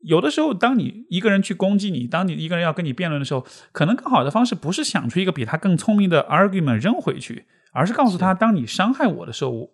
[0.00, 9.68] 有的时候，当你一个人去攻击你，当你一个人要跟你辩论的时候，可能更好的方式不是想出一个比他更聪明的 argument 扔回去，而是告诉他，当你伤害我的时候，我。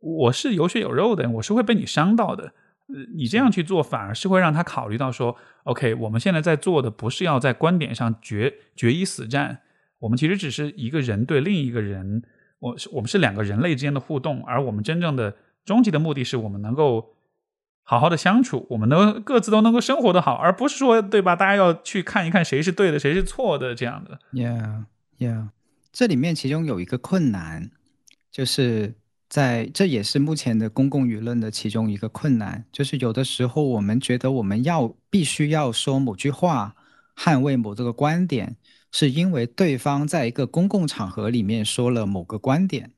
[0.00, 2.52] 我是有血有肉的，我是会被你伤到的。
[2.86, 9.60] 呃，你这样去做，反而是会让他考虑到说，OK，我们现在在做的不是要在观点上决决一死战，
[9.98, 12.22] 我们其实只是一个人对另一个人，
[12.60, 17.14] 我是我们是两个人类之间的互动，而我们真正的终极的目的是我们能够
[17.82, 21.36] 好好的相处，我们能各自都能够生活的好，而不是说对吧？
[21.36, 24.18] 大家要去看一看谁是对的，谁是错的这样的。
[24.32, 25.48] Yeah，Yeah，
[25.92, 27.72] 这里面其中有一个困难
[28.30, 28.94] 就是。
[29.28, 36.74] 在这也是目前的公共舆论的其中一个困难，就是有的时候我们觉得我们要必须要说某句话，
[37.14, 38.56] 捍卫某这个观点，
[38.90, 42.90] 是因为对方在一个公共场合里面说了某个观点，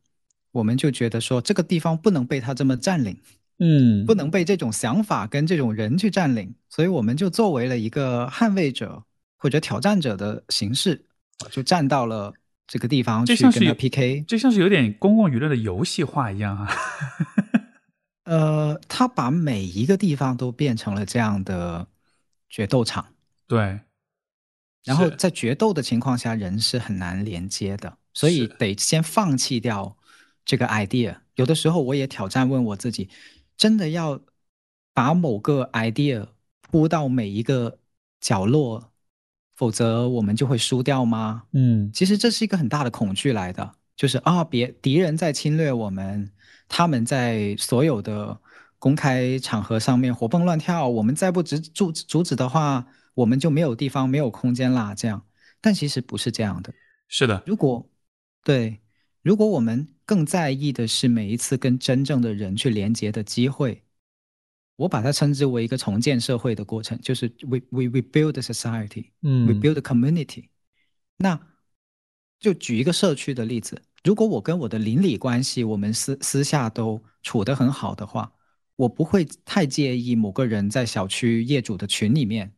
[0.53, 3.19] 我们就觉得说这个地方不能被他这么占领，
[3.59, 9.03] 嗯，不能被这种想法跟这种人去占领，所以我们就作为了一个捍卫者
[9.37, 11.05] 或者挑战者的形式，
[11.51, 12.33] 就站到了。
[12.71, 16.71] 这个地方去跟他 PK，就像是有点公共娱乐的游戏化一样啊。
[18.23, 21.89] 呃，他把每一个地方都变成了这样的
[22.49, 23.05] 决斗场。
[23.49, 23.81] 对，
[24.85, 29.97] 然后在决斗的情况下，人是很难连接的，所以得先放弃掉
[30.45, 31.17] 这个 idea。
[31.35, 33.11] 有的时候我也挑战问我自己：
[33.57, 34.21] 真的要
[34.95, 36.29] 把某个 idea
[36.61, 37.81] 铺到每一个
[38.21, 38.90] 角落，
[39.61, 41.43] 否则我们就会输掉吗？
[41.53, 46.33] 嗯，其实这是一个很大的恐惧来的，就是啊，别敌人在侵略我们，
[46.67, 48.41] 他们在所有的
[48.79, 52.87] 公开场合上面活蹦乱跳，我们再不阻阻阻止的话。
[53.13, 55.23] 我们就没有地方、没有空间啦，这样。
[55.61, 56.73] 但其实不是这样的。
[57.09, 57.87] 是的，如果
[58.43, 58.81] 对，
[59.21, 63.83] 如果我们更在意的是每一次跟真正的人去连接的机会，
[64.81, 70.49] 我把它称之为一个重建社会的过程，就是 we we we build a society，嗯，we build a community。
[71.19, 71.39] 那
[72.39, 78.33] 就举一个社区的例子，如果我跟我的邻里关系，我们私私下都处得很好的话，
[78.77, 82.51] 我不会太介意某个人在小区业主的群里面。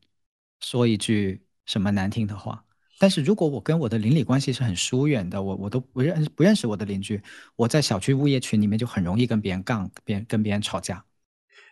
[0.60, 2.64] 说一句什么难听的话，
[3.00, 7.20] 但是如果我跟我的邻里关系是很疏远的，我我都不认不认识我的邻居，
[7.56, 11.04] 我在小区物业群里面就很容易跟别人杠，别人跟别人吵架。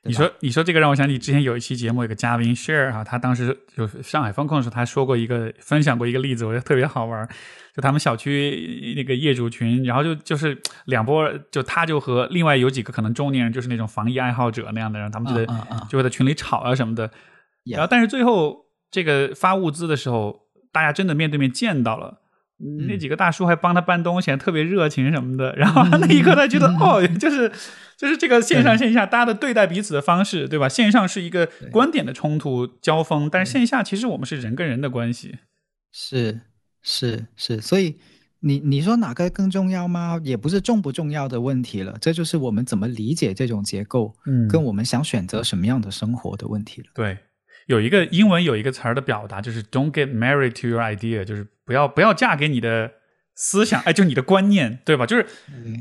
[0.04, 7.28] 你说你说这个让我想起之前有一期节目，有个嘉宾 share 哈，他当时就上海风控的时候，他说过一个分享过一个例子，我觉得特别好玩。
[7.74, 15.52] 就他们小区那个业主群，然后就就是两波，就他就和另外有几个可能中年人，就是那种防疫爱好者那样的人，他们就在
[15.88, 17.10] 就会在群里吵啊什么的。
[17.64, 18.66] 然后但是最后。
[18.92, 22.22] 这个发物资的时候，大家真的面对面见到了，
[22.86, 25.54] 那几个大叔还帮他搬东西，还特别热情什么的。
[25.56, 27.50] 然后 那一刻，他觉得哦，就是
[27.96, 30.68] 就是这个线上线下大家的对待彼此的方式，对吧？
[30.68, 35.38] 线上是一个观点的冲突交锋，但是线下其实我们是人跟人的关系。
[35.92, 36.40] 是
[36.82, 37.96] 是是，所以
[38.40, 40.20] 你你说哪个更重要吗？
[40.22, 46.88] 也不是重不重要的问题了，这就是我们怎么理解这种结构，嗯，跟我们想选择什么样的生活的问题了。
[46.94, 47.16] 对。
[47.66, 52.94] 有一个英文有一个词儿的表达，就是 "Don't get married to your idea"，就是不要不要嫁给你的
[53.36, 55.06] 思想，哎，就你的观念，对吧？
[55.06, 55.24] 就是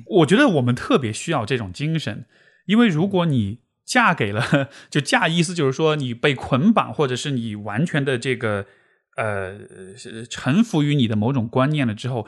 [0.05, 2.27] 我觉得我们特别需要这种精神，
[2.67, 8.67] 因为如果你嫁给了，就嫁意思就是说你被捆绑，或者是你完全的这个
[9.17, 9.57] 呃
[10.29, 12.27] 臣服于你的某种观念了之后，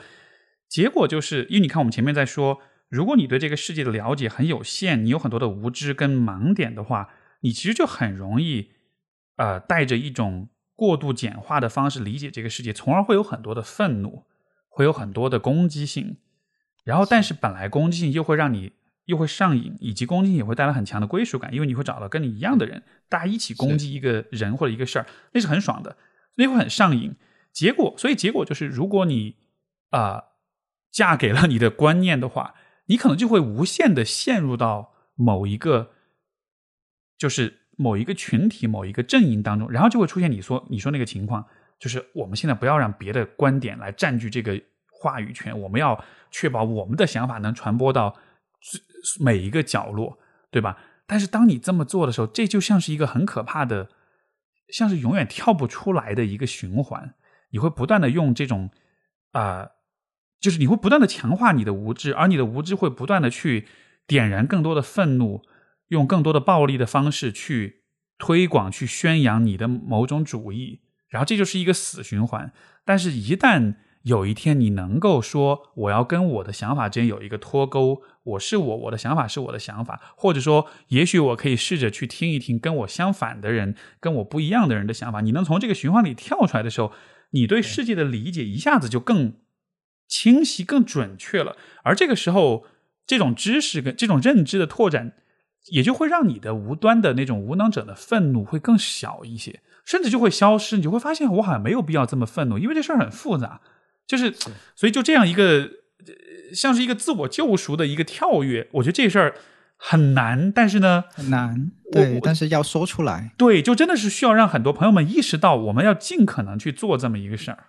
[0.68, 2.58] 结果就是因为你看我们前面在说，
[2.88, 7.10] 如果你对这个世界的了解很有限，你有很多的无知跟盲点的话，
[7.42, 8.72] 你其实就很容易。
[9.36, 14.24] 呃，带着一种过度简化的方式理解这个世界，从而会有很多的愤怒，
[14.68, 16.16] 会有很多的攻击性。
[16.84, 18.72] 然后，但是本来攻击性又会让你
[19.04, 25.96] 又会上瘾，以及攻击性也会带来很强的归属感，因为你会找到跟你一样的人，大家一起攻击一个人或者一个事儿，那是很爽的，
[26.36, 27.14] 那会很上瘾。
[27.52, 29.36] 结果，所以结果就是，如果你
[29.90, 30.24] 啊
[30.90, 32.54] 嫁给了你的观念的话，
[32.86, 35.92] 你可能就会无限的陷入到某一个，
[37.16, 37.61] 就是。
[37.76, 41.44] 某一个群体、某一个阵营当中，然后就会出现你说你说那个情况，
[41.78, 48.16] 就是我们现在不要让别的观点来占据这个话语权，我们要确保我们的想法能传播到
[49.20, 50.18] 每一个角落，
[50.50, 50.78] 对吧？
[51.06, 53.88] 但是当你这么做的时候，这就像是一个很可怕的，
[54.68, 57.14] 像是永远跳不出来的一个循环。
[57.50, 58.70] 你会不断的用这种
[59.32, 59.70] 啊，
[60.40, 63.66] 就是你会不断的强化你的无知，而你的无知会不断的去
[64.06, 65.42] 点燃更多的愤怒。
[65.92, 67.82] 用更多的暴力的方式去
[68.16, 72.50] 推广、去宣扬你的某种主义，然后这就是一个死循环。
[72.82, 73.74] 但是，一旦
[74.04, 86.92] 有一天你能够说我要跟我的想法之间有一个脱钩，我是我，我的想法是我的想法，或者说，也许我可以试着去听一听跟我相反的人、跟我不一样的人的想法，你能从这个循环里跳出来的时候，
[87.32, 89.34] 你对世界的理解一下子就更
[90.08, 91.56] 清晰、更准确了。
[91.84, 92.64] 而这个时候，
[93.06, 95.12] 这种知识跟这种认知的拓展。
[95.66, 100.76] 也就会让你的无端的那种无能者的愤怒会更小一些，甚至就会消失。
[100.76, 103.60] 你就会发现，我好像没有必要这么愤怒，因为这事儿很复杂。
[104.06, 104.34] 就是，
[104.74, 105.70] 所以就这样一个，
[106.54, 108.68] 像是一个自我救赎的一个跳跃。
[108.72, 109.34] 我觉得这事儿
[109.76, 111.70] 很难，但是呢，很难。
[111.92, 113.32] 对，但是要说出来。
[113.38, 117.66] 对，就真的是需要让很多朋友们意识到，我们要尽可能去做这么一个事儿。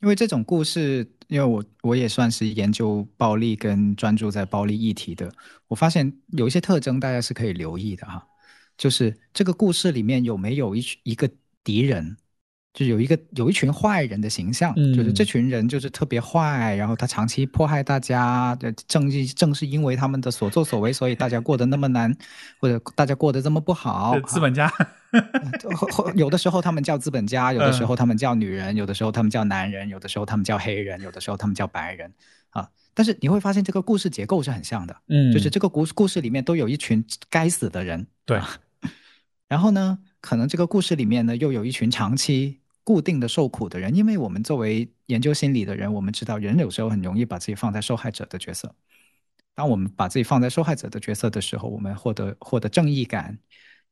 [0.00, 5.32] 因为这种故事，因为我我也算是研究暴力跟专注在暴力议题的，
[5.68, 8.26] 我发现有一些特征大家是可以留意的哈，
[8.76, 11.30] 就是这个故事里面有没有一一个
[11.62, 12.16] 敌人。
[12.74, 18.56] 就有一个有一群坏人的形象，就是这群人就是特别坏，然后他长期迫害大家。
[18.86, 22.14] 正正是因为他们的所作所为，所以大家过得那么难，
[22.60, 24.18] 或者大家过得这么不好。
[24.20, 24.72] 资本家，
[26.14, 32.12] 有的时候他们叫资本家，有的时候他们叫女人，有的时候他们叫男人，有的时候他们叫黑人，有的时候他们叫白人
[32.50, 32.68] 啊。
[32.94, 38.40] 但是你会发现这个故事结构是很像的，嗯，就是这个故故事里面都有一群该死的人，对。
[39.48, 42.60] 然后呢，可能这个故事里面呢又有一群长期。
[42.84, 48.74] 固定的受苦的人，因为我们作为研究心理的人，我们知道人有时候很容易把自己放在受害者的角色。
[49.54, 53.38] 当我们把自己放在受害者的角色的时候，我们获得获得正义感，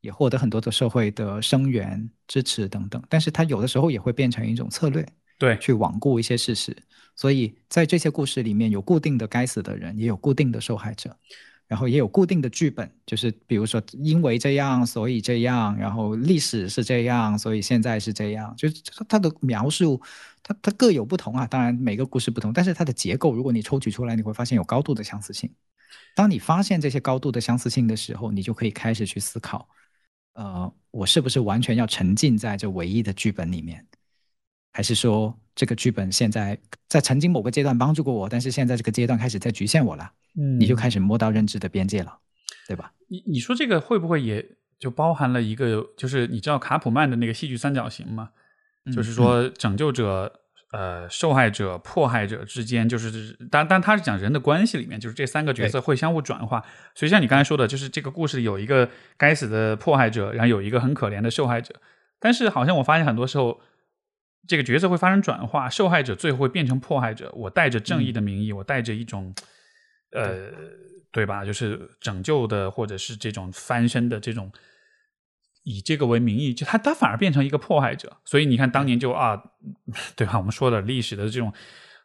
[0.01, 3.03] 也获得很多的社会的声援、支持等等。
[3.11, 6.75] 但是它有的时候也会变成一种策略，对，去罔顾一些事实。
[7.15, 11.15] 所以在这些故事里面有固定的该死的人，也有固定的受害者。
[11.69, 20.01] 然后也有固定的剧本，就是比如说因为这样所以这样，然后历史是这样，所以现在是这样，就是它的描述，
[20.43, 21.47] 它它各有不同啊。
[21.47, 25.53] 当然每个故事不同，但是它的结构，如果你抽取出来，你会发现有高度的相似性。
[26.15, 29.69] 当你发现这些高度的相似性的时候，你就可以开始去思考，
[30.35, 33.85] 呃，我是不是完全要沉浸在这唯一的剧本里面，
[34.77, 40.13] 还是说这个剧本现在在曾经某个阶段帮助过我，但是现在这个阶段开始在局限我了？
[40.39, 42.19] 嗯，你就开始摸到认知的边界了，
[42.69, 42.93] 对吧？
[43.09, 44.45] 你你说这个会不会也
[44.79, 48.29] 就包含了一个，就是你知道卡普曼的那个戏剧三角形吗？
[48.95, 50.31] 就是说拯救者、
[50.73, 56.63] 呃受害者、迫害者之间，就是但但他是讲人的关系里面，就是这三个角色会相互转化。
[56.95, 61.75] 所以像你刚才说的，就是这个故事里有一个该死的迫害者，然后有一个很可怜的受害者。
[62.21, 63.59] 但是好像我发现很多时候，
[64.47, 67.33] 这个角色会发生转化，受害者最后会变成迫害者。
[67.35, 69.35] 我带着正义的名义，我带着一种。
[70.13, 70.53] 呃，
[71.11, 71.45] 对吧？
[71.45, 74.51] 就是拯救的，或者是这种翻身的这种，
[75.65, 78.17] 以这个为名义，就他他反而变成一个迫害者。
[78.25, 79.43] 所以你看，当年就啊，
[80.17, 80.39] 对吧？
[80.39, 81.53] 我们说的历史的这种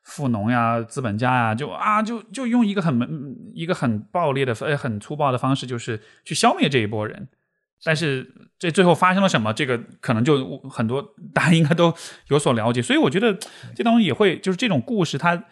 [0.03, 7.30] 富农呀、资本家呀，就啊，就就用一个很一个很暴烈的、呃很粗暴的方式，就是去消灭这一波人。
[7.84, 9.53] 但是这最后发生了什么？
[9.53, 11.94] 这个可能就很多大家应该都
[12.28, 12.82] 有所了解。
[12.82, 13.34] 所以我觉得
[13.76, 15.45] 这当中也会就是这种故事，它。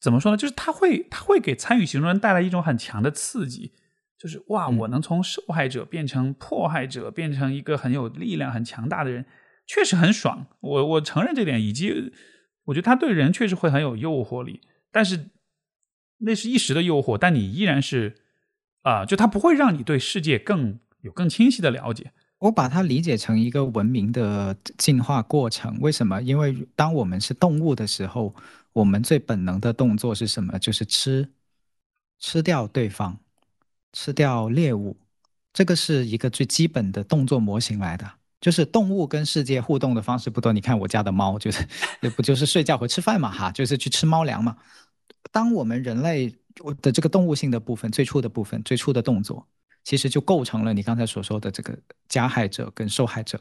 [0.00, 0.36] 怎么说呢？
[0.36, 3.72] 就是它会，它会给参与其中人带来一种很强的刺激，
[4.18, 9.24] 就是哇，我能从受害者变成迫害者，变成一个很有力量、很强大的人，
[9.66, 10.46] 确实很爽。
[10.60, 12.12] 我我承认这点，以及
[12.66, 14.60] 我觉得他对人确实会很有诱惑力，
[14.92, 15.30] 但是
[16.18, 18.16] 那是一时的诱惑，但你依然是
[18.82, 22.10] 啊，就他不会让你对世界更有更清晰的了解。
[22.40, 25.78] 我把它理解成一个文明的进化过程。
[25.80, 26.20] 为什么？
[26.20, 28.34] 因为当我们是动物的时候。
[28.74, 30.58] 我们最本能的动作是什么？
[30.58, 31.30] 就是吃，
[32.18, 33.16] 吃掉对方，
[33.92, 34.96] 吃掉猎物。
[35.52, 38.10] 这个是一个最基本的动作模型来的。
[38.40, 40.52] 就是动物跟世界互动的方式不多。
[40.52, 41.64] 你看我家的猫，就是
[42.16, 44.56] 不就是睡觉和吃饭嘛，哈，就是去吃猫粮嘛。
[45.30, 46.34] 当我们人类
[46.82, 49.46] 的这个动物性的部分，最初的部分，最初的动作，
[49.84, 51.78] 其实就构成了你刚才所说的这个
[52.08, 53.38] 加害者跟受害者。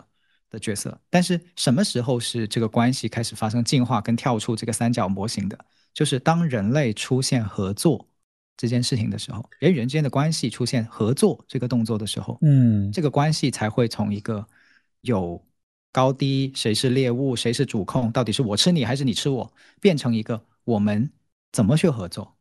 [0.54, 5.58] 的角色，但是什么时候是这个关系开始发生进化跟跳出这个三角模型的？
[5.96, 8.08] 就是当人类出现合作
[8.56, 14.48] 这件事情的时候，人与人之间的关系出现合作这个动作的时候，嗯，这个关系才会从一个
[15.02, 15.44] 有
[15.92, 19.52] 高低，谁是猎物，谁是主控，到底是我吃你还是你吃我，
[19.82, 21.12] 变成一个我们
[21.52, 22.32] 怎么去合作？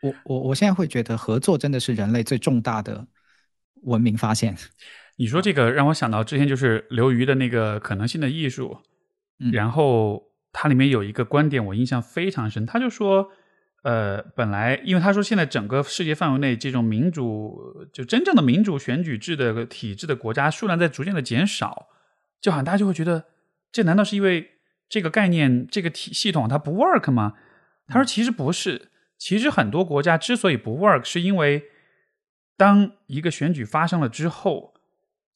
[0.00, 3.06] 我我我现在会觉得合作真的是人类最重大的
[3.82, 4.56] 文明发现。
[5.16, 8.78] 你说这个让我想到之前就是刘瑜的那个可能性的艺术，
[9.52, 13.28] 然后它里面有一个观点我印象非常深，他就说，
[13.82, 21.88] 呃，本来因为他说现在整个世界范围内这种民主就真正的民主选举制的体制的国家数量在逐渐的减少，
[22.40, 23.24] 就好像大家就会觉得
[23.72, 24.52] 这难道是因为
[24.88, 27.34] 这个概念这个体系统它不 work 吗？
[27.88, 31.64] 他说其实不是，其实很多国家之所以不 work 是因为
[32.58, 34.74] 当一个选举发生了之后。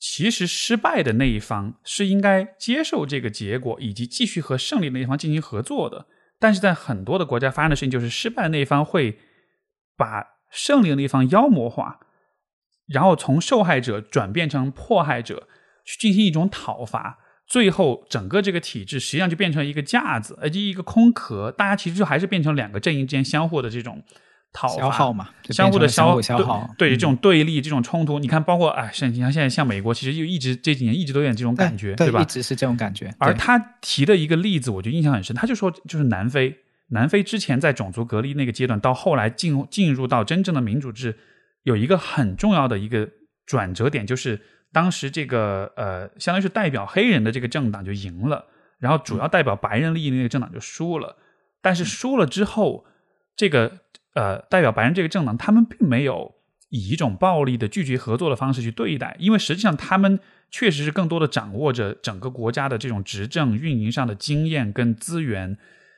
[0.04, 6.06] 其实失败的那一方是应该接受这个结果，以及继续和胜利那一方进行合作的。
[6.40, 9.20] 但是在很多的国家发生的事情，就是失败的那一方会
[9.96, 12.00] 把胜利的那一方妖魔化，
[12.88, 15.46] 然后从受害者转变成迫害者，
[15.84, 17.20] 去进行一种讨伐。
[17.46, 21.52] 最后，整个这个体制实际上就变成一个架子，而且一个空壳。
[21.52, 24.02] 大家其实就还是变成两个阵营之间相互的这种。
[24.54, 32.20] 消耗嘛，相互的消消耗，对这种对立、这种冲突，你看，包括哎，像你看现在像美国，其实就一直这几年一直都有点这种感觉，对吧？
[32.20, 33.12] 一直是这种感觉。
[33.18, 36.54] 而他提的一个例子，我就印象很深，他就说，就是南非，
[36.88, 41.18] 南非之前在种族隔离那个阶段，到后来进进入到真正的民主制，
[41.62, 43.08] 有一个很重要的一个
[43.46, 44.38] 转折点，就是
[44.70, 48.44] 当时这个呃，相当于是代表黑人的这个政党就赢了，
[48.78, 51.16] 然后主要代表白人利益的那个政党就输了，
[51.62, 52.84] 但是输了之后，
[53.34, 53.78] 这个。
[54.14, 56.34] 呃，代表白人这个政党，他们并没有
[56.68, 60.20] 以一种暴力的拒绝合作的方式去对待，因为实际上他们
[60.50, 65.56] 确实是更多的掌握着整个国家的这种执政运营上的经验跟资源。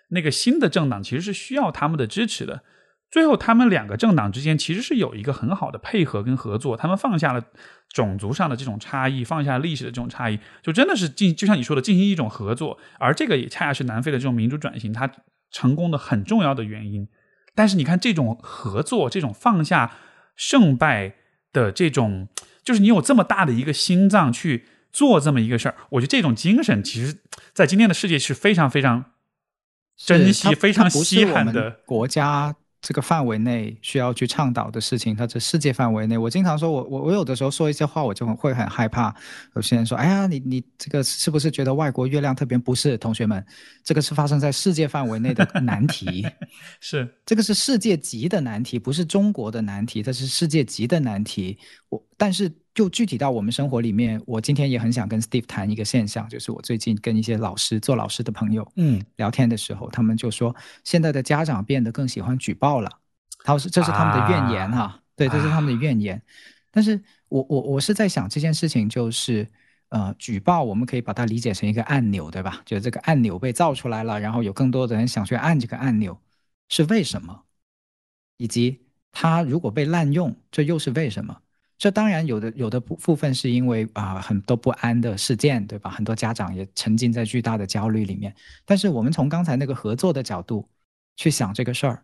[0.09, 2.63] 那个新的政党其实是需要他们的支持的。
[3.11, 7.43] 最后他们两个政党之间其实是有一个很好的配合跟合作，他们放下了
[7.89, 12.79] 种族上的这种差异，放下历史的这种差异，就真的是进，就像你说的，进行一种合作。
[12.99, 15.11] 而这个也恰恰是南非的这种民主转型它
[15.51, 17.09] 成功的很重要的原因。
[17.55, 19.93] 但是你看，这种合作，这种放下
[20.37, 21.15] 胜败
[21.53, 22.29] 的这种，
[22.65, 27.19] 就是你有这么大的一个心脏去做这么一个事儿，我觉得这种精神，其实，
[27.53, 29.13] 在今天的世界是非常非常
[29.97, 32.57] 珍惜、非常稀罕的国家。
[32.87, 36.19] 这个范围内需要去倡导的事情，它在世界范围内。
[36.19, 39.15] 我经常说，我我我有的时候说一些话，我就会很害怕。
[39.57, 43.43] 有些人说：“哎呀，你你这个是不是觉得外国月亮特别？”不是，同学们，
[43.83, 46.27] 这个是发生在世界范围内的难题，
[46.79, 51.59] 是这个是世界级的难题，不是中国的难题，它是世界级的难题。
[51.89, 52.53] 我但是。
[52.75, 62.91] 就具体到我们生活里面，我今天也很想跟 Steve 谈一个现象，就是我最近跟一些老师做老师的朋友，嗯，聊天的时候，他们就说现在的家长变得更喜欢举报了，
[63.45, 66.21] 他说这是他们的怨言哈，对，这是他们的怨言。
[66.73, 69.49] 但是我我我是在想这件事情，就是
[69.91, 72.61] 呃，举报我们可以把它理解成一个按钮，对吧？
[72.65, 76.19] 就这个按钮被造出来了，然后有更多的人想去按这个按钮，
[76.69, 77.45] 是为什么？
[78.37, 78.81] 以及
[79.13, 81.41] 它如果被滥用，这又是为什么？
[81.85, 85.91] 这当然有的，有的部部分是因为啊很多不安的事件，对吧？
[85.91, 88.35] 很多家长也沉浸在巨大的焦虑里面。
[88.65, 90.67] 但是我们从刚才那个合作的角度
[91.15, 92.03] 去想这个事儿，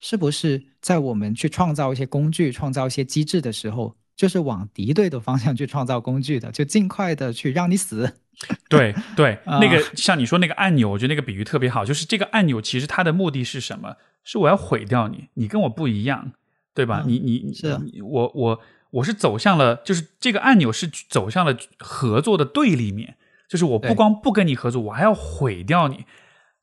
[0.00, 8.18] 是不是在我们去创造一些工具、创造一些机制的时候，就是往敌对的方向去创造工具的，就尽快的去让你死？
[8.68, 13.94] 对对，那个像你说那个按钮，我觉得那个比喻特别好，就是这个按钮其实它的目的是什么？
[14.24, 16.32] 是我要毁掉你，你跟我不一样，
[16.74, 17.04] 对吧？
[17.06, 18.60] 你你是我我。
[18.94, 23.16] 我是走向了，就是这个按钮是走向了合作的对立面，
[23.48, 26.04] 就是我不光不跟你合作，我还要毁掉你，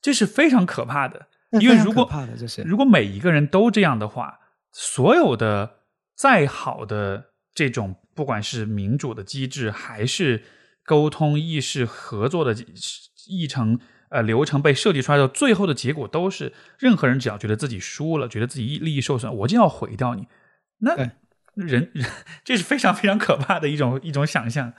[0.00, 1.26] 这是非常可怕的。
[1.60, 2.10] 因为如果
[2.64, 4.38] 如果每一个人都这样的话，
[4.72, 5.80] 所有的
[6.16, 10.42] 再好的这种不管是民主的机制，还是
[10.86, 12.56] 沟通、意识、合作的
[13.28, 13.78] 议程
[14.08, 20.26] 呃流程被设计出来的，最后的结果都是任何人只要觉得自己输了，觉得自己利益受损，我就要毁掉你。
[20.78, 21.10] 那。
[21.54, 22.06] 人人，
[22.44, 24.72] 这是非常非常可怕的一种一种想象。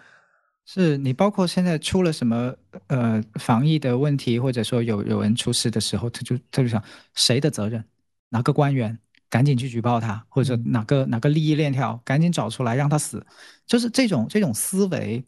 [0.65, 2.55] 是你包括现在出了什么
[2.87, 6.81] 呃防疫的问题，或者说有有人出事的时候，他就他就想
[7.15, 7.83] 谁的责任？
[8.29, 8.97] 哪个官员
[9.29, 13.25] 赶紧去举报他，或者哪个哪个利益链条赶紧找出来让他死？
[13.67, 15.23] 就是这种这种思维，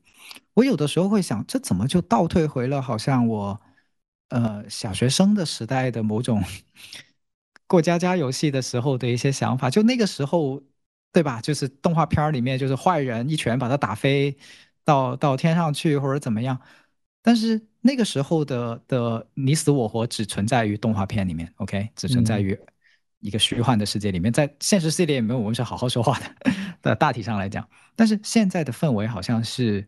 [0.54, 3.60] 我有的时候会想，这怎么就倒退回了好像我
[4.30, 6.42] 呃小学生的时代的某种
[7.68, 9.70] 过家家游戏的时候的一些想法？
[9.70, 10.64] 就那个时候。
[11.16, 11.40] 对吧？
[11.40, 14.38] 就是动画片里面，就是坏人一拳把他打飞
[14.84, 16.60] 到到天上去，或者怎么样。
[17.22, 22.60] 但是那个时候的的你死我活只存在于动画片里面，OK，只存在于
[23.22, 26.26] 一个虚幻的世界里面，在现实世界里面，我们是好好说话的。
[26.82, 27.66] 的大体上来讲，
[27.96, 29.88] 但是现在的氛围好像是，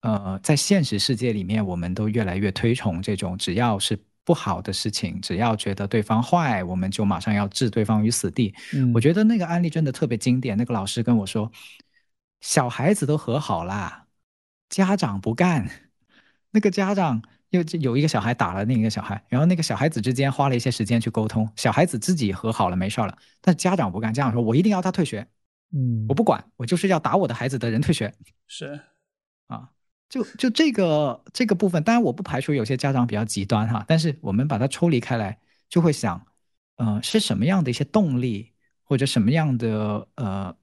[0.00, 3.98] 呃，在现实世界里面，我们都越来越推崇这种，只要是。
[4.24, 8.54] 不好的事情，只要觉得对方坏，我们就马上要置对方于死地。
[8.94, 10.56] 我觉得那个案例真的特别经典。
[10.56, 11.50] 那个老师跟我说，
[12.40, 14.06] 小孩子都和好啦，
[14.68, 15.68] 家长不干。
[16.52, 23.16] 那个家长又有一个小孩打了另一个小孩，然后那个小孩子之间花了一些时间去沟通，小孩子自己和好了，没事了。
[23.40, 25.26] 但家长不干，家长说我一定要他退学。
[25.74, 28.12] 嗯，我不管，我就是要打我的孩子的人退学。
[28.46, 28.91] 是，啊。
[30.12, 35.38] 就就这个这个部分，当然我不排除有些家长比较极端哈，但是我们把它抽离开来，
[35.70, 36.22] 就会想，
[36.76, 38.50] 呃，是什么样的一些动力
[38.84, 40.54] 或者什么样的呃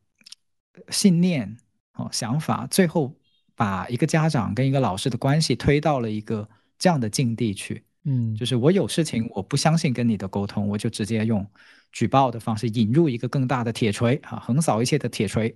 [0.89, 1.57] 信念
[1.93, 3.11] 哦想法，最后
[3.55, 6.47] 把一个家长跟一个老师的关系推到了一个
[6.77, 7.83] 这样的境地去？
[8.03, 11.43] 嗯，就是我有事情我不相信跟你的沟通，我就直接用
[11.91, 15.55] 举报的方式引入一个更大的铁锤啊，横扫一切的铁锤，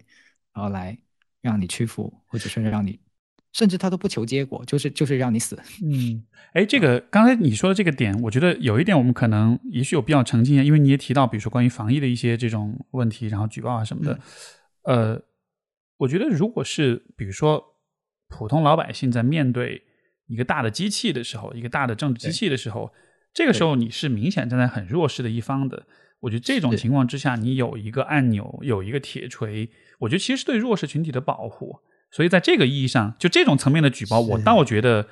[0.51, 0.97] 然后来
[1.41, 2.99] 让你屈服，或者是让你。
[3.53, 5.55] 甚至他都不求结果，就是就是让你死。
[5.83, 6.23] 嗯，
[6.53, 14.19] 哎，这个刚才你说的这个点，我觉得有一点我们可能也许有必要澄清一下，因为你也提到，比如说关于防疫的一些这种问题，然后举报啊什么的。
[14.83, 15.21] 呃，
[15.97, 17.63] 我觉得如果是比如说
[18.27, 19.83] 普通老百姓在面对
[20.25, 22.91] 一个大的机器的时候，一个大的政治机器的时候，
[23.35, 25.85] 这个时候你是明显站在很弱势的一方的。
[26.21, 29.69] 我觉得这种情况之下，你有一个按钮，有一个铁锤，
[29.99, 31.79] 我觉得其实对弱势群体的保护。
[32.15, 35.07] 所以，在这个意义上，就这种层面的举报，我倒觉得，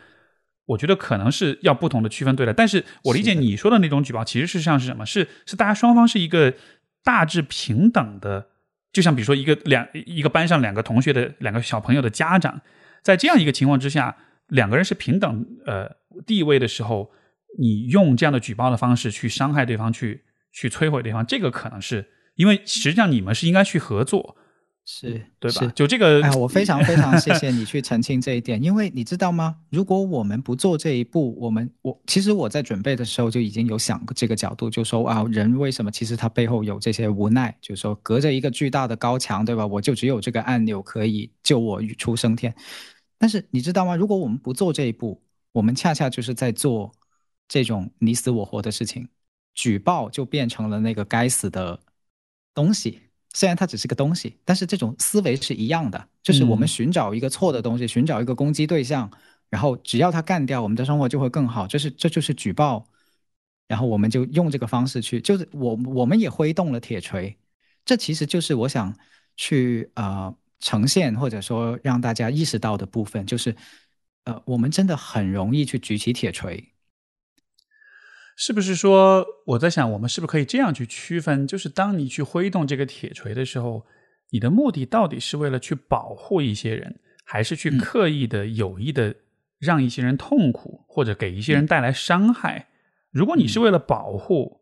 [0.67, 2.53] 我觉得可能是要不同的区分对待。
[2.53, 5.03] 但是我理解你说的那种举报，其实是像是什么？
[5.03, 6.53] 是是大家双方是一个
[7.03, 8.49] 大致平等的，
[8.93, 12.61] 就像比如说一个两一个班上两个同学的两个小朋友的家长，
[13.01, 14.15] 在这样一个情况之下，
[14.49, 15.89] 两个人是平等呃
[16.27, 17.11] 地位的时候，
[17.57, 24.37] 你用这样的举报的方式去伤害对方，去去摧毁对方，这个可能是因为实际上你们是应该去合作。
[24.85, 25.61] 是对吧？
[25.61, 29.57] 是就这个，哎，我非常 非常谢谢你去澄清这一点，因为你知道吗？
[29.69, 37.55] 如果我们不做这一步，我们我其实我在准备的时候就已经有想过这个角度，就说啊，人为什么其实他背后有这些无奈？
[37.61, 39.65] 就是说隔着一个巨大的高墙，对吧？
[39.65, 42.53] 我就只有这个按钮可以救我于出生天。
[43.17, 43.95] 但是你知道吗？
[43.95, 45.21] 如果我们不做这一步，
[45.51, 46.91] 我们恰恰就是在做
[47.47, 49.07] 这种你死我活的事情，
[49.53, 51.79] 举报就变成了那个该死的
[52.53, 52.99] 东西。
[53.33, 59.09] 虽然它只是个东西，但是这种思维是一样的，就是我们寻找一个错的东西，寻找一个攻击对象，
[59.49, 61.65] 然后只要它干掉，我们的生活就会更好。
[61.65, 62.85] 这是这就是举报，
[63.67, 67.37] 然后我们就用这个方式去，就是我我们也挥动了铁锤，
[67.85, 68.93] 这其实就是我想
[69.37, 73.55] 去呃呈现或者说让大家意识到的部分，就是
[74.25, 76.70] 呃我们真的很容易去举起铁锤。
[78.43, 81.45] 是不是说我在想，我们是不是可以这样去区分？
[81.45, 83.85] 就是当你去挥动这个铁锤的时候，
[84.31, 89.13] 你的目的到底是为了去保护一些人，还是去刻意的、有意的
[89.59, 92.69] 让一些人痛苦，或者给一些人带来伤害？
[93.11, 94.61] 如果你是为了保护，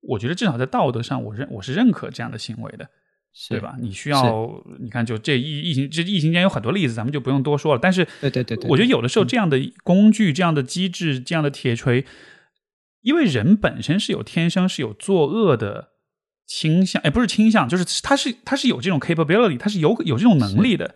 [0.00, 2.88] 我觉得至少在道德上，我认我是认可这样的行为的，
[3.48, 3.76] 对吧？
[3.80, 4.50] 你需要
[4.80, 7.78] 你看，就这疫疫情，这疫情间有很多例子，咱们就不用多说了。
[7.80, 12.04] 但是，对对对，我觉得有的时候这样的工具、这样的机制、这样的铁锤。
[13.02, 15.90] 因为人本身是有天生是有作恶的
[16.46, 20.94] 倾向，哎，不是倾向，就是他是他是有这种 capability，他是有有这种能力的。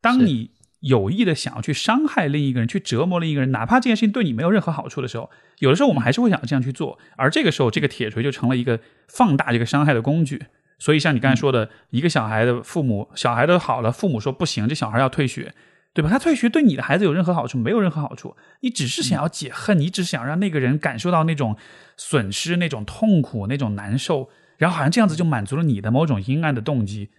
[0.00, 0.50] 当你
[0.80, 6.98] 有意的想要去伤害另一个人，去折磨另一个人，哪怕这件事情对你没有任何好处的时候，有的时候我们还是会想要这样去做。
[7.16, 10.46] 而这个时候，这个铁锤就成了一个放大这个伤害的工具。
[10.78, 15.54] 所以，像你刚才说的，一个小孩的父母，小孩都好了，父母说不行，这小孩要退学。
[15.94, 16.10] 对吧？
[16.10, 17.56] 他退学对你的孩子有任何好处？
[17.56, 18.36] 没有任何好处。
[18.62, 21.56] 你只是想要解恨，你只是想让那个人感受到那种
[21.96, 27.10] 损失、那种痛苦、那种难受，然后好像这样子就满足了你的某种阴暗的动机。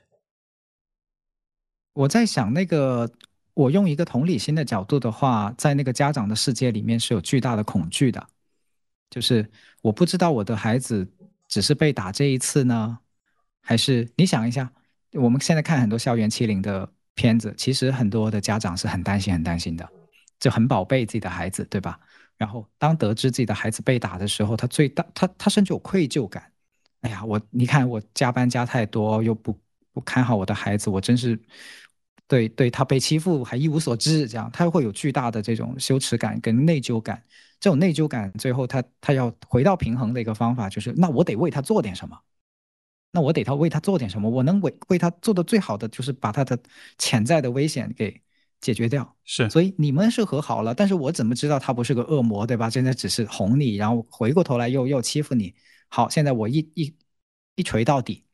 [1.94, 3.10] 我在想，那个
[3.54, 8.28] 我用一个同理心的角度的话，在那个家长的世界里面是有巨大的恐惧的，
[9.10, 9.50] 就是
[9.82, 11.10] 我不知道我的孩子
[11.48, 13.00] 只是被打这一次呢，
[13.62, 14.70] 还是你想一下，
[15.14, 16.92] 我们现在看很多校园欺凌的。
[17.16, 19.90] 片子其实很多的家长是很担心、很担心的，
[20.40, 22.00] 就很宝贝自己的孩子，对吧？
[22.38, 26.44] 然后当得知自己的孩子被打的时候，他最大他他甚至有愧疚感。
[27.02, 29.58] 哎呀，我你看我加班加太多，又不
[29.94, 31.40] 不看好我的孩子，我真是
[32.28, 37.24] 对对他被欺负还一无所知，这样他会有巨大的这种羞耻感跟内疚感。
[37.60, 42.20] 这种内疚感最后他他要回到平衡的一个方法就是，那我得为他做点什么。
[43.16, 46.60] 那我得他为他做点什么，我能为为他做的最好的就是把他的
[46.98, 48.22] 潜在的危险给
[48.60, 49.16] 解决掉。
[49.24, 52.70] 是，所以你们是和好了，但是我怎么知道他不是个恶魔，对吧？
[52.70, 55.56] 现在只是哄你，然后回过头来又又欺负你。
[55.88, 56.94] 好，现在我一一
[57.56, 58.26] 一锤到底，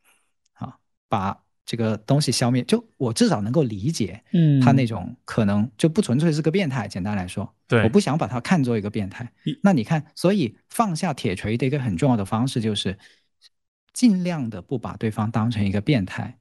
[0.53, 0.76] 啊，
[1.08, 2.64] 把这个东西消灭。
[2.64, 6.88] 就我至少能够理解，嗯，他那种可能就不纯粹是个变态。
[6.88, 9.32] 简单来说，对，我不想把他看作一个变态。
[9.62, 12.98] 那你看，所以放下铁锤的一个很重要的方式就是。
[13.93, 16.38] 尽量的不把对方当成一个变态，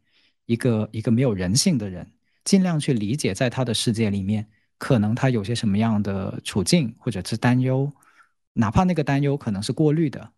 [0.46, 2.08] 一个一个没有人性的人，
[2.44, 4.46] 尽量去理解，在他的世界里面，
[4.78, 7.92] 可能他有些什么样的处境或者是担忧，
[8.52, 10.32] 哪怕那个担忧可能是过滤的，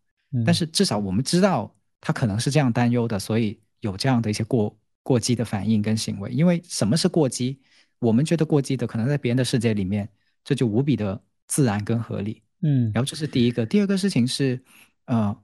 [0.44, 6.30] 但是至少我们知道他可能是这样担忧的，所以有这样的一些过过激的反应跟行为。
[6.30, 7.60] 因为什么是过激？
[7.98, 10.08] 我们觉得过激的，可能在别人的世界里面，
[10.42, 12.42] 这就无比的自然跟合理。
[12.62, 14.58] 嗯，然后这是第一个，第二个事情是，
[15.04, 15.36] 呃。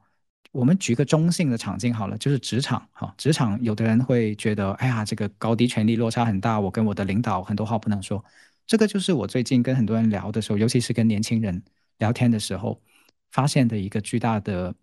[0.53, 3.15] 我们举个中性的场景好了，就是职场哈。
[3.19, 8.25] 职场有的人会觉得，哎呀，这个高低权力落差很大，我跟我的领导很多话不能说。
[8.67, 11.63] 这个就是我最近跟很多人聊的时候，尤其是跟年轻人
[11.99, 12.81] 聊天的时候，
[13.31, 14.75] 发现的一个巨大的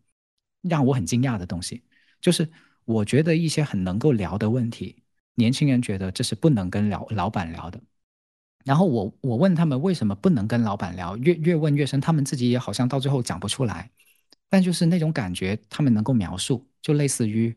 [0.62, 1.84] 让我很惊讶的东西，
[2.22, 2.50] 就是
[2.86, 5.04] 我觉得一些很能够聊的问题，
[5.34, 7.82] 年轻人觉得这是不能跟老老板聊的。
[8.64, 13.92] 然后我我问他们为什么不能跟老板聊，越越问越深，他们自己也好像到最后讲不出来。
[14.50, 17.54] 但就是那种感觉，他们能够描述，就类似于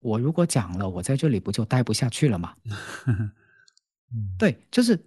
[0.00, 2.54] 我如果讲了，我在这里不就待不下去了吗？
[4.36, 4.98] 对，就是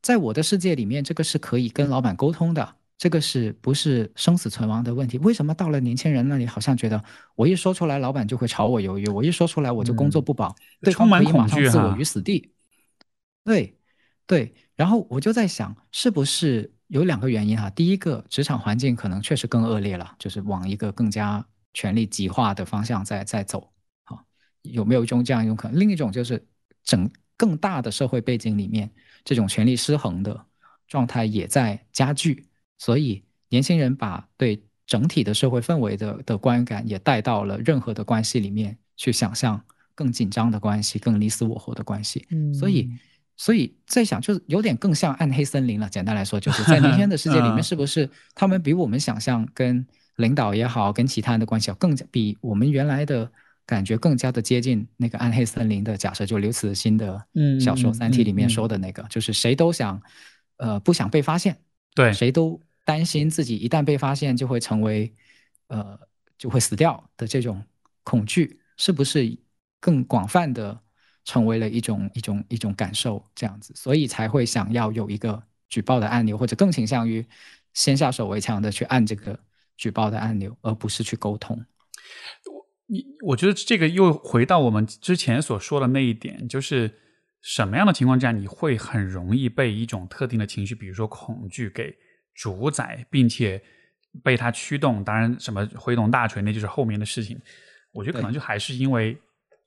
[0.00, 5.18] 在我的世界里面，这个是可以跟老板沟通的，这个是不是生死存亡的问题？
[5.18, 7.02] 为什么到了年轻人那里，好像觉得
[7.34, 12.52] 我一说出来，老板就会炒我鱿鱼，我一说出来，我就工作不保，对方可以马上置我于死地。
[13.44, 13.76] 对，
[14.26, 16.72] 对，然后我就在想，是不是？
[16.88, 21.44] 有两个原因哈，第一个职场环境可能确实更恶劣了，就是往一个更加
[21.74, 23.70] 权力极化的方向在在走，
[24.04, 24.24] 好，
[24.62, 25.78] 有没有一种这样一种可能？
[25.78, 26.46] 另一种就是
[26.84, 28.90] 整更大的社会背景里面，
[29.24, 30.46] 这种权力失衡的
[30.86, 32.46] 状态也在加剧，
[32.78, 39.60] 所以年轻人把对整体的社会氛围的的观感也带到了任何的关系里面去想象
[39.94, 42.26] 更紧张的关系、更你死我活的关系。
[42.30, 42.88] 嗯所以，
[43.36, 45.88] 所以在想，就是有点更像暗黑森林了。
[45.88, 49.86] 简单来说，就是在明天的世界里面， 嗯是不是他们比我们想象跟
[50.16, 53.30] 领导也好，跟其他人的关系要更加比我们原来的
[53.66, 56.24] 感觉更加的接近那个暗黑森林的假设？
[56.24, 60.00] 就刘慈欣的嗯小说《嗯三体》里面嗯说的那个，就是谁都想，
[60.56, 61.58] 呃，不想被发现，
[61.94, 65.12] 对，谁都担心自己一旦被发现就会成为，
[65.68, 65.98] 呃，
[66.38, 67.62] 就会死掉的这种
[68.02, 69.36] 恐惧，是不是
[69.78, 70.80] 更广泛的
[71.26, 77.26] 成为了一种一种一种感受这样子，所以才会想要有一个举报的按钮，或者更倾向于
[77.74, 79.38] 先下手为强的去按这个
[79.76, 81.62] 举报的按钮，而不是去沟通。
[82.46, 86.94] 我你我觉得这个又回到我们之前所说的那一点，就是
[87.42, 91.92] 什么样的情况下你会很容易被一种特定的情绪，比如说恐惧给
[92.34, 93.60] 主宰，并且
[94.22, 95.02] 被它驱动。
[95.02, 97.36] 当然，什么挥动大锤那就是后面的事情。
[97.90, 99.18] 我觉得可能就还是因为，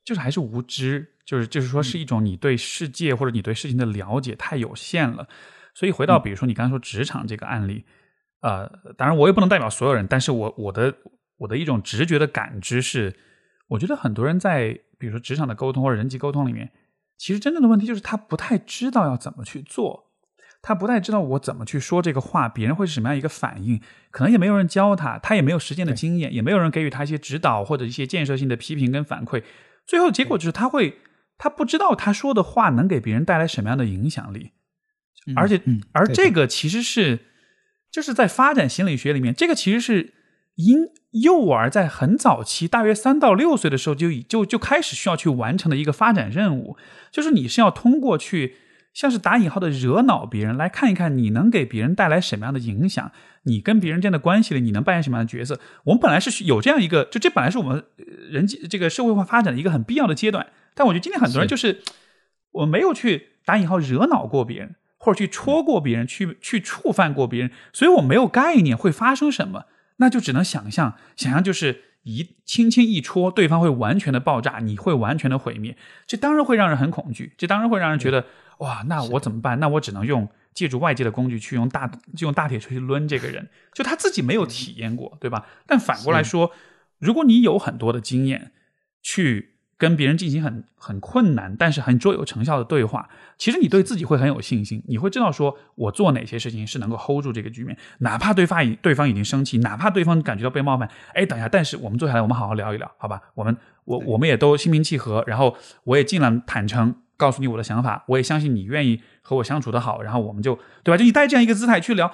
[0.04, 5.28] 就是还是无知，就是就是说是一种你对世界或者你对事情的了解太有限了。
[5.74, 7.84] 所以回到比如说你刚才说职场这个案例，
[8.40, 10.92] 呃，当然我也不能代表所有人，但是我我的
[11.36, 13.14] 我的一种直觉的感知是，
[13.68, 16.72] 我觉得很多人在比如说职场的沟通或者人际沟通里面，
[17.16, 20.10] 其实真正的问题就是他不太知道要怎么去做，
[20.60, 23.80] 他不太知道我怎么去说这个话，别人会是什么样一个反应，
[24.10, 29.44] 可能也没有人教他，他也没有实践的经验，也没有人给予他一些指导或者一些建设性的批评跟反馈，
[29.86, 30.98] 最后结果就是他会
[31.42, 34.52] 他不知道他说的话能给别人带来什么样的影响力。
[35.26, 37.20] 嗯而且，嗯而这个其实是，
[37.90, 40.12] 就是在发展心理学里面，这个其实是
[40.56, 46.76] 婴幼儿在很早期，大约三到六岁的时候就已就就开始需要去完成的一个发展任务，
[47.10, 48.56] 就是你是要通过去
[48.92, 53.10] 像是打引号的惹恼别人，来看一看你能给别人带来什么样的影响，
[53.44, 55.58] 你跟别人之间的关系里你能扮演什么样的角色。
[55.84, 61.82] 我们本来是有这样一个，就这本来是我们呃人际这个社会化发展的一个很必要的阶段，但我觉得今天很多人就是
[62.52, 64.76] 我没有去打引号惹恼过别人。
[65.02, 69.64] 或者去戳过别人，去去触犯过别人，所以我没有概念会发生什么，
[69.96, 75.74] 那就只能想象，想象就是一轻轻一戳，对方会完全的爆炸，你会完全的毁灭，
[76.06, 78.26] 这当然会让人很恐惧，这当然会让人觉得
[78.60, 79.60] 哇，那我怎么办？
[79.60, 85.46] 那我只能用借助外界的工具去用大就用大铁锤去抡这个人，就他自己没有体验过，对吧？
[85.66, 86.52] 但反过来说，
[86.98, 88.52] 如果你有很多的经验
[89.02, 89.48] 去。
[89.80, 93.08] 跟别人进行很很困难，但是很卓有成效的对话，
[93.38, 103.22] 其实你对自己会很有信心，你会知道说我做哪些事情是能够 hold 住这个局面，哪怕对方已对方已经生气，哪怕对方感觉到被冒犯，哎，等一下，但是我们坐下来，我们好好聊一聊，好吧？
[103.34, 103.56] 我们
[103.86, 110.96] 我我们也都心平气和，然后我也尽量坦诚告诉你我的想法，我也相信你愿意和我相处的好，然后我们就对吧？
[110.96, 112.12] 就你带这样一个姿态去聊，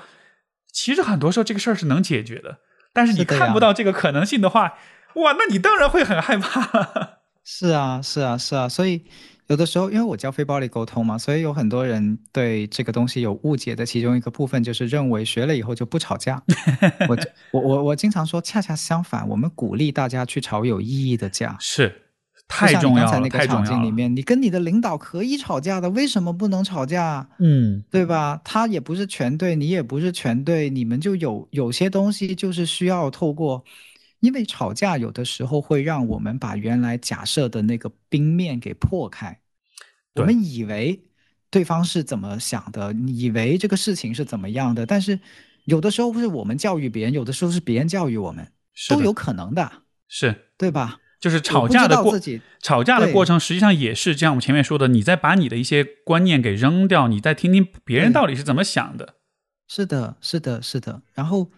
[0.73, 2.59] 其实很多时候这个事儿是能解决的，
[2.93, 4.75] 但是你看不到这个可能性的话，
[5.15, 7.21] 哇，那你当然会很害怕。
[7.45, 9.05] 是啊，是啊，是啊，所以
[9.47, 16.43] 有的时候，因为我教非暴力沟通嘛，所以有很多人对这个东西有误解的其中一个部分，就是认为学了以后就不吵架。
[17.09, 17.17] 我
[17.53, 21.57] 我我我经常说，恰恰相反，我们鼓励大家去吵有意义的架。
[21.61, 22.06] 是，
[22.49, 23.67] 太重要了，太重要了。
[23.67, 27.29] 场景里面，你跟你的领导可以吵架的，为什么不能吵架？
[27.39, 28.41] 嗯，对吧？
[28.45, 33.65] 他也不是全对，你也不是全对，你们就有有些东西就是需要透过，
[34.21, 39.37] 因为吵架有的时候会让我们把原来假设的那个冰面给破开。
[40.15, 40.99] 我对们以为
[41.51, 45.19] 对方是怎么想的，以为这个事情是怎么样的，但是
[45.65, 48.47] 有的时候是我们教育别人，有的时候是别人教育我们，
[48.89, 49.71] 都有可能的，
[50.09, 50.97] 是，对吧？
[51.19, 52.19] 就是吵架的过
[52.61, 59.15] 吵架的过程，实际上也是像我们前面说的，你在把你的一些观念给扔掉，你再听听别人到底是怎么想的。
[59.69, 61.03] 是的，是的，是的。
[61.15, 61.51] 然后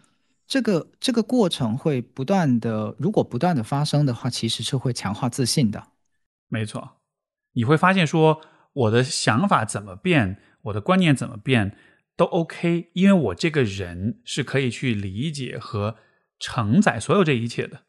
[0.46, 5.88] 这个这个过程会不断的，如果不断的发生的话，其实是会强化自信的。
[6.48, 7.00] 没错，
[7.52, 8.40] 你会发现说
[8.72, 11.76] 我的想法怎么变，我的观念怎么变
[12.16, 15.96] 都 OK，因为我这个人是可以去理解和
[16.38, 17.82] 承载所有这一切的。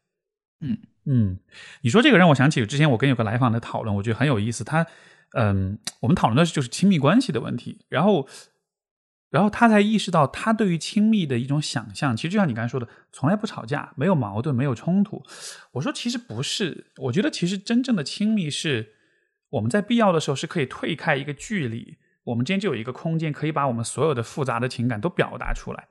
[0.60, 0.76] 嗯
[1.12, 1.40] 嗯，
[1.82, 4.62] 你说这个让我想起之前我跟有个来访的讨论，我觉得很有意思。
[4.62, 4.86] 他
[5.32, 8.28] 嗯，我们讨论的是就是亲密关系的问题，然后
[9.30, 15.22] 然后他才意识到他对于亲密的一种想象，其实就像你刚才说的，从来不吵架，没有矛盾，没有冲突。
[15.72, 18.94] 我说其实不是，我觉得其实真正的亲密是
[19.50, 25.88] 我们在必要的时候是可以退开一个距离，我们之间就有一个空间，可以把我们所有的复杂的情感都表达出来。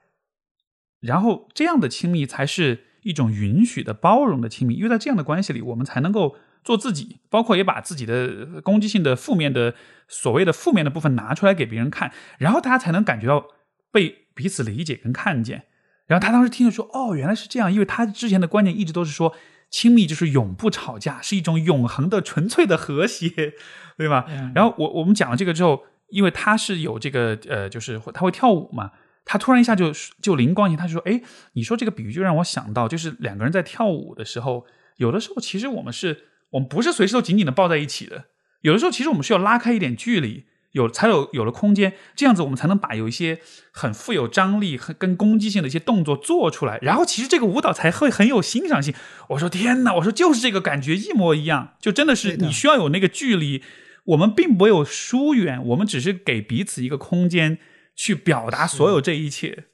[0.99, 9.73] 然后这样的亲密才是一种允许的、包容的亲密，因为在这样的关系里，我们才能够做自己，包括也把自己的攻击性的、负面的、
[10.07, 13.45] 所谓的负面的部分拿出来给别人看，然后大家才能感觉到
[13.91, 15.63] 被彼此理解跟看见。
[16.07, 19.35] 然后他当时听着说：“哦，原来是这样。”因为他之前的观念一直都是说，
[19.69, 23.53] 亲密就是永不吵架，是一种永恒的、纯粹的和谐，
[23.95, 24.25] 对吧？
[24.55, 28.89] 然后我我们讲了这个之后，因为他是有这个呃，就是他会跳舞嘛，
[29.29, 29.93] 他突然一下就
[30.23, 31.21] 就灵光一现，他就说：“哎，
[31.53, 34.65] 你说这个比喻就让我想到，就是两个人在跳舞的时候，
[34.97, 38.25] 有的时候其实我们是我们不是随时都紧紧的抱在一起的，
[38.61, 43.39] 有的时候其实我们需要拉开一点距离。”有才有有了空间，这样子我们才能把有一些
[43.71, 48.93] 很富有张力和跟攻击性的一些动作做出来，然后其实这个舞蹈才会很有欣赏性。
[49.29, 53.63] 我说天哪，我说就是这个感觉一模一样，就真的是你需要有那个距离，
[54.05, 57.57] 我们并没有疏远，我们只是给彼此一个空间
[57.99, 59.65] 去表达所有这一切。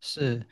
[0.00, 0.44] 是，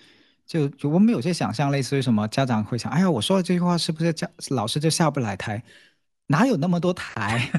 [0.46, 5.60] 就就我们有些想象，类似于什么家长会想，哎呀，我说的这句话是不是家老师就下不来台？
[6.28, 7.50] 哪有那么多台？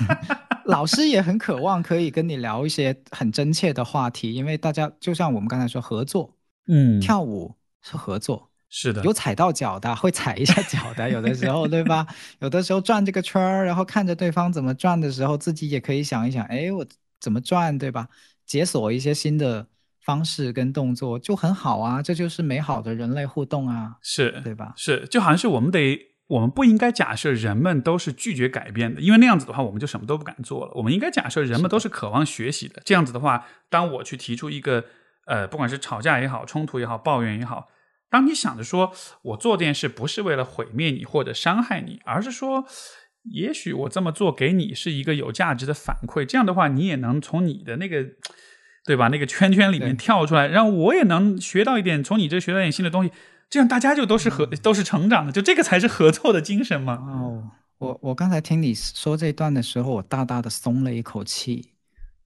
[0.66, 6.36] 老师也很渴望可以跟你聊一些很真切的话题，因为大家就像我们刚才说合作，
[6.68, 12.06] 嗯，跳舞是合作，是的，有踩到脚的，会踩一下脚的，有的时候对吧？
[12.40, 16.84] 有的时候转这个圈儿，然后看着对方怎么转的时候，自己也可以想一想，哎，我
[17.18, 18.06] 怎么转，对吧？
[18.50, 19.68] 解锁一些新的
[20.00, 24.72] 方式跟动作就很好啊，这就是美好的人类互动啊，是对吧？
[24.76, 26.10] 是，就好像是我们得。
[26.30, 30.70] 我们不应该假设人们都是拒绝改变的，因为那样子的话，我们就什么都不敢做了。
[30.76, 32.80] 我们应该假设人们都是渴望学习的。
[32.84, 34.84] 这样子的话，当我去提出一个，
[35.26, 37.66] 呃，不管是吵架也好、冲突也好、抱怨也好，
[38.08, 42.64] 当你想着说我做这件事不是为了毁灭你或者伤害你，而是说，
[43.24, 48.06] 也许我这么做给你是一个有价值的反馈，这样的话，你也能从你的那个，
[48.86, 49.08] 对吧？
[49.08, 53.12] 那个圈圈里面跳出来，让我也能学到一点，从你这学到点新的东西。
[53.50, 56.94] 这样大家就都是合都是成长的，就这个才是合作的精神嘛。
[56.94, 61.72] 哦，我我刚才听你说这段的时候，我大大的松了一口气，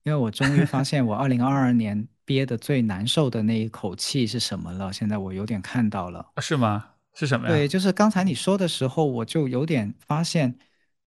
[0.03, 4.93] 因为我终于发现我二零二二年憋的最难受的那一口气是什么了。
[4.93, 6.89] 现在我有点看到了，是吗？
[7.15, 7.53] 是什么呀？
[7.55, 10.59] 对，就是刚才你说的时候，我就有点发现，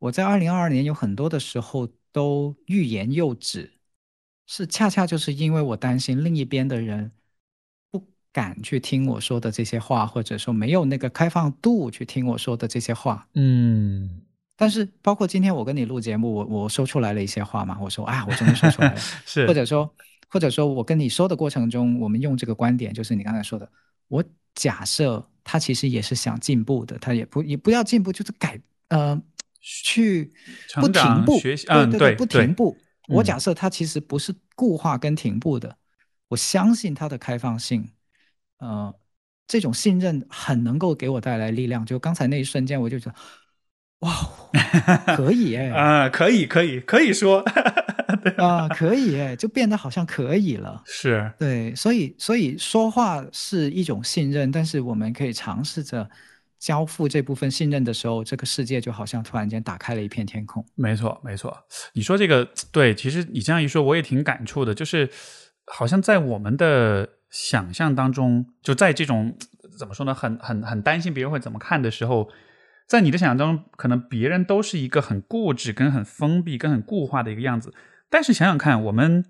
[0.07, 3.73] 我在二零二二年有很多的时候都欲言又止，
[4.47, 7.13] 是恰恰就是因为我担心另一边的人
[7.91, 8.03] 不。
[8.37, 14.21] 敢去听我说的这些话，或者说没有那个开放度去听我说的这些话，嗯。
[14.59, 19.47] 但是包括今天我跟你录节目，我我说出来了一些话嘛，我说啊，我终于说出来了， 是。
[19.47, 19.91] 或者说，
[20.29, 23.67] 或者说我跟你说的过程中，我们用这个观点，就是你刚才说的，
[24.09, 24.23] 我
[24.55, 29.19] 假设他其实也是想进步的，他也不也不要进步，就是改呃
[29.69, 30.33] 去
[30.75, 32.77] 不停步，学习，嗯，对，不停步。
[33.09, 35.77] 我假设它其实不是固化跟停步的，
[36.29, 37.91] 我相信它的开放性。
[38.59, 38.95] 呃，
[39.49, 41.85] 这种信任很能够给我带来力量。
[41.85, 43.17] 就刚才那一瞬间，我就觉得，
[44.01, 44.15] 哇，
[45.17, 47.41] 可以哎，啊，可以，可以，可以说，
[48.39, 50.81] 啊，可以哎，就变得好像可以了。
[50.87, 56.09] 是对，所以，所以说话是一种信任，但是我们可以尝试着
[56.59, 60.65] 交付这部分信任的时候，这个世界就好像突然间打开了一片天空。
[60.75, 61.57] 没错，没错。
[61.95, 65.11] 你说这个对，其实你这样一说，我也挺感触的，就是
[65.67, 67.11] 好像在我们的。
[67.29, 69.37] 想象当中，就在这种
[69.77, 72.31] 怎么说呢，很很很担心别人会怎么看的时候，
[72.89, 77.75] 在你的想象中，可能别人都是一个很固执、跟很封闭、跟很固化的一个样子。
[78.09, 79.25] 但是想想看，我们，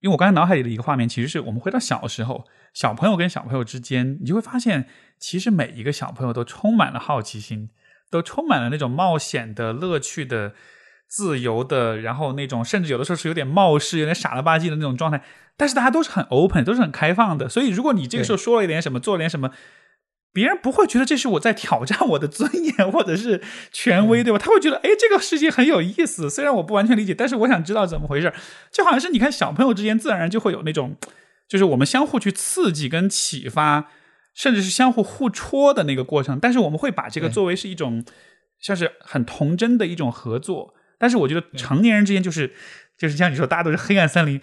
[0.00, 4.88] 因为我刚才脑海里的一个画面，其实是我们回到小时候，小朋友跟小朋友之间，你就会发现，
[5.18, 7.70] 其实每一个小朋友都充满了好奇心，
[8.10, 10.54] 都充满了那种冒险的乐趣的。
[11.10, 15.24] 自由的，然后那种甚至有的时候是有点冒失、有点傻了吧唧的那种状态，
[15.56, 17.48] 但是大家都是很 open，都是很开放的。
[17.48, 19.50] 所以，如果你这个时候说了一点什么，做了点什么，
[20.38, 23.42] 别人不会觉得这是我在挑战我的尊严或者是
[23.72, 24.38] 权威，对吧？
[24.38, 26.30] 他会觉得，哎，这个世界很有意思。
[26.30, 28.32] 虽然我不完全理解，但是我想知道怎么回事。
[28.70, 30.94] 就好像是你看，小朋友之间自然而然就会有那种，
[31.48, 33.90] 就是我们相互去刺激跟启发，
[34.32, 36.38] 甚至是相互互戳的那个过程。
[36.38, 38.04] 但是我们会把这个作为是一种
[38.60, 40.72] 像是很童真的一种合作。
[40.98, 42.52] 但是我觉得成年人之间就是
[42.98, 44.38] 就是像你说，大家都是黑暗森林。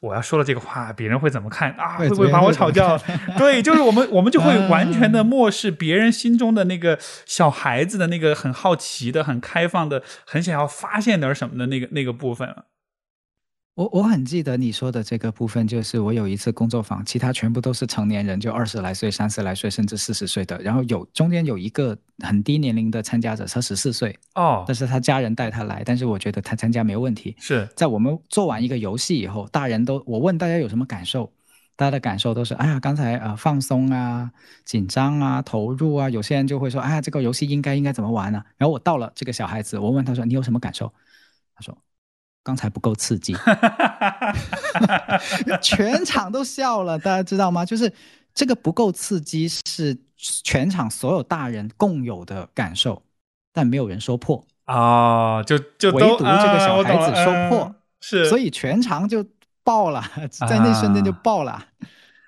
[0.00, 1.96] 我要说了这个话，别人会怎么看啊？
[1.96, 3.00] 会不会把我吵掉？
[3.38, 12.64] 对，就是我们我们就会完全的漠视别人心中的那个小孩子的那个很好奇的、很开放的、很想要发现点什么的那个那个部分了。
[13.80, 20.60] 我我很记得你说的这个部分，就是我有一次工作坊，其他全部都是成年人，就二十来岁、三十来岁，甚至四十岁的。
[20.60, 27.34] 然后有中间有一个很低年龄的参加者，他十四岁哦，但是他家人带他来，但是我觉得他参加没问题。
[27.38, 31.32] 是在我们做完一个游戏以后，大人都我问大家有什么感受，
[31.74, 34.30] 大家的感受都是哎呀，刚才呃放松啊、
[34.66, 38.44] 紧张啊、投入啊，有些人就会说哎呀，这个游戏应该应该怎么玩呢？
[38.58, 40.92] 然后我到了这个小孩子，我问他说你有什么感受？
[41.54, 41.74] 他说。
[42.42, 43.36] 刚才不够刺激，
[45.60, 47.64] 全场都笑了，大家知道吗？
[47.64, 47.92] 就是
[48.32, 53.02] 这个不够刺激是全场所有大人共有的感受，
[53.52, 54.44] 但没有人说破。
[54.64, 59.24] 啊，就就唯独这个小孩子说破，是，所以全场就
[59.64, 61.66] 爆了，在那瞬间就爆了。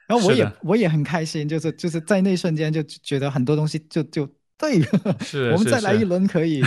[0.09, 4.29] 然后我也我也很开心，就是就是在那瞬间就觉得很多东西就就
[4.63, 4.81] 对，
[5.21, 6.63] 是我们再来一轮可以，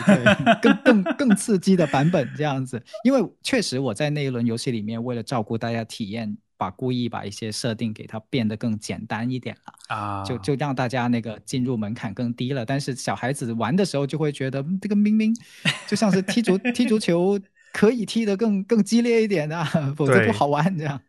[0.62, 2.82] 更更更刺激的版本这样子。
[3.06, 12.66] 因为确实我在那一轮游戏里面，为了照顾大家体验，把故意把一些设定给它变得更简单一点了啊，就就让大家那个进入门槛更低了。
[12.66, 15.34] 但是小孩子玩的时候就会觉得这个明明
[15.88, 17.40] 就像是踢足踢足球，
[17.72, 19.64] 可以踢得更更激烈一点的，
[19.96, 21.00] 否则不好玩这样。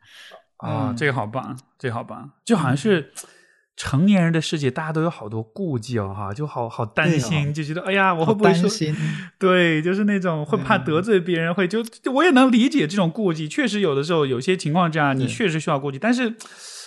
[0.59, 3.13] 啊，这个好棒，这个好棒，就好像是
[3.77, 8.69] 成年人的世界，大家都有好多顾忌哦，哈，就好好担心，就觉得哎呀，我会不会说，
[9.39, 16.35] 对，就是那种会怕得罪别人，会就我也能理解这种顾忌，确实有的时候有些情况这样，你确实需要顾忌，但是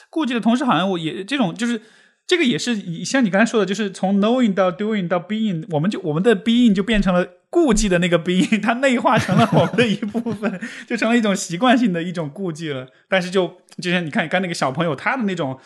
[0.10, 1.80] 顾忌的同时，好像我也这种就是
[2.26, 7.26] 这个也是像你刚才说的，就是从 knowing 到 doing 到 being，我们就我们的 being 就变成了。
[7.52, 12.86] 顾忌的那个 being， 它内化成了我们的一部分， 就成了一种习惯性的一种顾忌了。
[13.08, 13.52] 但是就
[13.82, 15.60] 就像你看，刚那个小朋友他的那种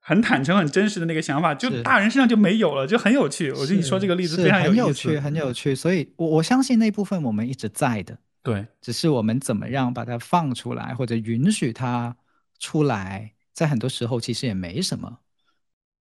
[0.00, 3.52] 很坦诚、很真实的那个想法，就大人身上就没有了，就很有趣。
[3.52, 5.74] 我觉得你说这个例子非常有趣，很有趣。
[5.74, 12.16] 所以，我我相信那部分我们一直在的，对，只是我们怎么样把它放出来，或者允许它
[12.58, 15.18] 出来，在很多时候其实也没什么，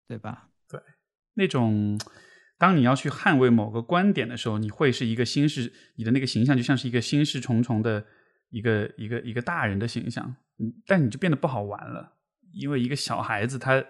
[0.06, 0.48] 对吧？
[0.68, 0.80] 对，
[1.34, 1.98] 那种。
[2.58, 8.02] 当你要去捍卫某个观点的时候，你会是一个心事，你的那个形象就像是一个心事重重的
[8.48, 10.34] 一个一个一个大人的形象，
[10.86, 12.14] 但你就变得不好玩了，
[12.56, 13.84] 因为一个小孩子他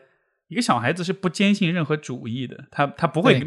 [0.48, 3.44] 一个小孩子是不坚信任何主义的，他他不会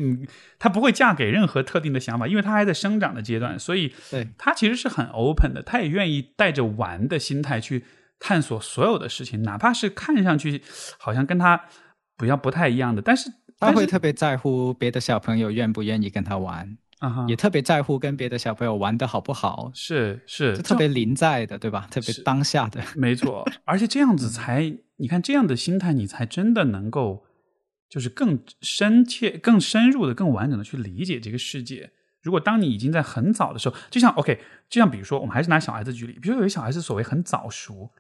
[0.58, 3.94] 他不会嫁给任何特定的想法，因为他还在生长的阶段，所以
[4.38, 7.86] 他其实是很 open 的，他也愿意带着玩的心态去
[8.20, 10.62] 探索所有的事情，哪怕是看上去
[10.98, 11.66] 好像跟他
[12.18, 13.32] 不要不太一样的，但是。
[13.62, 16.78] 他会特别在乎别的小朋友愿不愿意跟他玩，
[17.28, 19.70] 也特别在乎跟别的小朋友玩的好不好。
[19.76, 21.86] 是是，特别临在的，对吧？
[21.92, 23.46] 特别当下的，没错。
[23.66, 27.26] 而且这样子才，你看这样的心态，你才真的能够，
[27.90, 31.92] 就是更深切、更深入的、更完整的去理解这个世界。
[32.22, 34.40] 如果当你已经在很早的时候，就像 OK，
[34.70, 37.92] 就像比如说，我们还是拿小孩子举例，比如有些小孩子所谓很早熟，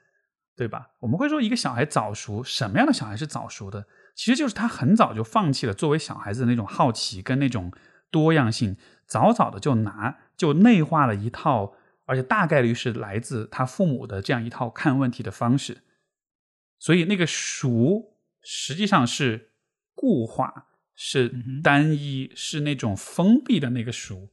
[0.57, 0.89] 对吧？
[0.99, 3.87] 我们会说一个小孩早熟，什么样的小孩是早熟的？
[4.15, 7.71] 其实就是他很早就放弃了作为小孩子的那种好奇跟那种
[8.11, 8.75] 多样性，
[9.07, 15.77] 早早的就拿就内化了一套，而且大概率是来自他父母的这样一套看问题的方式。
[16.79, 19.51] 所以那个熟实际上是
[19.93, 21.31] 固化，是
[21.61, 24.29] 单一，是那种封闭的那个熟。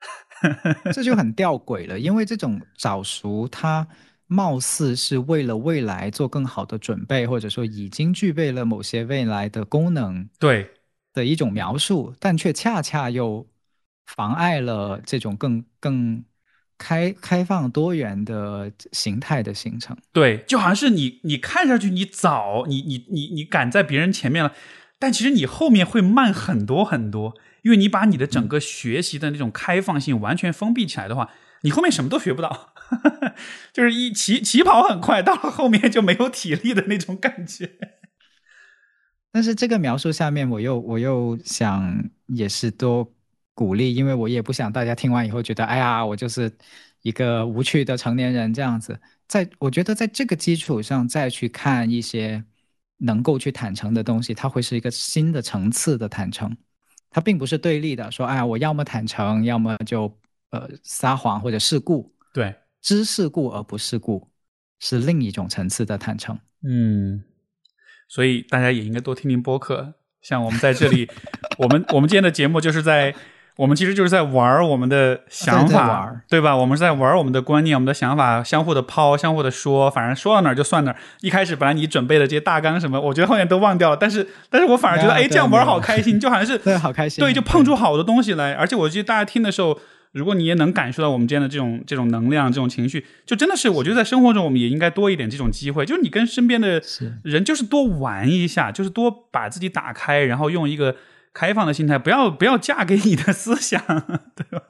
[0.92, 3.88] 这就很吊诡了，因为这种早熟它。
[4.30, 10.70] 貌似是为了未来做更好的准备，或者说已经具备了某些未来的功能，对
[11.14, 13.48] 的一种描述，但却恰恰又
[14.04, 16.22] 妨碍了这种更更
[16.78, 19.96] 开开放多元的形态的形成。
[20.12, 24.54] 对，就好像是你你看上去你早，你你你你赶在别人前面了，
[24.98, 31.30] 但其实你后面会慢很多很多，因为你把你的整个学习的那种开放性完全封闭起来的话，
[31.62, 32.74] 你后面什么都学不到。
[33.74, 37.70] 就是一起起跑很快，到了后面就没有体力的那种感觉。
[39.30, 43.12] 但是这个描述下面，我又我又想也是多
[43.58, 46.48] 鼓励，因为我也不想大家听完以后觉得，哎呀，我就是
[47.02, 48.96] 一个无趣的成年人这样子。
[49.26, 52.40] 在我觉得，在这个基础上再去看一些
[52.98, 56.56] 能够去坦诚的东西，它会是一个新的层次的坦诚。
[57.10, 60.16] 它并不是对立的，说，哎呀，我要么坦诚，要么就
[60.50, 62.14] 呃撒谎或者事故。
[62.32, 62.54] 对。
[62.80, 64.30] 知世故而不世故，
[64.78, 66.38] 是另一种层次的坦诚。
[66.62, 67.24] 嗯，
[68.06, 69.94] 所以大家也应该多听听播客。
[70.22, 71.10] 像我们在这里，
[71.58, 73.14] 我们我们今天的节目就是在，
[73.58, 76.56] 我们其实就是在玩我们的想法，对吧？
[76.56, 80.96] 我们是在玩我们的观念、我们的想法，相互的抛，相互的说，反正说到哪儿就算哪儿。
[81.22, 83.96] 一开始本来你准备的这些大纲什么，我觉得后面都忘掉了。
[83.96, 88.52] 但是， 但是我反而觉得，哎，这样玩好开心，就好像是对，好开心，对，就碰出好多东西来。
[88.52, 89.78] 而且，我觉得大家听的时候。
[90.12, 95.84] 如果你也能感受到我们之间的这种这种能量、这种情绪，就真的是我觉得在生活中我们也应该多一点这种机会。
[95.84, 96.82] 就是你跟身边的
[97.22, 100.96] 人，就是多玩一下，就是多把自己打开，然后用一个
[101.38, 103.80] 开放的心态，不要不要嫁给你的思想，
[104.34, 104.64] 对吧？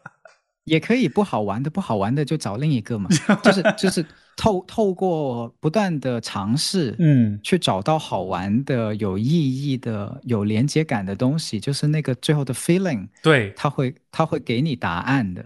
[0.65, 3.09] 也可以不好玩的，不好玩的就找另一个嘛，
[3.43, 4.05] 就 是就是。
[4.41, 13.09] 透透过不断的尝试，嗯，去找到好玩的、有意义的、有连接感的东西，就是那个最后的 feeling。
[13.21, 15.45] 对，他会他会给你答案的。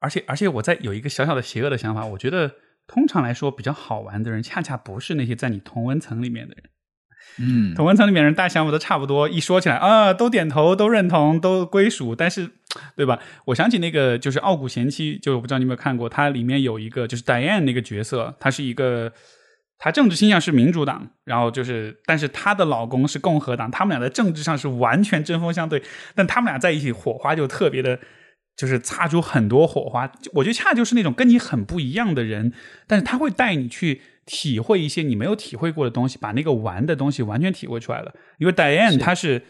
[0.00, 2.50] 而且而且，我在有一个小小的邪恶的想法，我觉得
[2.88, 6.64] 通常来说比较好玩的人，恰恰不是那些在你同温层里面的人，
[7.38, 12.48] 嗯，同温层里面人大想法都差不多，一说起来啊，都点头，都认同，都归属，但是，
[12.96, 13.18] 对吧？
[13.46, 19.12] 我想起那个就是《傲骨贤妻》，就我不知道你有没有看过，它里面有一个就是 Diane 那个角色，她是一个，
[19.78, 25.82] 她政治倾向是民主党，然后就是，但是她的老公是共和党，他们俩在政治上是完全针锋相对，
[26.14, 27.98] 但他们俩在一起火花就特别的，
[28.56, 30.10] 就是擦出很多火花。
[30.34, 32.52] 我觉得恰就是那种跟你很不一样的人，
[32.86, 34.00] 但是他会带你去。
[34.26, 38.10] 体会一些你没有体会过的东西，把那个玩的东西完全体会出来了。
[38.38, 39.42] 因为 Diane 她是，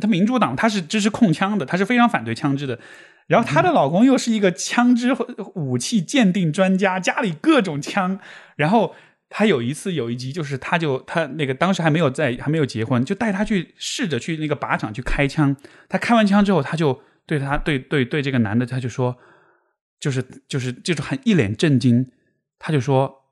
[0.00, 2.78] 她民主党，她是支持控枪的，她是非常反对枪支的。
[3.26, 5.12] 然后她的老公又是一个枪支
[5.56, 8.20] 武器鉴定专家，家里各种枪。
[8.54, 8.94] 然后
[9.28, 15.56] 她有一次有一集，就是她就她那个当时还没有在还没有结婚，就带她去试着去那个靶场去开枪。
[15.88, 19.18] 她开完枪之后，她就对他对对对这个男的，他就说，
[20.00, 22.10] 就是就是就是很一脸震惊，
[22.58, 23.22] 他就说。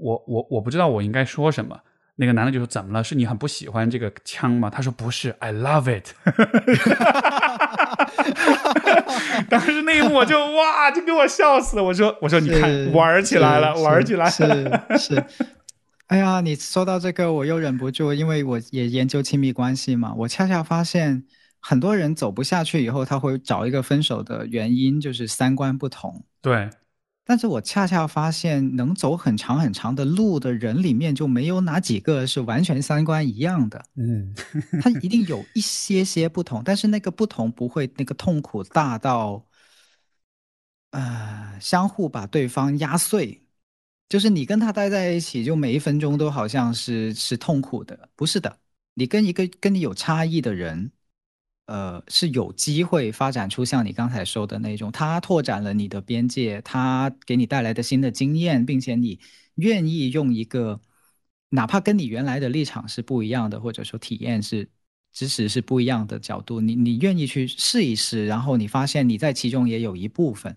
[0.00, 1.80] 我我我不知道我应该说什么。
[2.20, 3.02] 那个男的就说：“怎么了？
[3.02, 6.14] 是你很不喜欢这个枪吗？”他说：“不是，I love it。
[9.50, 11.82] ”当时那一幕我就哇，就给我笑死了。
[11.82, 14.30] 我说：“我说你看，玩起来了，玩起来了。”
[14.96, 15.24] 是是。
[16.06, 20.14] 哎呀，你说到这个，我又忍不住，因为我也研究亲密关系嘛。
[20.18, 21.24] 我恰恰发现，
[21.60, 26.24] 很多人走不下去以后，他会找一个分手的原因，就是三观不同。
[26.40, 26.70] 对。
[27.24, 33.84] 但是我恰恰发现，能走很长很长的路的人里面，就没有哪几个是完全三观一样的。
[33.96, 34.34] 嗯，
[34.80, 39.44] 他一定有一些些不同，但是那个不同不会那个痛苦大到，
[40.92, 43.42] 呃，相互把对方压碎。
[44.08, 48.58] 就是你跟他待在一起，就每一分钟都好像是是痛苦的，不是的。
[48.94, 50.90] 你跟一个跟你有差异的人。
[51.68, 59.20] 呃，是有机会发展出像你刚才说的那种，他拓展了你的边界，他给你带来的新的经验，并且你
[59.56, 60.80] 愿意用一个
[61.50, 64.66] 哪怕跟你原来的立场是不一样的，或者说体验是
[65.12, 70.56] 知识是不一样的角度，你你愿意去试一试，然后你发现你在其中也有一部分，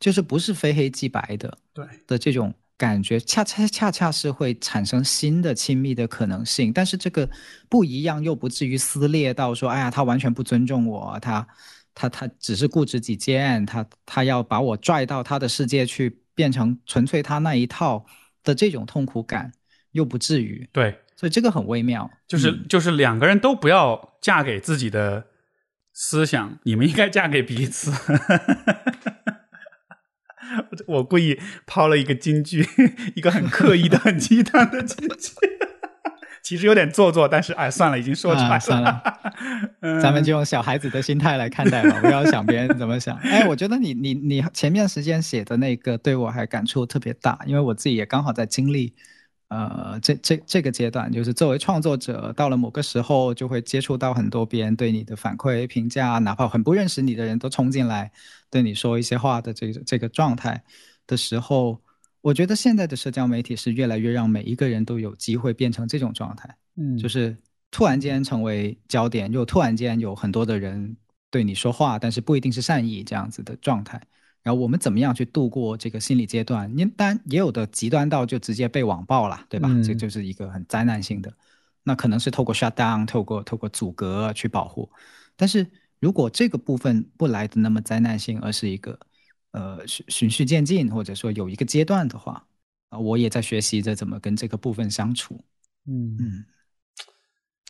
[0.00, 2.54] 就是不是非黑即白的，对的这种。
[2.82, 7.30] 感觉恰恰恰恰是会产生新的亲密的可能性，但是这个
[7.68, 11.46] 不一样又不至于撕裂到说，哎呀，他完全不尊重我，他
[11.94, 18.04] 他他只是固执己见，他他要把我拽到他的世界去，变成纯粹他那一套
[18.42, 19.52] 的这种痛苦感
[19.92, 20.68] 又不至于。
[20.72, 25.26] 对，所以这个很微妙，就是就是两个人都不要嫁给自己的
[25.92, 27.92] 思想，你们应该嫁给彼此。
[30.86, 32.66] 我故意抛了一个金句，
[33.14, 35.30] 一个很刻意的、很鸡汤的金句，
[36.42, 39.02] 其实有点做作，但是哎，算了，已经说出来算了。
[40.02, 43.16] 咱们就用小孩子的心态来看待吧，不要想别人怎么想。
[43.18, 48.94] 哎，我觉得你你你前面时间写的那个对我还感触特别大，因为我自己也刚好在经历。
[49.52, 58.10] 呃，这这这个阶段，就是作为创作者，到了某个时候，就会接触到很多别人对你的反馈、评价，哪怕很不认识你的人都冲进来
[58.48, 60.62] 对你说一些话的这个这个状态
[61.06, 61.78] 的时候，
[62.22, 67.36] 我觉得现在的社交媒体是越来越让每一个人都有机会变成这种状态，嗯，就是
[67.70, 70.96] 突然间成为焦点，又突然间有很多的人
[71.30, 74.00] 对你说话，但是不一定是善意这样子的状态。
[74.42, 76.70] 然后我们怎么样去度过这个心理阶段？
[76.76, 79.68] 您当然也有的极端到就直接被网暴了，对吧？
[79.84, 81.32] 这就是一个很灾难性的。
[81.84, 84.90] 那可能是透过 shut down，透过透过阻隔去保护。
[85.36, 85.66] 但是
[86.00, 88.98] 如果这个部分不来的那么灾难性，而是一个
[89.52, 92.44] 呃循循序渐进，或者说有一个阶段的话，
[92.88, 95.40] 啊，我也在学习着怎么跟这个部分相处。
[95.86, 96.44] 嗯嗯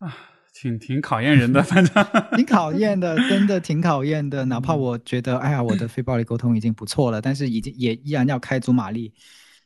[0.01, 0.17] 啊。
[0.63, 2.07] 挺挺考验人的， 反正
[2.37, 4.45] 挺考验的，真的挺考验的。
[4.45, 9.13] 哪怕我觉得，哎呀，我的非暴力沟通已经不错了，但是已经也依然要开足马力，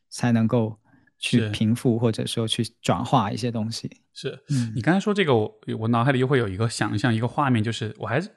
[0.09, 0.79] 才能够
[1.19, 3.91] 去平复或者说去转化一些东西。
[4.15, 4.39] 是
[4.75, 8.31] 你刚才说这个，我我脑海里又会有一个想象，一个画面，就是我还是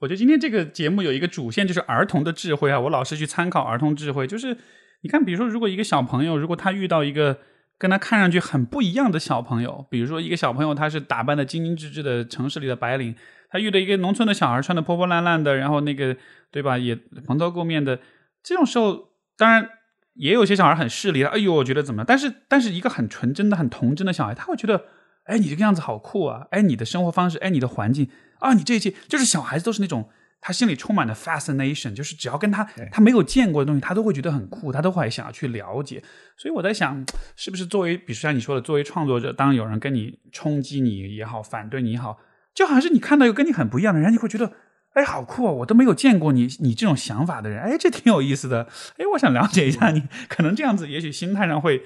[0.00, 2.78] 我觉得今天这个节目有一个主线，就是儿童的智慧啊。
[2.78, 4.58] 我老是去参考儿童智慧，就是
[5.00, 7.38] 你看，比如说，如果一个小朋友，如果他遇到一个。
[7.78, 13.14] 跟他看上去很不一样的小朋友，比如说一个小朋友，他是打扮的精精致致的城市里的白领，
[13.50, 16.16] 他遇到一个农村的小孩，穿的破破烂烂的，然后那个
[16.50, 16.94] 对吧，也
[17.26, 17.98] 蓬头垢面的，
[18.42, 19.68] 这种时候，当然
[20.14, 22.04] 也有些小孩很势利，哎呦，我觉得怎么？
[22.04, 24.84] 但是，但是一个很纯真的、很童真的小孩，他会觉得，
[25.24, 26.46] 哎，你这个样子好酷啊！
[26.50, 30.08] 哎，你的生活方式，哎，你的环境啊，你这一切，就是小孩子都是那种。
[30.46, 32.62] 他心里充满了 fascination，就是只要跟他
[32.92, 36.02] 他没有见过的东西，他都会觉得很酷，他都会想要去了解。
[36.36, 37.02] 所以我在想，
[37.34, 42.18] 是不是作为，比如像你说的，作为创作者，当有人跟你冲击你也好，反对你也好，
[42.54, 44.52] 就好像是你看到一个跟你很不一样的人，你会觉得，
[44.92, 45.50] 哎，好酷啊！
[45.50, 48.68] 我都没有见过你，你这种想法的人，哎，这挺有意思的。
[48.98, 51.82] 哎，我想了解一下你，可能这样子，也许心态上会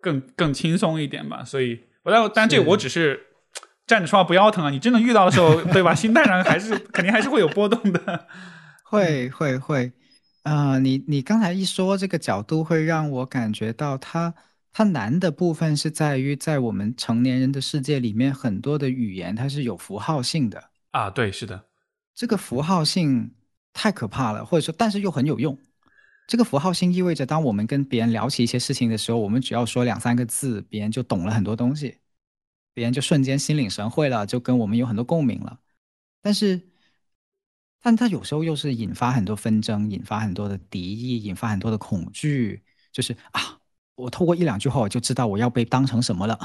[0.00, 1.44] 更更轻松一点吧。
[1.44, 3.28] 所以但但这我只是
[3.90, 5.92] 站着说话不腰疼啊，你真的遇到的时候，对吧？
[5.92, 8.28] 心态上还是肯定还是会有波动的。
[8.84, 9.92] 会会会，
[10.44, 14.32] 啊，你你刚才一说这个角度，会让我感觉到它
[14.72, 20.62] 它难的部分是在于，在我们成年人的世界里面，很多的语言它是有符号性的
[20.92, 21.10] 啊。
[21.10, 21.60] 对，是的，
[22.14, 23.32] 这个符号性
[23.72, 25.58] 太可怕了，或者说，但是又很有用。
[26.28, 31.96] 这个符号性意味着，当我们跟别人聊起一些事情的时候，我们只要说两三个字，别人就懂了很多东西，
[32.74, 35.58] 别人就瞬间心领神会了，就跟我们有很多共鸣了。
[36.22, 36.60] 但是，
[37.82, 42.62] 但他有时候又是引发很多纷争，引发很多的敌意，引发很多的恐惧。
[42.92, 43.58] 就是啊，
[43.94, 46.38] 我透过一两句话，我就知道我要被当成什么了。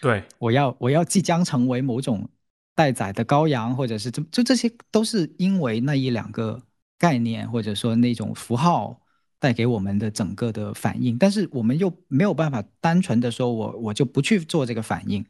[0.00, 2.28] 对， 我要我要即将成为某种
[2.74, 6.62] 待宰的羔羊，或者是这就这些都是因为那一两个
[6.98, 9.00] 概念，或者说那种符号。
[9.38, 15.24] 带给我们的整个的反应，但是我们又没有办法单纯的说，我我就不去做这个反应，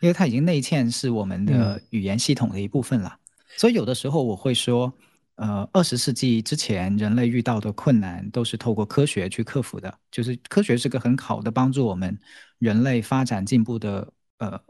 [0.00, 3.18] 因为它已经内嵌是我们的语言系统的一部分了。
[3.56, 4.92] 所以有的时候我会说，
[5.36, 12.18] 呃，二十世纪之前人类遇到的困难都是透过科学去克服的，就是科学是个很好的帮助我们
[12.58, 14.60] 人类发展进步的呃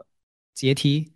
[0.53, 1.11] 阶梯。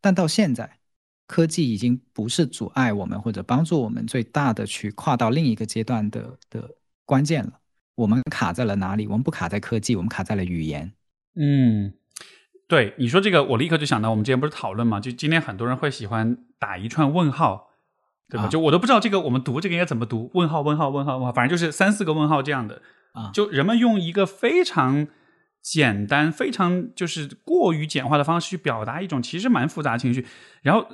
[0.00, 0.78] 但到现在，
[1.26, 6.74] 科技已经不是阻碍我们或者帮助我们最大的去跨到另一个阶段的的。
[7.08, 7.58] 关键了，
[7.94, 9.06] 我们卡在了哪里？
[9.06, 10.92] 我们不卡在科技，我们卡在了语言。
[11.36, 11.90] 嗯，
[12.68, 15.00] 对，你说这个，我立刻就想到，我们之前不是讨论嘛？
[15.00, 17.70] 就今天很多人会喜欢打一串问号，
[18.28, 18.46] 对吧？
[18.46, 22.82] 就我都不知道这个我们读这个应该怎么读，问号问号问号问号，反正就是三四个问号这样的
[23.14, 23.30] 啊。
[23.32, 25.08] 就人们用一个非常
[25.62, 30.26] 简单、非常就是过于简化的方式去表达一种其实蛮复杂情绪，
[30.60, 30.86] 然后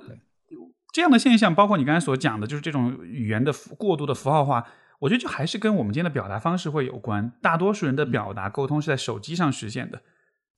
[0.93, 4.65] 这样的现象，包括你刚才所讲的，就是这种语言的过度的符号化。
[5.01, 7.33] 我觉得就还是跟我们今天的表达方式会有关。
[7.43, 10.01] 大多数人的表达沟通是在手机上实现的，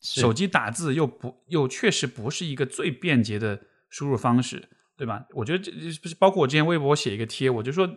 [0.01, 5.25] 手机打字又不又确实不是一个最便捷的输入方式，对吧？
[5.35, 5.71] 我觉得这
[6.03, 7.89] 不是包括我之前微博写一个贴，我就说，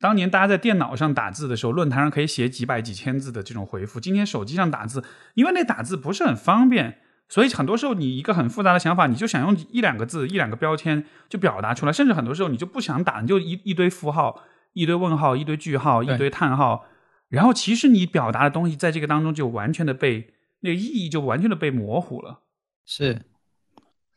[0.00, 5.04] 当年大家在电脑上打字的时候，论坛上可以写几百几千字的这种回复，今天手机上打字，
[5.34, 6.98] 因为那打字不是很方便，
[7.28, 14.42] 所以很多时候你一个很复杂的想法，你就想用一两个字、一两个标签就表达出来，甚至很多时候你就不想打，你就一一堆符号。
[14.74, 16.86] 一堆问号，一堆句号，一堆叹号，
[17.28, 22.40] 然后其实你表达的东西在这个当中就完全的被那个意义就完全的被模糊了。
[22.86, 23.20] 是，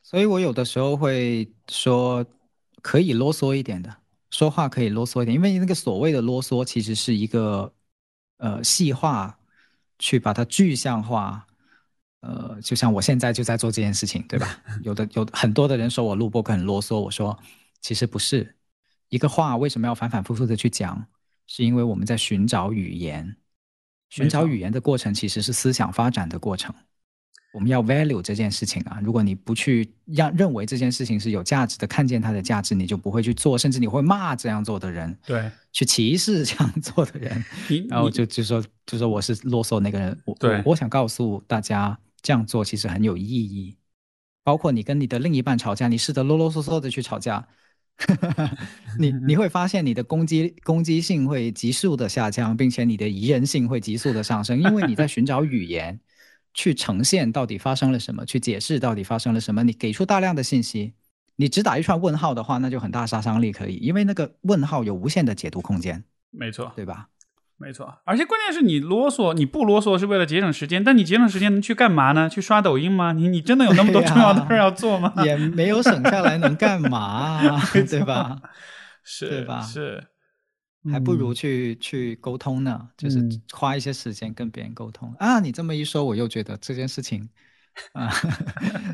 [0.01, 2.25] 所以我有的时候会说
[2.81, 3.93] 可以啰嗦一点的，
[4.31, 7.73] 说话可以啰嗦一点，因为那个所谓的啰嗦其实是一个
[8.37, 9.37] 呃细化，
[9.99, 11.45] 去把它具象化。
[12.21, 14.63] 呃，就像我现在就在做这件事情，对吧？
[14.81, 17.37] 有的有很多的人说我录播客很啰嗦，我说
[17.81, 18.55] 其实不是。
[19.09, 21.05] 一个话为什么要反反复复的去讲？
[21.47, 23.37] 是因为我们在寻找语言，
[24.09, 26.73] 寻找语言的过程其实是思想发展的过程。
[27.53, 37.45] 我们要 value 这件事情啊，如果你不去让认为这件事情是有价值的，看见它的价值，你就不会去做，甚至你会骂这样做的人，对， 去歧视这样做的人，
[37.87, 40.21] 然后就就说就说我是啰嗦那个人。
[40.25, 43.77] 我对，我想告诉大家，这样做其实很有意义。
[44.43, 47.47] 包括你跟你的另一半吵架，你试着啰啰嗦嗦的去吵架。
[48.99, 55.99] 你你会发现你的攻击攻击性会急速的下降，并且你的宜人性会急速的上升，因为你在寻找语言
[56.53, 59.63] 去呈现到底发生了什么，去解释到底发生了什么。
[59.63, 60.93] 你给出大量的信息，
[61.37, 66.03] 你只打一串问号的话，那就很大杀伤力可以，因为那个问号有无限的解读空间。
[66.31, 67.07] 没错，对吧？
[67.57, 72.29] 没错，而且关键是你啰嗦，你不啰嗦是为了节省时间，但你节省时间能去干嘛呢？
[72.29, 73.13] 去刷抖音吗？
[73.13, 75.13] 你你真的有那么多重要的事儿要做吗？
[75.23, 77.39] 也没有省下来能干嘛，
[77.71, 78.41] 对吧？
[79.03, 79.61] 是，对吧？
[79.61, 80.03] 是，
[80.91, 83.19] 还不如去去沟通呢，就是
[83.53, 85.39] 花一些时间跟别人沟通啊。
[85.39, 87.29] 你这么一说，我又觉得这件事情。
[87.93, 88.09] 啊，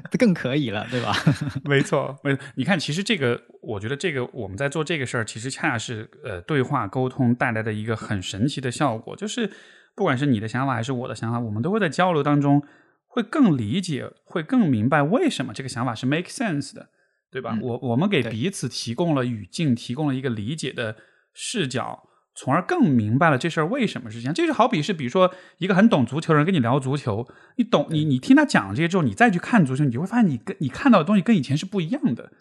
[0.09, 1.13] 这更可以了，对吧？
[1.65, 2.43] 没错，没错。
[2.55, 9.15] 你看，其实这个，我觉得这个我们在做这个事儿，其实恰恰是呃，对话沟通带来的一个很神奇的效果。
[9.15, 9.51] 就是
[9.95, 12.63] 不管是你的想法还是我的想法，我们都会在交流当中
[13.05, 16.89] 会更理解，会更明白为什么这个想法是 make sense 的，
[17.31, 17.55] 对吧？
[17.61, 20.95] 我我们给彼此提供了语境，提供了一个理解的
[21.33, 22.07] 视角。
[22.33, 24.33] 从而更明白了这事儿为什么是这样。
[24.33, 27.27] 这就好比是，比如说一个很懂足球的人跟你聊足球，
[27.57, 32.31] 你懂你你听他讲这些之后，你再去看足球，你就会发现你跟你看到的东西跟以前是不一样的。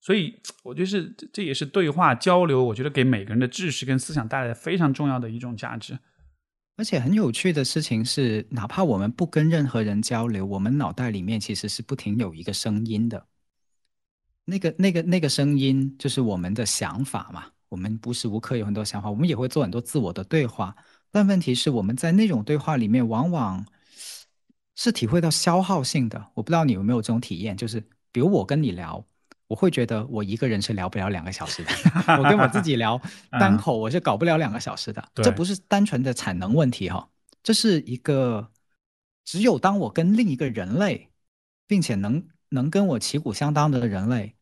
[0.00, 5.98] 所以我觉得是这也是对话交流，我觉得给每个人的知识跟思想带来非常重要的一种价值。
[6.76, 13.26] 而且很有趣的事情是，哪怕我们不跟任何人交流，我们脑袋里面其实是不停有一个声音的。
[14.44, 17.46] 那个那个那个声音就是我们的想法嘛。
[17.68, 20.76] 我们无时无刻有很多想法，我们也会做很多自我的对话，
[21.10, 23.66] 但问题是我们在那种对话里面，往往
[24.76, 26.30] 是体会到消耗性的。
[26.34, 27.80] 我不知道你有没有这种体验，就是
[28.12, 29.04] 比如我跟你聊，
[29.48, 31.70] 我会觉得我一个人是聊不了两个小时的，
[32.18, 33.00] 我跟我自己聊
[33.32, 35.02] 单口我是搞不了两个小时的。
[35.14, 37.08] 这不是单纯的产能问题哈，
[37.42, 38.48] 这是一个
[39.24, 41.10] 只有当我跟另一个人类，
[41.66, 44.35] 并且能能跟我旗鼓相当的人类。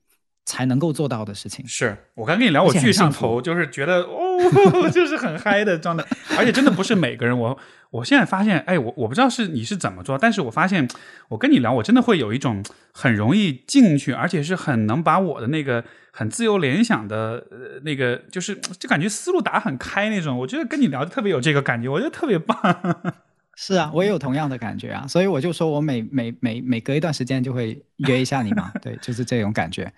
[0.44, 1.66] 才能够做到的事情。
[1.66, 6.04] 是我刚跟你聊，我巨上头，就是觉得哦， 就是很嗨的状态。
[6.36, 7.58] 而且真的不是每个人，我
[7.90, 10.88] 我现在发现，哎，我我不知道是你是怎么做，但是我发现
[11.28, 20.38] 我跟你聊，我真的会有一种很容易进去，而且是很能把我的那个很自由联想的呃那个，就是就感觉思路打很开那种。
[20.38, 22.56] 我觉得跟你聊特别有这个感觉，我觉得特别棒。
[23.56, 29.92] 是啊，我也有同样的感觉啊，所以我就说我每每每每隔一段时间就会约一下你嘛， 对，就是这种感觉。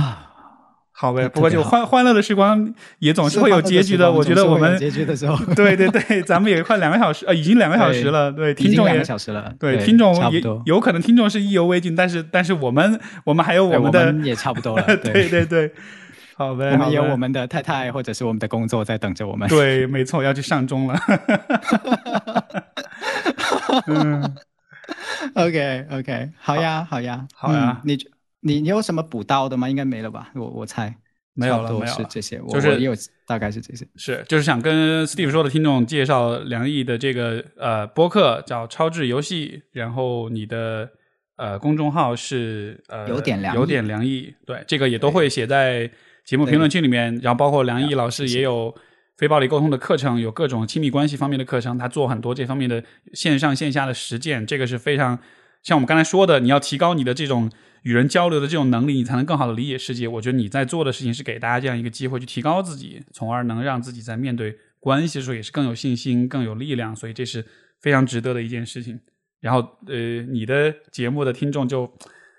[0.00, 0.24] 啊，
[0.92, 4.10] 好呗，不过就欢欢乐的时光也总是会有结局的。
[4.10, 8.32] 我觉得我们结局的时候， 对对对，咱们也快两个小时，呃，已经两个小时了。
[8.32, 9.52] 对，听众两个小时了。
[9.60, 14.84] 对，听众也有可能听众是意犹未尽，但是但是我们我们还有我们的也差不多了。
[14.98, 15.72] 对对对，
[16.36, 19.48] 好呗，我们有我们的太太或者是我们的工作在等着我们。
[19.48, 20.98] 对，没错，要去上钟了。
[23.86, 24.34] 嗯
[25.34, 27.96] ，OK OK，好呀好呀好呀，你。
[28.40, 29.68] 你你有什么补刀的吗？
[29.68, 30.30] 应该没了吧？
[30.34, 30.94] 我我猜
[31.34, 32.92] 没有了，没有是这些，就是有
[33.26, 33.86] 大概是这些。
[33.96, 40.88] 是就是想跟 Steve 说的听众介绍梁毅的这个呃播客叫超智游戏，然后你的
[41.36, 45.88] 呃公众号是呃有点梁有点梁毅，对这个也都会写在
[46.24, 47.16] 节目评论区里面。
[47.22, 48.74] 然后包括梁毅老师也有
[49.16, 52.82] 非暴力沟通的课程，有各种亲密关系方面的课程，他做很多这方面的
[53.12, 55.18] 线上线下的实践，这个是非常
[55.62, 57.50] 像我们刚才说的，你要提高你的这种。
[57.82, 60.08] 与人交流的这种能力，你才能更好的理解世界。
[60.08, 66.94] 我觉得你在做的事情是给大家这样一个机会去提高自己，从而能让自己在面对关系的时候也是更有信心、更有力量。
[66.94, 67.44] 所以这是
[67.80, 68.98] 非常值得的一件事情。
[69.40, 71.86] 然后，呃，你的节目的听众就，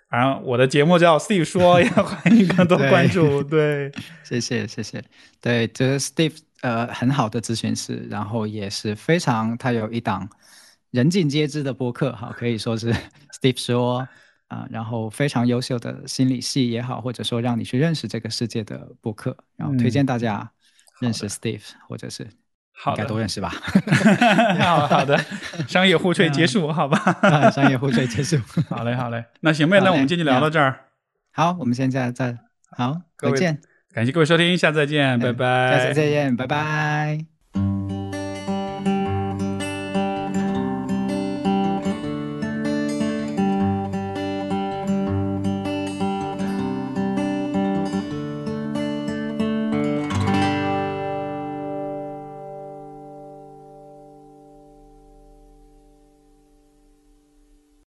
[0.10, 3.42] 反正我的节目叫 Steve 说，也 欢迎更多关注。
[3.42, 3.90] 对，
[4.24, 5.02] 谢谢，谢谢。
[5.40, 10.30] 对，这是 Steve，呃，很好的咨询师，然后也是非常，他有一档
[10.92, 12.94] 人尽皆知的播客，哈，可以说是
[13.40, 14.08] Steve 说。
[14.50, 20.52] 啊，然后非常优秀的心理系也好，或者说让你去认识这个世界的博客，然后推荐大家
[21.00, 23.54] 认识 Steve，或者是应该都认识吧？
[24.60, 25.18] 好好的，
[25.70, 27.52] 商业互吹结束，好吧？
[27.52, 28.38] 商业互吹结束，
[28.70, 29.24] 好嘞，好嘞。
[29.42, 30.86] 那行呗，那我们今天就聊到这儿。
[31.32, 32.38] 好，我们现在再
[32.72, 33.62] 好，再见，
[33.94, 35.80] 感谢各位收听，下次再见，拜拜。
[35.80, 37.39] 下次再见，拜拜。